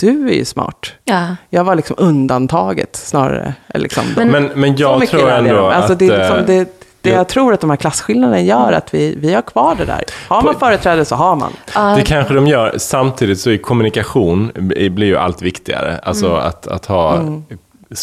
du 0.00 0.28
är 0.28 0.32
ju 0.34 0.44
smart. 0.44 0.92
Ja. 1.04 1.26
Jag 1.50 1.64
var 1.64 1.74
liksom 1.74 1.96
undantaget 1.98 2.96
snarare. 2.96 3.54
Liksom, 3.74 4.04
Men, 4.16 4.30
men 4.54 4.76
så 4.76 4.82
jag 4.82 5.08
tror 5.08 5.26
det. 5.26 5.32
ändå 5.32 5.66
alltså, 5.66 5.92
att... 5.92 5.98
det, 5.98 6.06
är 6.08 6.18
liksom, 6.18 6.38
eh, 6.38 6.44
det, 6.46 6.68
det 7.00 7.10
jag- 7.10 7.28
tror 7.28 7.52
att 7.54 7.60
de 7.60 7.70
här 7.70 7.76
klasskillnaderna 7.76 8.40
gör 8.40 8.72
att 8.72 8.94
vi, 8.94 9.14
vi 9.18 9.34
har 9.34 9.42
kvar 9.42 9.74
det 9.78 9.84
där. 9.84 10.04
Har 10.28 10.42
man 10.42 10.58
företräde 10.58 11.04
så 11.04 11.14
har 11.14 11.36
man. 11.36 11.52
Det 11.96 12.02
kanske 12.02 12.34
de 12.34 12.46
gör. 12.46 12.74
Samtidigt 12.78 13.40
så 13.40 13.50
är 13.50 13.56
kommunikation 13.56 14.52
blir 14.90 15.06
ju 15.06 15.16
allt 15.16 15.42
viktigare. 15.42 15.98
Alltså 16.02 16.26
Mm. 16.26 16.38
att, 16.46 16.66
att 16.66 16.86
ha 16.86 17.22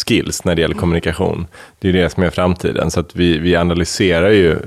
skills 0.06 0.44
när 0.44 0.54
det 0.54 0.62
gäller 0.62 0.74
kommunikation. 0.74 1.46
Det 1.78 1.88
är 1.88 1.92
det 1.92 2.10
som 2.10 2.22
är 2.22 2.30
framtiden. 2.30 2.90
Så 2.90 3.00
att 3.00 3.16
vi, 3.16 3.38
vi 3.38 3.56
analyserar 3.56 4.30
ju 4.30 4.58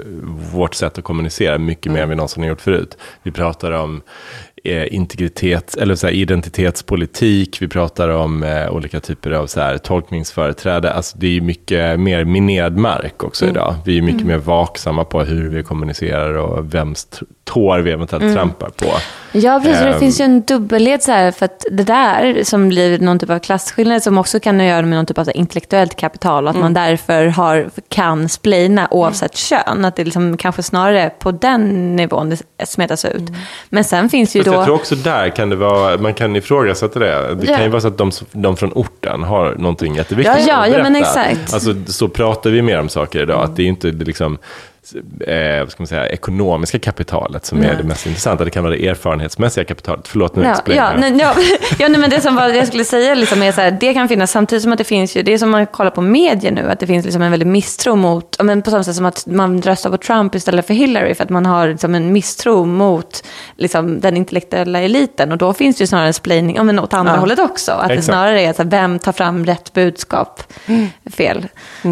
vårt 0.53 0.73
sätt 0.75 0.97
att 0.97 1.03
kommunicera 1.03 1.57
mycket 1.57 1.85
Mm. 1.85 1.93
mer 1.95 2.03
än 2.03 2.09
vi 2.09 2.15
någonsin 2.15 2.43
har 2.43 2.49
gjort 2.49 2.61
förut. 2.61 2.97
Vi 3.23 3.31
pratar 3.31 3.71
om 3.71 4.01
eh, 4.63 4.93
integritet, 4.95 5.75
eller 5.77 5.95
så 5.95 6.07
här, 6.07 6.13
identitetspolitik, 6.13 7.61
vi 7.61 7.67
pratar 7.67 8.09
om 8.09 8.43
eh, 8.43 8.69
olika 8.71 8.99
typer 8.99 9.31
av 9.31 9.47
så 9.47 9.59
här, 9.59 9.77
tolkningsföreträde. 9.77 10.93
Alltså, 10.93 11.17
det 11.17 11.37
är 11.37 11.41
mycket 11.41 11.99
mer 11.99 12.25
minerad 12.25 12.77
mark 12.77 13.23
också 13.23 13.45
Mm. 13.45 13.55
idag. 13.55 13.75
Vi 13.85 13.97
är 13.97 14.01
mycket 14.01 14.25
mer 14.27 14.37
vaksamma 14.37 15.03
på 15.03 15.23
hur 15.23 15.49
vi 15.49 15.63
kommunicerar 15.63 16.33
och 16.33 16.73
vems 16.73 17.07
tår 17.43 17.79
vi 17.79 17.91
eventuellt 17.91 18.23
Mm. 18.23 18.35
trampar 18.35 18.69
på. 18.69 18.91
Ja, 19.33 19.59
precis. 19.63 19.79
och 19.79 19.85
Det 19.87 19.93
Ehm. 19.93 19.99
finns 19.99 20.19
ju 20.19 20.25
en 20.25 20.41
dubbelhet 20.41 21.03
så 21.03 21.11
här, 21.11 21.31
för 21.31 21.45
att 21.45 21.65
det 21.71 21.83
där 21.83 22.43
som 22.43 22.69
blir 22.69 22.99
någon 22.99 23.19
typ 23.19 23.29
av 23.29 23.39
klasskillnad 23.39 24.03
som 24.03 24.17
också 24.17 24.39
kan 24.39 24.59
göra 24.59 24.81
med 24.81 24.97
någon 24.97 25.05
typ 25.05 25.17
av 25.17 25.23
så 25.23 25.29
här, 25.31 25.37
intellektuellt 25.37 25.95
kapital, 25.95 26.47
att 26.47 26.55
man 26.55 26.73
därför 26.73 27.25
har, 27.25 27.69
kan 27.89 28.29
splina 28.29 28.87
oavsett 28.91 29.35
kön. 29.37 29.85
Att 29.85 29.95
det 29.95 30.03
liksom 30.03 30.37
kanske 30.37 30.63
snarare 30.63 31.09
på 31.19 31.31
den 31.31 31.95
nivån 31.95 32.29
det 32.29 32.65
smetas 32.67 33.05
ut. 33.05 33.23
Men 33.69 33.83
sen 33.83 34.09
finns 34.09 34.35
ju 34.35 34.39
Fast 34.39 34.51
då... 34.51 34.57
jag 34.57 34.65
tror 34.65 34.75
också 34.75 34.95
där 34.95 35.29
kan 35.29 35.49
det 35.49 35.55
vara, 35.55 35.97
man 35.97 36.13
kan 36.13 36.35
ifrågasätta 36.35 36.99
det. 36.99 37.35
Det 37.35 37.45
Ja. 37.47 37.55
kan 37.55 37.63
ju 37.63 37.69
vara 37.69 37.81
så 37.81 37.87
att 37.87 37.97
de, 37.97 38.11
de 38.31 38.57
från 38.57 38.71
orten 38.73 39.23
har 39.23 39.55
någonting 39.55 39.95
jätteviktigt 39.95 40.35
Ja, 40.37 40.43
ja, 40.47 40.55
att 40.65 40.71
ja, 40.77 40.83
men 40.83 40.93
berätta. 40.93 41.23
exakt. 41.25 41.53
Alltså, 41.53 41.73
så 41.87 42.07
pratar 42.07 42.49
vi 42.49 42.61
mer 42.61 42.79
om 42.79 42.89
saker 42.89 43.21
idag, 43.21 43.43
att 43.43 43.55
det 43.55 43.63
är 43.63 43.67
inte 43.67 43.87
liksom, 43.87 44.37
eh, 45.27 45.59
vad 45.59 45.71
ska 45.71 45.83
man 45.83 45.87
säga, 45.87 46.09
ekonomiska 46.09 46.79
kapitalet 46.79 47.45
som 47.45 47.63
är 47.63 47.75
det 47.75 47.83
mest 47.83 48.05
intressanta. 48.05 48.43
Det 48.43 48.49
kan 48.49 48.63
vara 48.63 48.73
det 48.73 48.87
erfarenhetsmässiga 48.87 49.63
kapitalet. 49.63 50.07
Förlåt, 50.07 50.35
nu 50.35 50.43
Ja, 50.43 50.55
ja, 50.65 50.93
nej, 50.97 51.17
ja, 51.19 51.33
ja 51.79 51.87
nej, 51.87 51.97
men 51.99 52.09
det 52.09 52.21
som 52.21 52.35
var, 52.35 52.49
jag 52.49 52.67
skulle 52.67 52.83
säga 52.83 53.15
liksom 53.15 53.41
är 53.43 53.51
så 53.51 53.61
här, 53.61 53.71
det 53.71 53.93
kan 53.93 54.07
finnas 54.07 54.31
samtidigt 54.31 54.63
som 54.63 54.71
att 54.71 54.77
det 54.77 54.83
finns 54.83 55.17
ju, 55.17 55.21
det 55.21 55.33
är 55.33 55.37
som 55.37 55.49
man 55.49 55.67
kollar 55.67 55.91
på 55.91 56.01
medier 56.01 56.51
nu, 56.51 56.69
att 56.69 56.79
det 56.79 56.87
finns 56.87 57.05
liksom 57.05 57.21
en 57.21 57.31
väldig 57.31 57.47
misstro 57.47 57.95
mot, 57.95 58.37
men 58.43 58.61
på 58.61 58.71
samma 58.71 58.83
sätt 58.83 58.95
som 58.95 59.05
att 59.05 59.25
man 59.25 59.61
röstar 59.61 59.89
på 59.89 59.97
Trump 59.97 60.35
istället 60.35 60.67
för 60.67 60.73
Hillary, 60.73 61.15
för 61.15 61.23
att 61.23 61.29
man 61.29 61.45
har 61.45 61.67
liksom 61.67 61.95
en 61.95 62.13
misstro 62.13 62.65
mot 62.65 63.23
liksom, 63.57 63.99
den 63.99 64.17
intellektuella 64.17 64.79
eliten. 64.81 65.31
Och 65.31 65.37
då 65.37 65.53
finns 65.53 65.77
det 65.77 65.81
ju 65.83 65.87
snarare 65.87 66.07
en 66.07 66.13
splaining 66.13 66.55
ja, 66.55 66.63
men 66.63 66.79
åt 66.79 66.93
andra 66.93 67.13
Ja. 67.13 67.19
hållet 67.19 67.39
också. 67.39 67.71
Att 67.71 67.87
det 67.87 67.93
Exakt. 67.93 68.05
snarare 68.05 68.41
är 68.41 68.53
så 68.53 68.63
här, 68.63 68.69
vem 68.69 68.99
tar 68.99 69.11
fram 69.11 69.45
rätt 69.45 69.73
budskap 69.73 70.43
fel. 71.17 71.47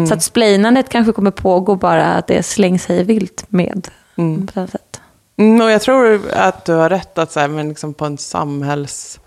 Så 0.08 0.14
att 0.14 0.22
splainandet 0.22 0.88
kanske 0.88 1.12
kommer 1.12 1.30
pågå 1.30 1.76
bara 1.76 2.04
att 2.06 2.26
det 2.26 2.42
slängs 2.42 2.79
sig 2.80 3.04
vilt 3.04 3.44
med. 3.48 3.88
På 4.16 4.22
något 4.60 4.70
sätt. 4.70 5.00
Mm, 5.36 5.60
och 5.60 5.70
jag 5.70 5.82
tror 5.82 6.20
att 6.32 6.64
du 6.64 6.72
har 6.72 6.88
rätt 6.88 7.18
att 7.18 7.32
så 7.32 7.40
här, 7.40 7.48
men 7.48 7.68
liksom 7.68 7.94
på 7.94 8.04
en 8.04 8.18
samhälls 8.18 9.20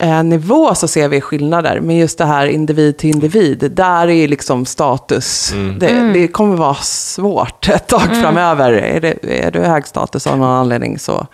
eh, 0.00 0.22
nivå 0.22 0.74
så 0.74 0.88
ser 0.88 1.08
vi 1.08 1.20
skillnader. 1.20 1.80
Men 1.80 1.96
just 1.96 2.18
det 2.18 2.24
här 2.24 2.46
individ 2.46 2.98
till 2.98 3.10
individ, 3.10 3.72
där 3.72 4.08
är 4.08 4.28
liksom 4.28 4.66
status. 4.66 5.54
Det, 5.78 6.12
det 6.12 6.28
kommer 6.28 6.56
vara 6.56 6.74
svårt 6.74 7.68
ett 7.68 7.86
tag 7.86 8.16
framöver. 8.22 8.72
Är, 8.72 9.00
det, 9.00 9.44
är 9.46 9.50
du 9.50 9.60
hög 9.60 9.86
status 9.86 10.26
av 10.26 10.38
någon 10.38 10.50
anledning 10.50 10.98
så... 10.98 11.26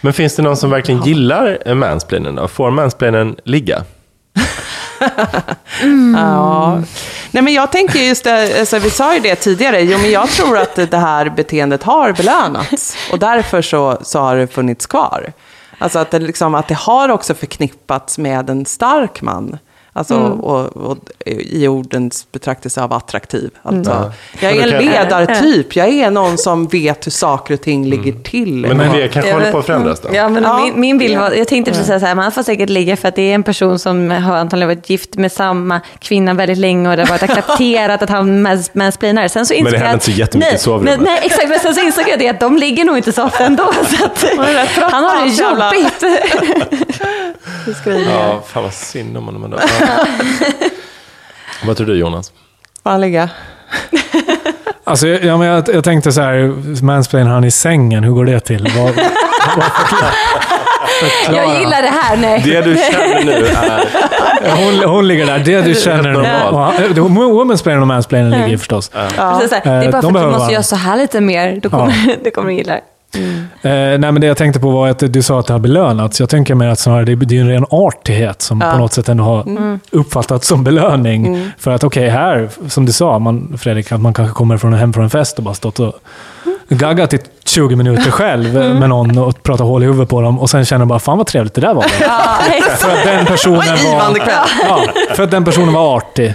Men 0.00 0.12
finns 0.12 0.36
det 0.36 0.42
någon 0.42 0.56
som 0.56 0.70
verkligen 0.70 1.02
gillar 1.02 1.58
eh, 1.66 1.74
mansplainen 1.74 2.34
då? 2.34 2.48
Får 2.48 2.70
mansplainen 2.70 3.36
ligga? 3.44 3.84
Ja. 6.16 6.82
Nej, 7.34 7.42
men 7.42 7.52
jag 7.52 7.72
tänker 7.72 7.98
just 7.98 8.24
det, 8.24 8.60
alltså, 8.60 8.78
vi 8.78 8.90
sa 8.90 9.14
ju 9.14 9.20
det 9.20 9.36
tidigare, 9.36 9.80
jo, 9.82 9.98
men 9.98 10.10
jag 10.10 10.28
tror 10.28 10.58
att 10.58 10.74
det 10.74 10.96
här 10.96 11.30
beteendet 11.30 11.82
har 11.82 12.12
belönats. 12.12 12.96
Och 13.12 13.18
därför 13.18 13.62
så, 13.62 13.98
så 14.02 14.18
har 14.18 14.36
det 14.36 14.46
funnits 14.46 14.86
kvar. 14.86 15.32
Alltså 15.78 15.98
att 15.98 16.10
det, 16.10 16.18
liksom, 16.18 16.54
att 16.54 16.68
det 16.68 16.74
har 16.74 17.08
också 17.08 17.34
förknippats 17.34 18.18
med 18.18 18.50
en 18.50 18.66
stark 18.66 19.22
man. 19.22 19.58
Alltså, 19.96 20.16
och, 20.16 20.76
och, 20.76 20.98
i 21.26 21.68
ordens 21.68 22.26
betraktelse 22.32 22.82
av 22.82 22.92
attraktiv. 22.92 23.50
Alltså, 23.62 24.12
Jag 24.40 24.52
är 24.52 24.60
Men 24.60 24.74
en 24.74 24.84
ledartyp, 24.84 25.76
jag 25.76 25.88
är 25.88 26.10
någon 26.10 26.38
som 26.38 26.66
vet 26.66 27.06
hur 27.06 27.10
saker 27.10 27.54
och 27.54 27.60
ting 27.60 27.86
ligger 27.86 28.12
till. 28.12 28.66
Men 28.66 28.92
det 28.92 29.08
kanske 29.08 29.32
håller 29.32 29.52
på 29.52 29.58
att 29.58 29.66
förändras 29.66 30.00
då? 30.00 30.08
Ja, 30.12 30.28
men 30.28 30.42
Ja. 30.42 30.64
Min, 30.64 30.80
min 30.80 30.98
bild 30.98 31.18
var, 31.18 31.32
jag 31.32 31.48
tänkte 31.48 31.70
precis 31.70 31.86
säga 31.86 32.00
så 32.00 32.06
här, 32.06 32.14
man 32.14 32.32
får 32.32 32.42
säkert 32.42 32.68
ligga 32.68 32.96
för 32.96 33.08
att 33.08 33.16
det 33.16 33.22
är 33.22 33.34
en 33.34 33.42
person 33.42 33.78
som 33.78 34.10
har 34.10 34.36
antagligen 34.36 34.68
varit 34.68 34.90
gift 34.90 35.14
med 35.14 35.32
samma 35.32 35.80
kvinna 35.98 36.34
väldigt 36.34 36.58
länge 36.58 36.90
och 36.90 36.96
det 36.96 37.02
har 37.02 37.10
varit 37.10 37.22
accepterat 37.22 38.02
att 38.02 38.10
han 38.10 38.46
mans- 38.46 38.70
mansplainar. 38.72 39.28
Sen 39.28 39.46
så 39.46 39.54
insåg 39.54 39.72
det 39.72 39.78
händer 39.78 39.94
inte 39.94 40.04
så 40.04 40.10
jättemycket 40.10 40.50
nej, 40.50 40.56
i 40.56 40.62
sovrummet. 40.62 41.00
Nej, 41.00 41.10
nej, 41.10 41.20
exakt, 41.24 41.48
men 41.48 41.58
sen 41.58 41.74
så 41.74 41.80
insåg 41.80 42.04
jag 42.08 42.18
det 42.18 42.28
att 42.28 42.40
de 42.40 42.56
ligger 42.56 42.84
nog 42.84 42.96
inte 42.96 43.12
så 43.12 43.24
ofta 43.24 43.44
ändå. 43.44 43.72
Så 43.98 44.04
att, 44.04 44.24
han 44.92 45.04
har 45.04 45.24
det 45.24 45.32
jobbigt. 45.32 46.04
Ja, 48.08 48.42
fan 48.46 48.62
vad 48.62 48.74
synd 48.74 49.16
om 49.16 49.24
honom 49.24 49.44
ändå. 49.44 49.58
Ja. 49.86 50.06
Vad 51.66 51.76
tror 51.76 51.86
du 51.86 51.98
Jonas? 51.98 52.32
Får 52.82 52.90
han 52.90 53.00
ligga? 53.00 53.30
Alltså, 54.84 55.06
ja, 55.08 55.36
men 55.36 55.48
jag, 55.48 55.68
jag 55.74 55.84
tänkte 55.84 56.12
så 56.12 56.20
här, 56.20 56.82
mansplainar 56.84 57.30
han 57.30 57.44
i 57.44 57.50
sängen, 57.50 58.04
hur 58.04 58.12
går 58.12 58.24
det 58.24 58.40
till? 58.40 58.68
Vad 58.76 58.94
förklara? 61.00 61.44
Jag 61.44 61.60
gillar 61.60 61.82
det 61.82 61.88
här. 61.88 62.16
Nej. 62.16 62.42
Det 62.44 62.60
du 62.60 62.76
känner 62.76 63.24
nu 63.24 63.46
är... 63.46 63.84
Hon, 64.56 64.90
hon 64.90 65.08
ligger 65.08 65.26
där, 65.26 65.38
det 65.38 65.62
du 65.62 65.74
känner 65.74 66.02
nu. 66.02 66.12
normalt. 66.12 66.52
Och 67.80 67.86
mansplaining 67.86 68.40
ligger 68.44 68.58
förstås. 68.58 68.88
Precis, 68.88 69.48
så 69.50 69.54
här, 69.54 69.62
det 69.64 69.70
är 69.70 69.82
Eh, 69.84 69.90
bara 69.90 69.90
de 69.90 69.90
för 69.90 69.98
att 69.98 70.02
du 70.02 70.12
behöver 70.12 70.32
måste 70.32 70.52
göra 70.52 70.62
så 70.62 70.76
här 70.76 70.96
lite 70.96 71.20
mer. 71.20 71.60
Då 71.62 71.70
kommer, 71.70 72.16
då 72.24 72.30
kommer 72.30 72.48
du 72.50 72.54
gilla 72.56 72.72
det. 72.72 72.80
Eh, 73.16 73.98
nej, 73.98 73.98
men 73.98 74.20
det 74.20 74.26
jag 74.26 74.36
tänkte 74.36 74.60
på 74.60 74.70
var 74.70 74.88
att 74.88 75.12
du 75.12 75.22
sa 75.22 75.40
att 75.40 75.46
det 75.46 75.52
har 75.52 75.60
belönats. 75.60 76.20
Jag 76.20 76.28
tänker 76.28 76.54
mer 76.54 76.68
att 76.68 76.78
snarare 76.78 77.04
det, 77.04 77.14
det 77.14 77.36
är 77.36 77.40
en 77.40 77.48
ren 77.48 77.66
artighet 77.70 78.42
som 78.42 78.60
på 78.60 78.78
något 78.78 78.92
sätt 78.92 79.08
ändå 79.08 79.24
har 79.24 79.78
uppfattats 79.90 80.48
som 80.48 80.64
belöning. 80.64 81.50
För 81.58 81.70
att 81.70 81.84
okej, 81.84 82.08
här, 82.08 82.48
som 82.68 82.86
du 82.86 82.92
sa, 82.92 83.18
man, 83.18 83.58
Fredrik, 83.58 83.92
att 83.92 84.00
man 84.00 84.14
kanske 84.14 84.34
kommer 84.34 84.56
från 84.56 84.72
hem 84.72 84.92
från 84.92 85.04
en 85.04 85.10
fest 85.10 85.38
och 85.38 85.44
bara 85.44 85.54
stått 85.54 85.80
och 85.80 85.94
gaggat 86.78 87.14
i 87.14 87.18
20 87.44 87.76
minuter 87.76 88.10
själv 88.10 88.54
med 88.54 88.88
någon 88.88 89.18
och 89.18 89.42
pratat 89.42 89.66
hål 89.66 89.82
i 89.82 89.86
huvudet 89.86 90.08
på 90.08 90.20
dem 90.20 90.38
och 90.38 90.50
sen 90.50 90.64
känner 90.64 90.84
bara, 90.84 90.98
fan 90.98 91.18
vad 91.18 91.26
trevligt 91.26 91.54
det 91.54 91.60
där 91.60 91.74
var. 91.74 91.84
Ja. 92.00 92.20
För 92.78 92.90
att 92.92 93.04
den 93.04 93.26
personen 93.26 93.58
var, 93.58 94.16
ja, 94.68 94.84
för 95.16 95.22
att 95.22 95.30
den 95.30 95.44
personen 95.44 95.72
var 95.74 95.96
artig. 95.96 96.34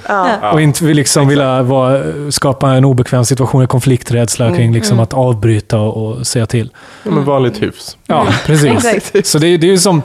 Och 0.54 0.62
inte 0.62 0.86
vill 0.86 0.96
liksom 0.96 1.28
vilja 1.28 1.62
vara, 1.64 2.02
skapa 2.30 2.70
en 2.72 2.86
obekväm 2.86 3.26
situation, 3.26 3.62
en 3.62 3.68
konflikträdsla 3.68 4.50
kring 4.56 4.74
liksom 4.74 5.00
att 5.00 5.14
avbryta 5.14 5.78
och, 5.80 6.08
och 6.20 6.28
säga 6.28 6.46
till. 6.46 6.70
Ja, 7.04 7.12
men 7.12 7.24
vanligt 7.26 7.62
hyfs. 7.62 7.98
Ja, 8.08 8.28
precis. 8.46 8.86
Exakt. 8.86 9.28
Så 9.28 9.38
det, 9.38 9.48
är- 9.48 9.58
det 9.58 9.68
är 9.68 9.72
ju 9.72 9.78
som... 9.78 10.02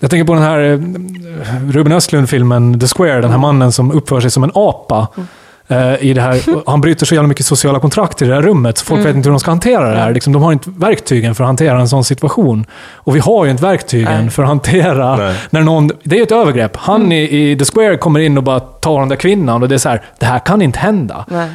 Jag 0.00 0.10
tänker 0.10 0.24
på 0.24 0.34
den 0.34 0.42
här 0.42 0.58
eh, 0.60 0.78
Ruben 1.72 1.92
Östlund-filmen 1.92 2.80
The 2.80 2.86
Square, 2.86 3.20
den 3.20 3.30
här 3.30 3.38
mannen 3.38 3.72
som 3.72 3.92
uppför 3.92 4.20
sig 4.20 4.30
som 4.30 4.44
en 4.44 4.50
apa. 4.54 5.08
eh, 5.16 5.22
I 6.00 6.12
det 6.14 6.20
här, 6.20 6.40
han 6.70 6.80
bryter 6.80 7.06
så 7.06 7.14
jävla 7.14 7.28
mycket 7.28 7.46
sociala 7.46 7.80
kontrakt 7.80 8.22
i 8.22 8.24
det 8.24 8.34
här 8.34 8.42
rummet, 8.42 8.78
så 8.78 8.84
folk 8.84 9.06
vet 9.06 9.16
inte 9.16 9.28
hur 9.28 9.32
de 9.32 9.40
ska 9.40 9.50
hantera 9.50 9.90
det 9.90 9.98
här. 9.98 10.12
Liksom, 10.14 10.32
de 10.32 10.42
har 10.42 10.52
inte 10.52 10.70
verktygen 10.76 11.34
för 11.34 11.44
att 11.44 11.48
hantera 11.48 11.80
en 11.80 11.88
sån 11.88 12.04
situation. 12.04 12.66
Och 12.94 13.16
vi 13.16 13.20
har 13.20 13.44
ju 13.44 13.50
inte 13.50 13.62
verktygen 13.62 14.20
Nej. 14.20 14.30
för 14.30 14.42
att 14.42 14.48
hantera 14.48 15.16
Nej. 15.16 15.34
när 15.50 15.60
någon... 15.62 15.90
Det 16.02 16.16
är 16.16 16.18
ju 16.18 16.22
ett 16.22 16.32
övergrepp. 16.32 16.76
Han 16.76 17.12
i, 17.12 17.50
i 17.50 17.56
The 17.58 17.64
Square 17.64 17.96
kommer 17.96 18.20
in 18.20 18.36
och 18.38 18.44
bara 18.44 18.60
tar 18.60 19.00
den 19.00 19.08
där 19.08 19.16
kvinnan 19.16 19.62
och 19.62 19.68
det 19.68 19.74
är 19.74 19.78
så 19.78 19.88
här, 19.88 20.02
det 20.18 20.26
här 20.26 20.38
kan 20.38 20.62
inte 20.62 20.78
hända. 20.78 21.24
Nej. 21.28 21.48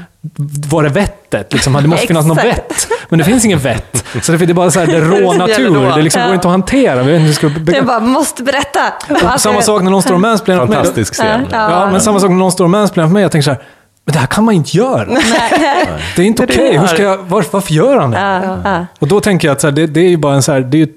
Var 0.70 0.84
är 0.84 0.90
vettet? 0.90 1.54
Liksom, 1.54 1.74
det 1.74 1.88
måste 1.88 2.08
finnas 2.08 2.26
något 2.26 2.38
vett. 2.44 2.88
Men 3.10 3.20
det 3.20 3.26
finns 3.26 3.46
ingen 3.46 3.60
vett. 3.60 4.06
Så 4.22 4.32
det 4.32 4.50
är 4.50 4.54
bara 4.54 4.72
så 4.72 4.80
här, 4.80 4.88
det 4.88 4.98
är 4.98 5.02
rå 5.22 5.32
Det 5.32 5.38
natur. 5.38 5.96
Det 5.96 6.02
liksom 6.02 6.24
går 6.24 6.34
inte 6.34 6.48
att 6.48 6.52
hantera. 6.52 7.04
Vi 7.04 7.12
vet 7.12 7.22
inte 7.22 7.48
hur 7.48 7.64
ska 7.66 7.72
Jag 7.76 7.86
bara, 7.86 8.00
måste 8.00 8.44
berätta. 8.44 8.80
samma 9.38 9.62
sak 9.62 9.82
när 9.82 9.92
någon 9.92 10.02
står 10.02 10.14
och 10.14 10.22
mansplainar 10.22 10.62
för 10.66 10.68
mig. 10.68 10.76
Fantastisk 10.78 11.14
scen. 11.14 11.48
Ja, 11.52 11.90
men 11.92 12.02
samma 12.02 12.20
sak 12.20 12.30
när 12.30 12.38
någon 12.38 12.52
står 12.52 12.64
och 12.64 12.70
mansplainar 12.70 13.08
för 13.08 13.14
mig. 13.14 13.22
Jag 13.22 13.32
tänker 13.32 13.44
så 13.44 13.52
här, 13.52 13.60
men 14.10 14.14
det 14.14 14.20
här 14.20 14.28
kan 14.28 14.44
man 14.46 14.56
inte 14.56 14.78
göra. 14.78 15.06
Det 16.16 16.22
är 16.22 16.26
inte 16.26 16.44
okej. 16.50 16.58
det 16.58 16.72
Hur 16.72 16.78
här. 16.78 16.88
ska 16.88 17.04
jag, 17.04 17.18
var, 17.18 17.46
varför 17.52 17.74
gör 17.74 17.98
han 17.98 18.12
det? 18.12 18.20
Ja, 18.20 18.58
ja. 18.64 18.86
Och 19.00 19.08
då 19.08 19.20
tänker 19.20 19.48
jag 19.48 19.54
att 19.56 19.62
så 19.62 19.68
här, 19.68 19.72
det, 19.72 19.88
det 19.88 20.00
är 20.00 20.10
ju 20.10 20.18
bara 20.18 20.34
en 20.36 20.42
så 20.44 20.52
här, 20.52 20.60
det 20.62 20.82
är 20.82 20.88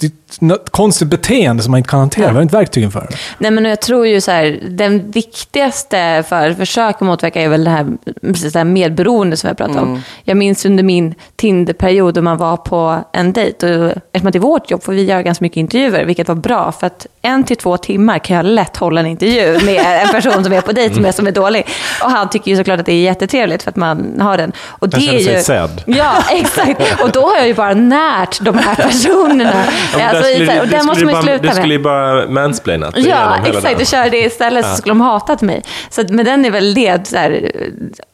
det 0.00 0.06
är 0.06 0.44
något 0.44 0.70
konstigt 0.70 1.08
beteende 1.08 1.62
som 1.62 1.70
man 1.70 1.78
inte 1.78 1.90
kan 1.90 2.00
hantera. 2.00 2.28
Vi 2.28 2.34
har 2.34 2.42
inte 2.42 2.56
verktygen 2.56 2.90
för 2.90 3.00
det. 3.00 3.16
Nej, 3.38 3.50
men 3.50 3.64
jag 3.64 3.80
tror 3.80 4.06
ju 4.06 4.20
så 4.20 4.30
här, 4.30 4.60
den 4.68 5.10
viktigaste 5.10 6.24
för 6.28 6.50
att 6.50 6.56
försöka 6.56 7.04
motverka 7.04 7.42
är 7.42 7.48
väl 7.48 7.64
det 7.64 7.70
här, 7.70 7.86
precis 8.22 8.52
det 8.52 8.58
här 8.58 8.64
medberoende 8.64 9.36
som 9.36 9.48
jag 9.48 9.56
pratade 9.56 9.80
om. 9.80 10.02
Jag 10.24 10.36
minns 10.36 10.64
under 10.66 10.82
min 10.82 11.14
Tinder-period 11.36 12.14
då 12.14 12.22
man 12.22 12.36
var 12.36 12.56
på 12.56 13.04
en 13.12 13.32
dejt. 13.32 13.66
Och 13.66 13.92
eftersom 14.12 14.28
att 14.28 14.34
i 14.34 14.38
vårt 14.38 14.70
jobb 14.70 14.82
får 14.82 14.92
vi 14.92 15.04
göra 15.04 15.22
ganska 15.22 15.44
mycket 15.44 15.56
intervjuer, 15.56 16.04
vilket 16.04 16.28
var 16.28 16.34
bra. 16.34 16.72
För 16.72 16.86
att 16.86 17.06
en 17.22 17.44
till 17.44 17.56
två 17.56 17.76
timmar 17.76 18.18
kan 18.18 18.36
jag 18.36 18.46
lätt 18.46 18.76
hålla 18.76 19.00
en 19.00 19.06
intervju 19.06 19.58
med 19.64 20.02
en 20.02 20.08
person 20.08 20.44
som 20.44 20.52
är 20.52 20.60
på 20.60 20.72
dejt 20.72 21.00
med 21.00 21.14
som 21.14 21.26
är 21.26 21.32
dålig. 21.32 21.66
Och 22.02 22.10
han 22.10 22.30
tycker 22.30 22.50
ju 22.50 22.56
såklart 22.56 22.80
att 22.80 22.86
det 22.86 22.92
är 22.92 23.02
jättetrevligt 23.02 23.62
för 23.62 23.70
att 23.70 23.76
man 23.76 24.20
har 24.20 24.36
den. 24.36 24.52
Och 24.66 24.88
det 24.88 25.00
känner 25.00 25.18
är 25.18 25.24
sig 25.24 25.34
ju, 25.34 25.42
sedd. 25.42 25.82
Ja, 25.86 26.12
exakt. 26.32 27.02
Och 27.02 27.10
då 27.10 27.20
har 27.20 27.36
jag 27.36 27.46
ju 27.46 27.54
bara 27.54 27.74
närt 27.74 28.40
de 28.40 28.58
här 28.58 28.74
personerna. 28.74 29.64
Ja, 29.92 29.98
men 29.98 30.08
Alltså, 30.08 30.22
skulle 30.32 30.46
så 30.46 30.52
här, 30.52 30.58
du- 30.58 30.62
och 30.62 30.68
det 30.68 30.76
den 30.76 30.86
måste 30.86 31.00
skulle 31.00 31.12
man 31.12 31.22
ju 31.22 31.26
bara- 31.26 31.38
sluta 31.38 31.54
Du 31.54 31.60
skulle 31.60 31.74
ju 31.74 31.78
med. 31.78 31.84
bara 31.84 32.28
mansplainat 32.28 32.94
Ja, 32.96 33.36
exakt. 33.46 33.80
Och 33.80 33.86
kör 33.86 34.10
det 34.10 34.18
istället 34.24 34.66
så 34.66 34.76
skulle 34.76 34.90
de 34.90 35.00
hatat 35.00 35.42
mig. 35.42 35.62
Så, 35.90 36.00
att- 36.00 36.10
men 36.10 36.24
den 36.24 36.44
är 36.44 36.50
väl 36.50 36.74
det, 36.74 37.06
så 37.06 37.16
här, 37.16 37.50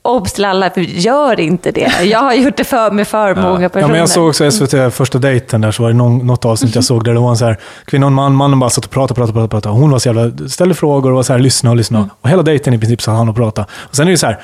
obs 0.03 0.33
till 0.33 0.45
alla, 0.45 0.71
för 0.71 0.81
gör 0.81 1.41
inte 1.41 1.71
det. 1.71 1.93
Jag 2.05 2.19
har 2.19 2.35
gjort 2.35 2.57
det 2.57 2.65
för 2.65 2.91
med 2.91 3.09
för 3.09 3.35
många 3.35 3.69
personer. 3.69 3.83
Ja, 3.83 3.89
men 3.89 3.99
jag 4.01 4.09
såg 4.09 4.29
också 4.29 4.45
SVT 4.51 4.91
första 4.95 5.19
dejten 5.19 5.61
där, 5.61 5.71
så 5.71 5.83
var 5.83 5.91
det 5.91 5.97
någon, 5.97 6.27
något 6.27 6.45
avsnitt 6.45 6.75
jag 6.75 6.85
såg 6.85 7.05
där 7.05 7.15
det 7.15 7.21
var 7.21 7.31
en 7.31 7.37
så 7.37 7.45
här, 7.45 7.57
kvinna 7.85 8.07
och 8.07 8.11
en 8.11 8.15
man, 8.15 8.35
mannen 8.35 8.61
bara 8.61 8.71
satt 8.71 8.85
och 8.85 8.91
pratade, 8.91 9.15
pratade, 9.19 9.33
pratade, 9.33 9.49
pratade. 9.49 9.75
Hon 9.75 9.91
var 9.91 9.99
så 9.99 10.09
jävla, 10.09 10.49
ställde 10.49 10.75
frågor 10.75 11.11
och 11.11 11.17
var 11.17 11.23
så 11.23 11.33
här, 11.33 11.41
lyssna 11.41 11.71
och 11.71 11.77
lyssna. 11.77 12.09
Och 12.21 12.29
hela 12.31 12.43
dejten 12.43 12.75
i 12.75 12.79
princip 12.79 13.03
satt 13.03 13.17
han 13.17 13.29
och 13.29 13.37
pratade. 13.37 13.67
Och 13.75 13.97
sen 13.97 14.07
är 14.07 14.11
det 14.11 14.19
så 14.19 14.27
här, 14.27 14.39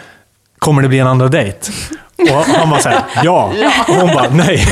kommer 0.59 0.83
det 0.83 0.89
bli 0.89 0.99
en 0.99 1.07
andra 1.07 1.29
dejt? 1.29 1.59
Och 2.23 2.45
han 2.45 2.71
var 2.71 2.79
så 2.79 2.89
här, 2.89 3.03
ja. 3.23 3.53
Och 3.89 3.95
hon 3.95 4.15
bara, 4.15 4.29
nej. 4.31 4.67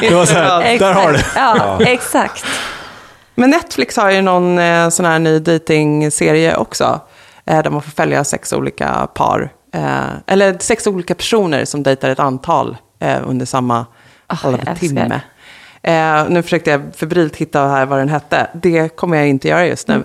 Det 0.00 0.14
var 0.14 0.26
så 0.26 0.34
här, 0.34 0.78
där 0.78 0.92
har 0.92 1.12
du. 1.12 1.18
Ja, 1.36 1.78
exakt. 1.80 2.44
Men 3.34 3.50
Netflix 3.50 3.96
har 3.96 4.10
ju 4.10 4.22
någon 4.22 4.58
eh, 4.58 4.88
sån 4.88 5.06
här 5.06 5.18
ny 5.18 5.38
dating-serie 5.38 6.56
också. 6.56 7.00
Eh, 7.46 7.62
där 7.62 7.70
man 7.70 7.82
får 7.82 7.90
följa 7.90 8.24
sex 8.24 8.52
olika 8.52 9.08
par. 9.14 9.52
Eh, 9.74 10.06
eller 10.26 10.56
sex 10.58 10.86
olika 10.86 11.14
personer 11.14 11.64
som 11.64 11.82
dejtar 11.82 12.10
ett 12.10 12.20
antal 12.20 12.76
under 13.24 13.46
samma 13.46 13.86
älskar 14.28 14.74
timme. 14.74 15.20
Eh, 15.86 16.28
nu 16.28 16.42
försökte 16.42 16.70
jag 16.70 16.82
febrilt 16.96 17.36
hitta 17.36 17.68
här 17.68 17.86
vad 17.86 17.98
den 17.98 18.08
hette. 18.08 18.46
Det 18.54 18.96
kommer 18.96 19.16
jag 19.16 19.28
inte 19.28 19.48
göra 19.48 19.66
just 19.66 19.88
nu. 19.88 20.04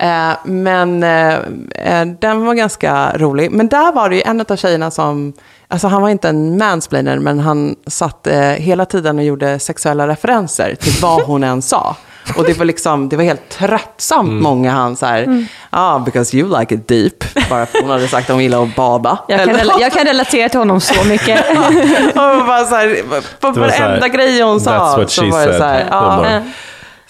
Eh, 0.00 0.32
men 0.44 1.02
eh, 1.02 1.34
eh, 1.74 2.06
den 2.20 2.46
var 2.46 2.54
ganska 2.54 3.12
rolig. 3.16 3.50
Men 3.50 3.68
där 3.68 3.92
var 3.92 4.08
det 4.08 4.16
ju 4.16 4.22
en 4.22 4.40
av 4.40 4.56
tjejerna 4.56 4.90
som, 4.90 5.32
alltså 5.68 5.88
han 5.88 6.02
var 6.02 6.08
inte 6.08 6.28
en 6.28 6.58
mansplainer, 6.58 7.18
men 7.18 7.38
han 7.38 7.76
satt 7.86 8.26
eh, 8.26 8.40
hela 8.40 8.84
tiden 8.84 9.18
och 9.18 9.24
gjorde 9.24 9.58
sexuella 9.58 10.08
referenser 10.08 10.74
till 10.74 10.92
vad 11.02 11.22
hon 11.26 11.44
än 11.44 11.62
sa. 11.62 11.96
Och 12.36 12.44
det 12.44 12.58
var 12.58 12.64
liksom, 12.64 13.08
det 13.08 13.16
var 13.16 13.24
helt 13.24 13.48
tröttsamt 13.48 14.42
många 14.42 14.70
han 14.72 14.96
så 14.96 15.06
här, 15.06 15.46
ah, 15.70 15.98
because 15.98 16.36
you 16.36 16.58
like 16.60 16.74
it 16.74 16.88
deep. 16.88 17.24
Bara 17.50 17.66
för 17.66 17.80
hon 17.82 17.90
hade 17.90 18.08
sagt 18.08 18.30
att 18.30 18.34
hon 18.34 18.42
gillade 18.42 18.62
att 18.62 18.76
bada. 18.76 19.18
Jag 19.28 19.44
kan, 19.44 19.56
rela- 19.56 19.80
jag 19.80 19.92
kan 19.92 20.04
relatera 20.04 20.48
till 20.48 20.58
honom 20.58 20.80
så 20.80 21.04
mycket. 21.04 21.40
och 22.08 22.46
bara 22.46 22.64
så 22.64 22.74
här, 22.74 23.02
på 23.40 23.50
varenda 23.50 24.08
grej 24.08 24.42
hon 24.42 24.60
sa. 24.60 25.04
Så 25.08 25.24
var 25.24 25.46
det 25.46 25.58
så, 25.58 25.64
här, 25.64 25.86
ja, 25.90 26.10
Humor. 26.10 26.42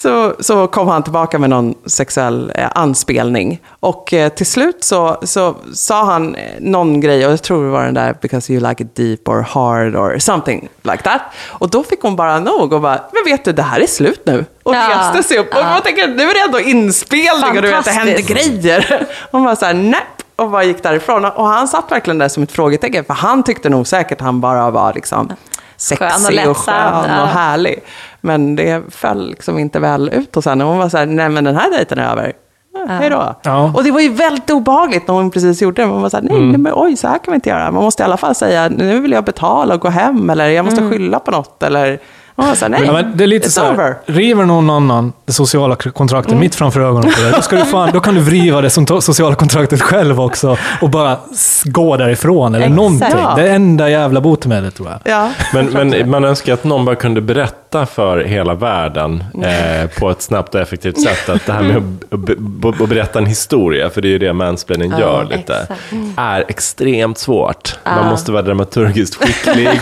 Så, 0.03 0.35
så 0.41 0.67
kom 0.67 0.89
han 0.89 1.03
tillbaka 1.03 1.39
med 1.39 1.51
någon 1.51 1.75
sexuell 1.87 2.53
eh, 2.55 2.69
anspelning. 2.75 3.61
Och 3.81 4.13
eh, 4.13 4.29
till 4.29 4.47
slut 4.47 4.85
så, 4.85 5.19
så 5.23 5.57
sa 5.75 6.05
han 6.05 6.35
eh, 6.35 6.43
någon 6.61 7.01
grej, 7.01 7.27
och 7.27 7.33
jag 7.33 7.43
tror 7.43 7.65
det 7.65 7.71
var 7.71 7.85
den 7.85 7.95
där 7.95 8.17
because 8.23 8.53
you 8.53 8.69
like 8.69 8.83
it 8.83 8.97
deep 8.97 9.29
or 9.29 9.41
hard 9.41 9.97
or 9.97 10.19
something 10.19 10.69
like 10.83 11.03
that. 11.03 11.21
Och 11.49 11.71
då 11.71 11.83
fick 11.83 12.01
hon 12.01 12.17
bara 12.17 12.41
nog 12.41 12.73
och 12.73 12.81
bara, 12.81 13.01
men 13.13 13.33
vet 13.33 13.45
du, 13.45 13.53
det 13.53 13.63
här 13.63 13.81
är 13.81 13.87
slut 13.87 14.23
nu. 14.25 14.45
Och 14.63 14.75
Ja, 14.75 15.11
reste 15.15 15.29
sig 15.29 15.39
upp. 15.39 15.55
Och 15.55 15.61
ja. 15.61 15.71
man 15.71 15.83
tänker, 15.83 16.09
nu 16.09 16.23
är 16.23 16.35
det 16.35 16.41
ändå 16.41 16.61
inspelning 16.61 17.57
och 17.57 17.63
du 17.63 17.71
vet, 17.71 17.85
det 17.85 17.91
händer 17.91 18.23
grejer. 18.23 19.07
Hon 19.31 19.45
var 19.45 19.55
så 19.55 19.65
här, 19.67 19.75
nej. 19.75 20.01
Och 20.37 20.51
bara 20.51 20.65
gick 20.65 20.83
därifrån. 20.83 21.25
Och 21.25 21.47
han 21.47 21.69
satt 21.69 21.93
verkligen 21.93 22.19
där 22.19 22.29
som 22.29 22.43
ett 22.43 22.53
frågetecken. 22.53 23.05
För 23.05 23.15
han 23.15 23.43
tyckte 23.43 23.69
nog 23.69 23.87
säkert 23.87 24.21
han 24.21 24.41
bara 24.41 24.71
var 24.71 24.95
liksom 24.95 25.33
Och 25.81 25.85
sexig 25.85 26.49
och, 26.51 26.57
skön 26.57 27.05
ja. 27.09 27.23
och 27.23 27.29
härlig. 27.29 27.83
Men 28.21 28.57
det 28.57 28.83
föll 28.89 29.31
liksom 29.31 29.59
inte 29.59 29.81
väl 29.81 30.09
ut 30.09 30.35
hos 30.35 30.47
henne. 30.47 30.65
Hon 30.65 30.79
var 30.79 30.89
så 30.89 30.99
här, 30.99 31.07
nej 31.07 31.29
men 31.29 31.45
den 31.45 31.57
här 31.57 31.71
dejten 31.71 31.99
är 31.99 32.11
över. 32.11 32.33
Ja, 32.75 32.87
Hej 32.89 33.11
då. 33.11 33.35
Ja. 33.43 33.73
Och 33.75 33.85
det 33.85 33.91
var 33.91 34.01
ju 34.01 34.09
väldigt 34.09 34.51
obehagligt 34.51 35.09
när 35.09 35.15
hon 35.15 35.31
precis 35.31 35.63
gjorde 35.63 35.83
det. 35.83 35.89
Man 35.89 36.03
var 36.03 36.11
så 36.11 36.17
här, 36.17 36.25
nej, 36.25 36.41
nej 36.41 36.59
men 36.59 36.73
oj, 36.77 36.97
så 36.97 37.09
här 37.09 37.19
kan 37.19 37.33
vi 37.33 37.35
inte 37.35 37.49
göra. 37.49 37.71
Man 37.71 37.83
måste 37.83 38.03
i 38.03 38.07
alla 38.07 38.17
fall 38.17 38.35
säga, 38.35 38.69
nu 38.69 39.01
vill 39.01 39.13
jag 39.13 39.25
betala 39.25 39.75
och 39.75 39.81
gå 39.81 39.89
hem. 39.89 40.31
Eller 40.31 40.49
jag 40.49 40.65
måste 40.65 40.91
skylla 40.91 41.19
på 41.19 41.31
något. 41.31 41.63
Eller 41.63 42.01
var 42.47 42.55
så 42.55 42.69
nej, 42.69 42.83
Ja, 42.87 42.93
men 42.93 43.17
det 43.17 43.25
är 43.25 43.29
lite 43.29 43.51
så 43.51 43.61
här, 43.61 43.95
river 44.07 44.45
någon 44.45 44.71
annan 44.71 45.13
det 45.27 45.33
sociala 45.33 45.77
kontraktet 45.77 46.31
Mm. 46.33 46.41
mitt 46.41 46.55
framför 46.55 46.81
ögonen 46.81 47.11
på 47.17 47.23
dig, 47.23 47.33
då, 47.37 47.43
ska 47.43 47.57
du 47.57 47.65
fan, 47.65 47.91
då 47.93 48.01
kan 48.01 48.15
du 48.15 48.21
vriva 48.21 48.61
det 48.61 48.71
sociala 48.71 49.35
kontraktet 49.35 49.83
själv 49.83 50.21
också 50.21 50.57
och 50.81 50.91
bara 50.91 51.17
gå 51.65 51.97
därifrån 51.97 52.55
eller 52.55 52.65
Exakt. 52.65 52.77
någonting. 52.77 53.09
Ja. 53.13 53.35
Det 53.37 53.49
är 53.49 53.55
enda 53.55 53.91
jävla 53.91 54.21
botemedlet 54.21 54.75
tror 54.77 54.89
jag. 54.89 55.13
Ja. 55.13 55.31
Men, 55.55 55.67
men 55.67 56.11
man 56.11 56.25
önskar 56.25 56.55
att 56.55 56.65
någon 56.65 56.85
bara 56.85 56.97
kunde 56.97 57.21
berätta 57.21 57.87
för 57.87 58.19
hela 58.25 58.55
världen 58.55 59.25
eh, 59.45 59.91
på 60.01 60.11
ett 60.11 60.23
snabbt 60.23 60.55
och 60.55 60.61
effektivt 60.61 61.01
sätt 61.03 61.29
att 61.29 61.47
det 61.47 61.53
här 61.53 61.63
med 61.63 61.77
att, 61.77 62.15
att, 62.15 62.21
be- 62.21 62.83
att 62.85 62.89
berätta 62.89 63.19
en 63.19 63.27
historia, 63.27 63.91
för 63.91 64.03
det 64.03 64.09
är 64.09 64.11
ju 64.11 64.19
det 64.19 64.33
mansplaining 64.33 64.93
gör 64.99 65.25
lite, 65.31 65.55
exakt. 65.61 65.81
är 66.17 66.45
extremt 66.49 67.19
svårt. 67.19 67.77
Man 67.85 68.07
måste 68.11 68.33
vara 68.33 68.43
dramaturgiskt 68.43 69.15
skicklig. 69.15 69.67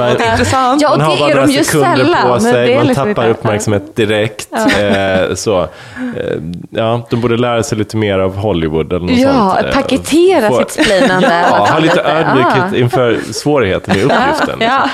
är 0.00 0.30
intressant. 0.32 0.82
Ja, 0.82 0.92
och 0.92 0.98
har 1.10 1.18
bara 1.34 1.46
några 1.46 1.64
sekunder 1.64 1.96
sällan. 1.96 2.28
på 2.28 2.40
sig, 2.40 2.76
man 2.76 2.86
liksom 2.86 3.14
tappar 3.14 3.28
uppmärksamhet 3.28 3.96
direkt. 3.96 4.48
Eh, 4.52 5.34
så. 5.34 5.60
Eh, 5.60 5.68
ja, 6.70 7.06
de 7.10 7.20
borde 7.20 7.36
lära 7.36 7.62
sig 7.62 7.78
lite 7.78 7.96
mer 7.96 8.18
av 8.18 8.36
Hollywood 8.36 8.92
eller 8.92 9.06
något 9.06 9.18
Ja, 9.18 9.50
sånt. 9.56 9.66
eh, 9.66 9.72
paketera 9.82 10.48
få- 10.48 10.58
sitt 10.58 10.84
splainande. 10.84 11.46
Ja, 11.52 11.66
ha 11.70 11.78
lite 11.78 12.00
ödmjukhet 12.02 12.64
ja. 12.72 12.78
inför 12.78 13.18
svårigheten 13.32 13.96
i 13.96 14.02
uppgiften. 14.02 14.58
Ja. 14.60 14.88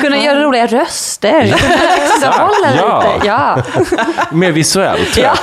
Kunna 0.00 0.18
göra 0.18 0.40
roliga 0.42 0.66
röster. 0.66 1.42
Växelhålla 1.44 2.68
Ja. 2.78 3.04
lite. 3.14 3.26
Ja. 3.26 3.58
Mer 4.32 4.52
visuellt. 4.52 5.12
tror 5.12 5.26
jag. 5.26 5.36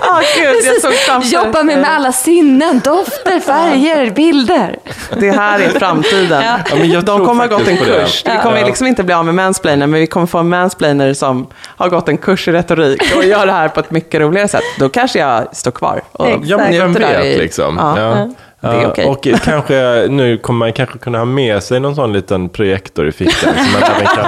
Ah, 0.00 0.20
gud, 0.36 0.56
jag 0.64 0.80
såg 0.80 0.92
framför- 0.94 1.28
Jobba 1.28 1.62
med, 1.62 1.78
med 1.78 1.90
alla 1.90 2.12
sinnen. 2.12 2.80
Dofter, 2.84 3.40
färger, 3.40 4.10
bilder. 4.10 4.78
Det 5.20 5.30
här 5.30 5.60
är 5.60 5.68
framtiden. 5.78 6.42
Ja. 6.42 6.56
Ja, 6.70 6.76
men 6.76 6.90
jag 6.90 7.04
De 7.04 7.26
kommer 7.26 7.48
ha 7.48 7.58
gått 7.58 7.68
en 7.68 7.76
kurs. 7.76 8.22
Vi 8.26 8.38
kommer 8.42 8.64
liksom 8.64 8.86
inte 8.86 9.02
bli 9.02 9.14
av 9.14 9.24
med 9.24 9.34
mansplainer, 9.34 9.86
men 9.86 10.00
vi 10.00 10.06
kommer 10.06 10.26
få 10.26 10.38
en 10.38 10.48
mansplainer 10.48 11.14
som 11.14 11.46
har 11.76 11.88
gått 11.88 12.08
en 12.08 12.18
kurs 12.18 12.48
i 12.48 12.52
retorik 12.52 13.02
och 13.16 13.24
gör 13.24 13.46
det 13.46 13.52
här 13.52 13.68
på 13.68 13.80
ett 13.80 13.90
mycket 13.90 14.20
roligare 14.20 14.48
sätt. 14.48 14.62
Då 14.78 14.88
kanske 14.88 15.18
jag 15.18 15.56
står 15.56 15.70
kvar 15.70 16.02
och 16.12 16.26
Exakt. 16.28 16.46
Ja, 16.48 16.56
men 16.58 16.72
vem 16.78 16.92
vet 16.92 17.38
liksom. 17.38 17.76
Ja. 17.96 18.28
Det 18.60 18.68
Ja, 18.82 18.88
okej. 18.88 19.04
Och 19.06 19.26
kanske, 19.44 20.06
nu 20.10 20.38
kommer 20.38 20.58
man 20.58 20.72
kanske 20.72 20.98
kunna 20.98 21.18
ha 21.18 21.24
med 21.24 21.62
sig 21.62 21.80
någon 21.80 21.94
sån 21.94 22.12
liten 22.12 22.48
projektor 22.48 23.08
i 23.08 23.12
fickan 23.12 23.54
så 23.56 23.70
man 23.80 23.82
även 23.96 24.06
kan 24.06 24.26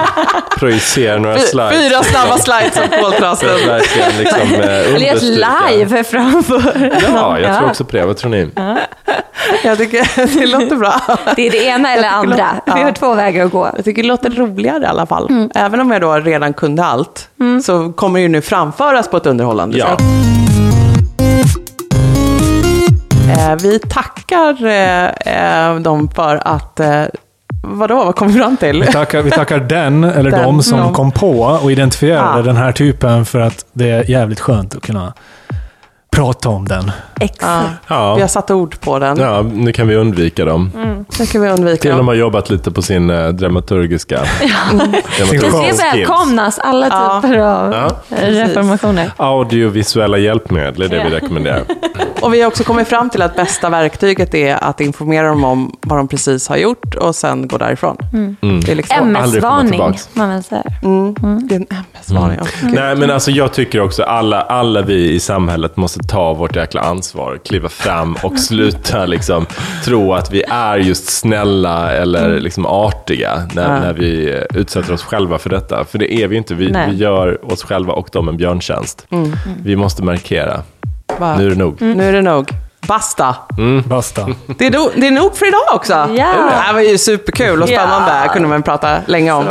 projicera 0.59 1.17
några 1.19 1.39
slides. 1.39 1.87
Fyra 1.89 2.03
snabba 2.03 2.37
slides 2.37 2.77
att 2.77 3.01
koltrasten. 3.01 3.49
verkligen 3.67 4.11
liksom 4.17 4.39
eh, 4.61 4.69
Eller 4.69 4.95
ett 4.95 5.23
understryka. 5.23 5.49
live 5.71 6.03
framför. 6.03 6.91
Ja, 7.13 7.39
jag 7.39 7.57
tror 7.57 7.69
också 7.69 7.85
på 7.85 7.97
det. 7.97 8.05
Vad 8.05 8.17
tror 8.17 8.31
ni? 8.31 8.49
Jag 9.63 9.77
tycker 9.77 10.25
det 10.39 10.45
låter 10.47 10.75
bra. 10.75 10.93
Det 11.35 11.47
är 11.47 11.51
det 11.51 11.63
ena 11.65 11.93
eller 11.93 12.03
tycker 12.03 12.15
andra. 12.15 12.35
det- 12.65 12.73
Vi 12.75 12.81
har 12.81 12.91
två 12.91 13.13
vägar 13.13 13.45
att 13.45 13.51
gå. 13.51 13.69
Jag 13.75 13.85
tycker 13.85 14.01
det 14.01 14.07
låter 14.07 14.29
roligare 14.29 14.83
i 14.83 14.85
alla 14.87 15.05
fall. 15.05 15.49
Även 15.55 15.79
om 15.81 15.91
jag 15.91 16.01
då 16.01 16.13
redan 16.15 16.53
kunde 16.53 16.83
allt, 16.85 17.29
så 17.65 17.93
kommer 17.93 18.19
det 18.19 18.23
ju 18.23 18.27
nu 18.29 18.41
framföras 18.41 19.07
på 19.07 19.17
ett 19.17 19.25
underhållande 19.25 19.77
Ja. 19.77 19.85
sätt. 19.87 19.99
Eh, 23.37 23.55
vi 23.55 23.79
tackar 23.79 24.65
eh, 24.65 25.05
eh, 25.69 25.75
dem 25.75 26.09
för 26.15 26.41
att, 26.47 26.79
eh, 26.79 27.03
vadå, 27.63 27.95
vad 28.05 28.15
kom 28.15 28.27
vi 28.27 28.33
fram 28.39 28.57
till? 28.57 28.81
Vi 28.81 28.91
tackar, 28.91 29.21
vi 29.21 29.31
tackar 29.31 29.59
den, 29.59 30.03
eller 30.03 30.31
Den, 30.31 30.43
de 30.43 30.63
som 30.63 30.79
de. 30.79 30.93
kom 30.93 31.11
på 31.11 31.39
och 31.39 31.71
identifierade 31.71 32.37
Ja. 32.39 32.41
den 32.43 32.57
här 32.57 32.71
typen 32.71 33.25
för 33.25 33.39
att 33.39 33.65
det 33.73 33.89
är 33.89 34.09
jävligt 34.09 34.39
skönt 34.39 34.75
att 34.75 34.81
kunna 34.81 35.13
prata 36.15 36.49
om 36.49 36.67
den. 36.67 36.85
Ja, 37.19 37.25
Exakt. 37.25 37.69
Vi 37.87 37.93
har 37.95 38.19
Ja. 38.19 38.27
satt 38.27 38.51
ord 38.51 38.79
på 38.79 38.99
den. 38.99 39.17
ja, 39.19 39.41
nu 39.41 39.71
kan 39.73 39.87
vi 39.87 39.95
undvika 39.95 40.45
dem. 40.45 40.71
Det 41.17 41.31
kan 41.31 41.41
vi 41.41 41.49
undvika. 41.49 41.81
Till 41.81 41.91
de 41.91 42.07
har 42.07 42.15
jobbat 42.15 42.49
lite 42.49 42.71
på 42.71 42.81
sin 42.81 43.09
eh, 43.09 43.27
dramaturgiska. 43.29 44.19
Det 45.19 45.25
skills. 45.25 45.83
välkomnas 45.83 46.59
alla 46.59 46.87
Ja. 46.87 47.21
typer 47.23 47.37
av 47.39 47.73
Ja. 47.73 47.91
reformationer. 48.27 49.11
Audiovisuella 49.17 50.17
hjälpmedel 50.17 50.81
är 50.81 50.87
det 50.89 51.03
vi 51.03 51.09
Ja. 51.09 51.15
rekommenderar. 51.15 51.61
Och 52.21 52.33
vi 52.33 52.41
har 52.41 52.47
också 52.47 52.63
kommit 52.63 52.87
fram 52.87 53.09
till 53.09 53.21
att 53.21 53.35
bästa 53.35 53.69
verktyget 53.69 54.33
är 54.33 54.63
att 54.63 54.81
informera 54.81 55.27
dem 55.27 55.43
om 55.43 55.75
vad 55.81 55.99
de 55.99 56.07
precis 56.07 56.47
har 56.49 56.57
gjort 56.57 56.95
och 56.95 57.15
sen 57.15 57.47
gå 57.47 57.57
därifrån. 57.57 57.97
Det 58.65 58.71
är 58.71 58.75
liksom, 58.75 59.15
aldrig 59.15 59.15
komma 59.15 59.19
MS-varning, 59.59 59.71
tillbaks. 59.71 60.09
man 60.13 60.29
väl 60.29 60.43
säger. 60.43 60.63
det 61.47 61.55
är 61.55 61.59
en 61.59 61.67
MS-varning. 61.69 62.39
Nej, 62.63 62.95
men 62.95 63.11
alltså 63.11 63.31
jag 63.31 63.53
tycker 63.53 63.81
också 63.81 64.03
alla, 64.03 64.41
alla 64.41 64.81
vi 64.81 65.11
i 65.11 65.19
samhället 65.19 65.77
måste 65.77 66.02
ta 66.09 66.33
vårt 66.33 66.55
jäkla 66.55 66.81
ansvar 66.81 67.39
kliva 67.45 67.69
fram 67.69 68.17
och 68.23 68.39
sluta 68.39 69.05
liksom, 69.05 69.45
tro 69.85 70.13
att 70.13 70.31
vi 70.31 70.43
är 70.43 70.77
just 70.77 71.09
snälla 71.09 71.91
eller 71.91 72.39
liksom, 72.39 72.65
artiga 72.65 73.41
när, 73.53 73.73
Ja. 73.73 73.79
när 73.79 73.93
vi 73.93 74.33
eh, 74.33 74.59
utsätter 74.59 74.93
oss 74.93 75.03
själva 75.03 75.37
för 75.37 75.49
detta. 75.49 75.85
För 75.85 75.97
det 75.97 76.13
är 76.13 76.27
vi 76.27 76.37
inte. 76.37 76.53
Vi, 76.55 76.71
Nej. 76.71 76.89
vi 76.91 76.95
gör 76.95 77.51
oss 77.53 77.63
själva 77.63 77.93
och 77.93 78.09
dem 78.11 78.27
en 78.29 78.37
björntjänst. 78.37 79.07
Vi 79.63 79.75
måste 79.75 80.03
markera. 80.03 80.61
Va? 81.19 81.35
Nu 81.37 81.45
är 81.45 81.49
det 81.49 81.55
nog. 81.55 81.81
Nu 81.81 82.03
är 82.09 82.13
det 82.13 82.21
nog. 82.21 82.49
Basta! 82.87 83.35
Basta. 83.85 84.27
Det 84.57 84.67
är, 84.67 84.71
nog, 84.71 84.91
det 84.95 85.07
är 85.07 85.11
nog 85.11 85.35
för 85.35 85.47
idag 85.47 85.61
också. 85.75 85.93
Ja. 85.93 86.07
Det 86.49 86.55
här 86.55 86.73
var 86.73 86.79
ju 86.81 86.97
superkul 86.97 87.61
och 87.61 87.67
spännande. 87.67 88.11
Ja. 88.25 88.33
kunde 88.33 88.47
man 88.47 88.63
prata 88.63 88.97
länge 89.05 89.31
om. 89.31 89.45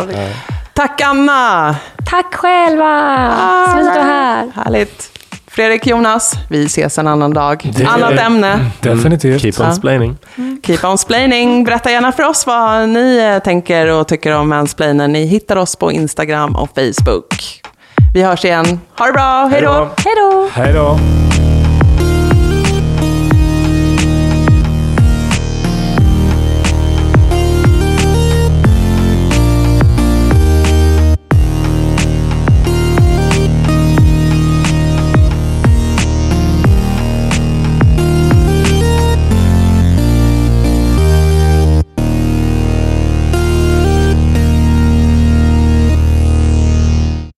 Tack 0.75 1.01
Anna! 1.01 1.77
Tack 2.11 2.35
själva! 2.35 3.31
Så 3.67 3.77
fint 3.77 3.89
att 3.89 3.95
vara 3.97 4.05
här. 4.05 4.53
Härligt. 4.55 5.09
Fredrik 5.55 5.87
Jonas, 5.87 6.33
vi 6.49 6.65
ses 6.65 6.99
en 6.99 7.07
annan 7.09 7.35
dag. 7.35 7.71
Det- 7.77 7.85
Annat 7.87 8.13
ämne. 8.13 8.71
Definitivt. 8.81 9.41
Keep 9.43 9.61
on 9.69 9.75
splaining. 9.75 10.17
Keep 10.67 10.85
on 10.85 10.99
splaining. 10.99 11.65
Berätta 11.65 11.91
gärna 11.91 12.13
för 12.13 12.23
oss 12.23 12.47
vad 12.47 12.89
ni 12.89 13.19
eh, 13.19 13.43
tänker 13.43 13.87
och 13.93 14.09
tycker 14.09 14.35
om 14.37 14.49
mansplainen. 14.49 15.13
Ni 15.13 15.25
hittar 15.25 15.57
oss 15.57 15.77
på 15.77 15.93
Instagram 15.93 16.57
och 16.57 16.69
Facebook. 16.75 17.61
Vi 18.15 18.23
hörs 18.23 18.45
igen. 18.45 18.81
Ha 18.99 19.07
det 19.07 19.13
bra. 19.13 19.49
Hej 19.53 19.61
då! 19.63 19.89
Hej 20.05 20.15
då! 20.17 20.49
Hej 20.53 20.73
då. 20.73 20.99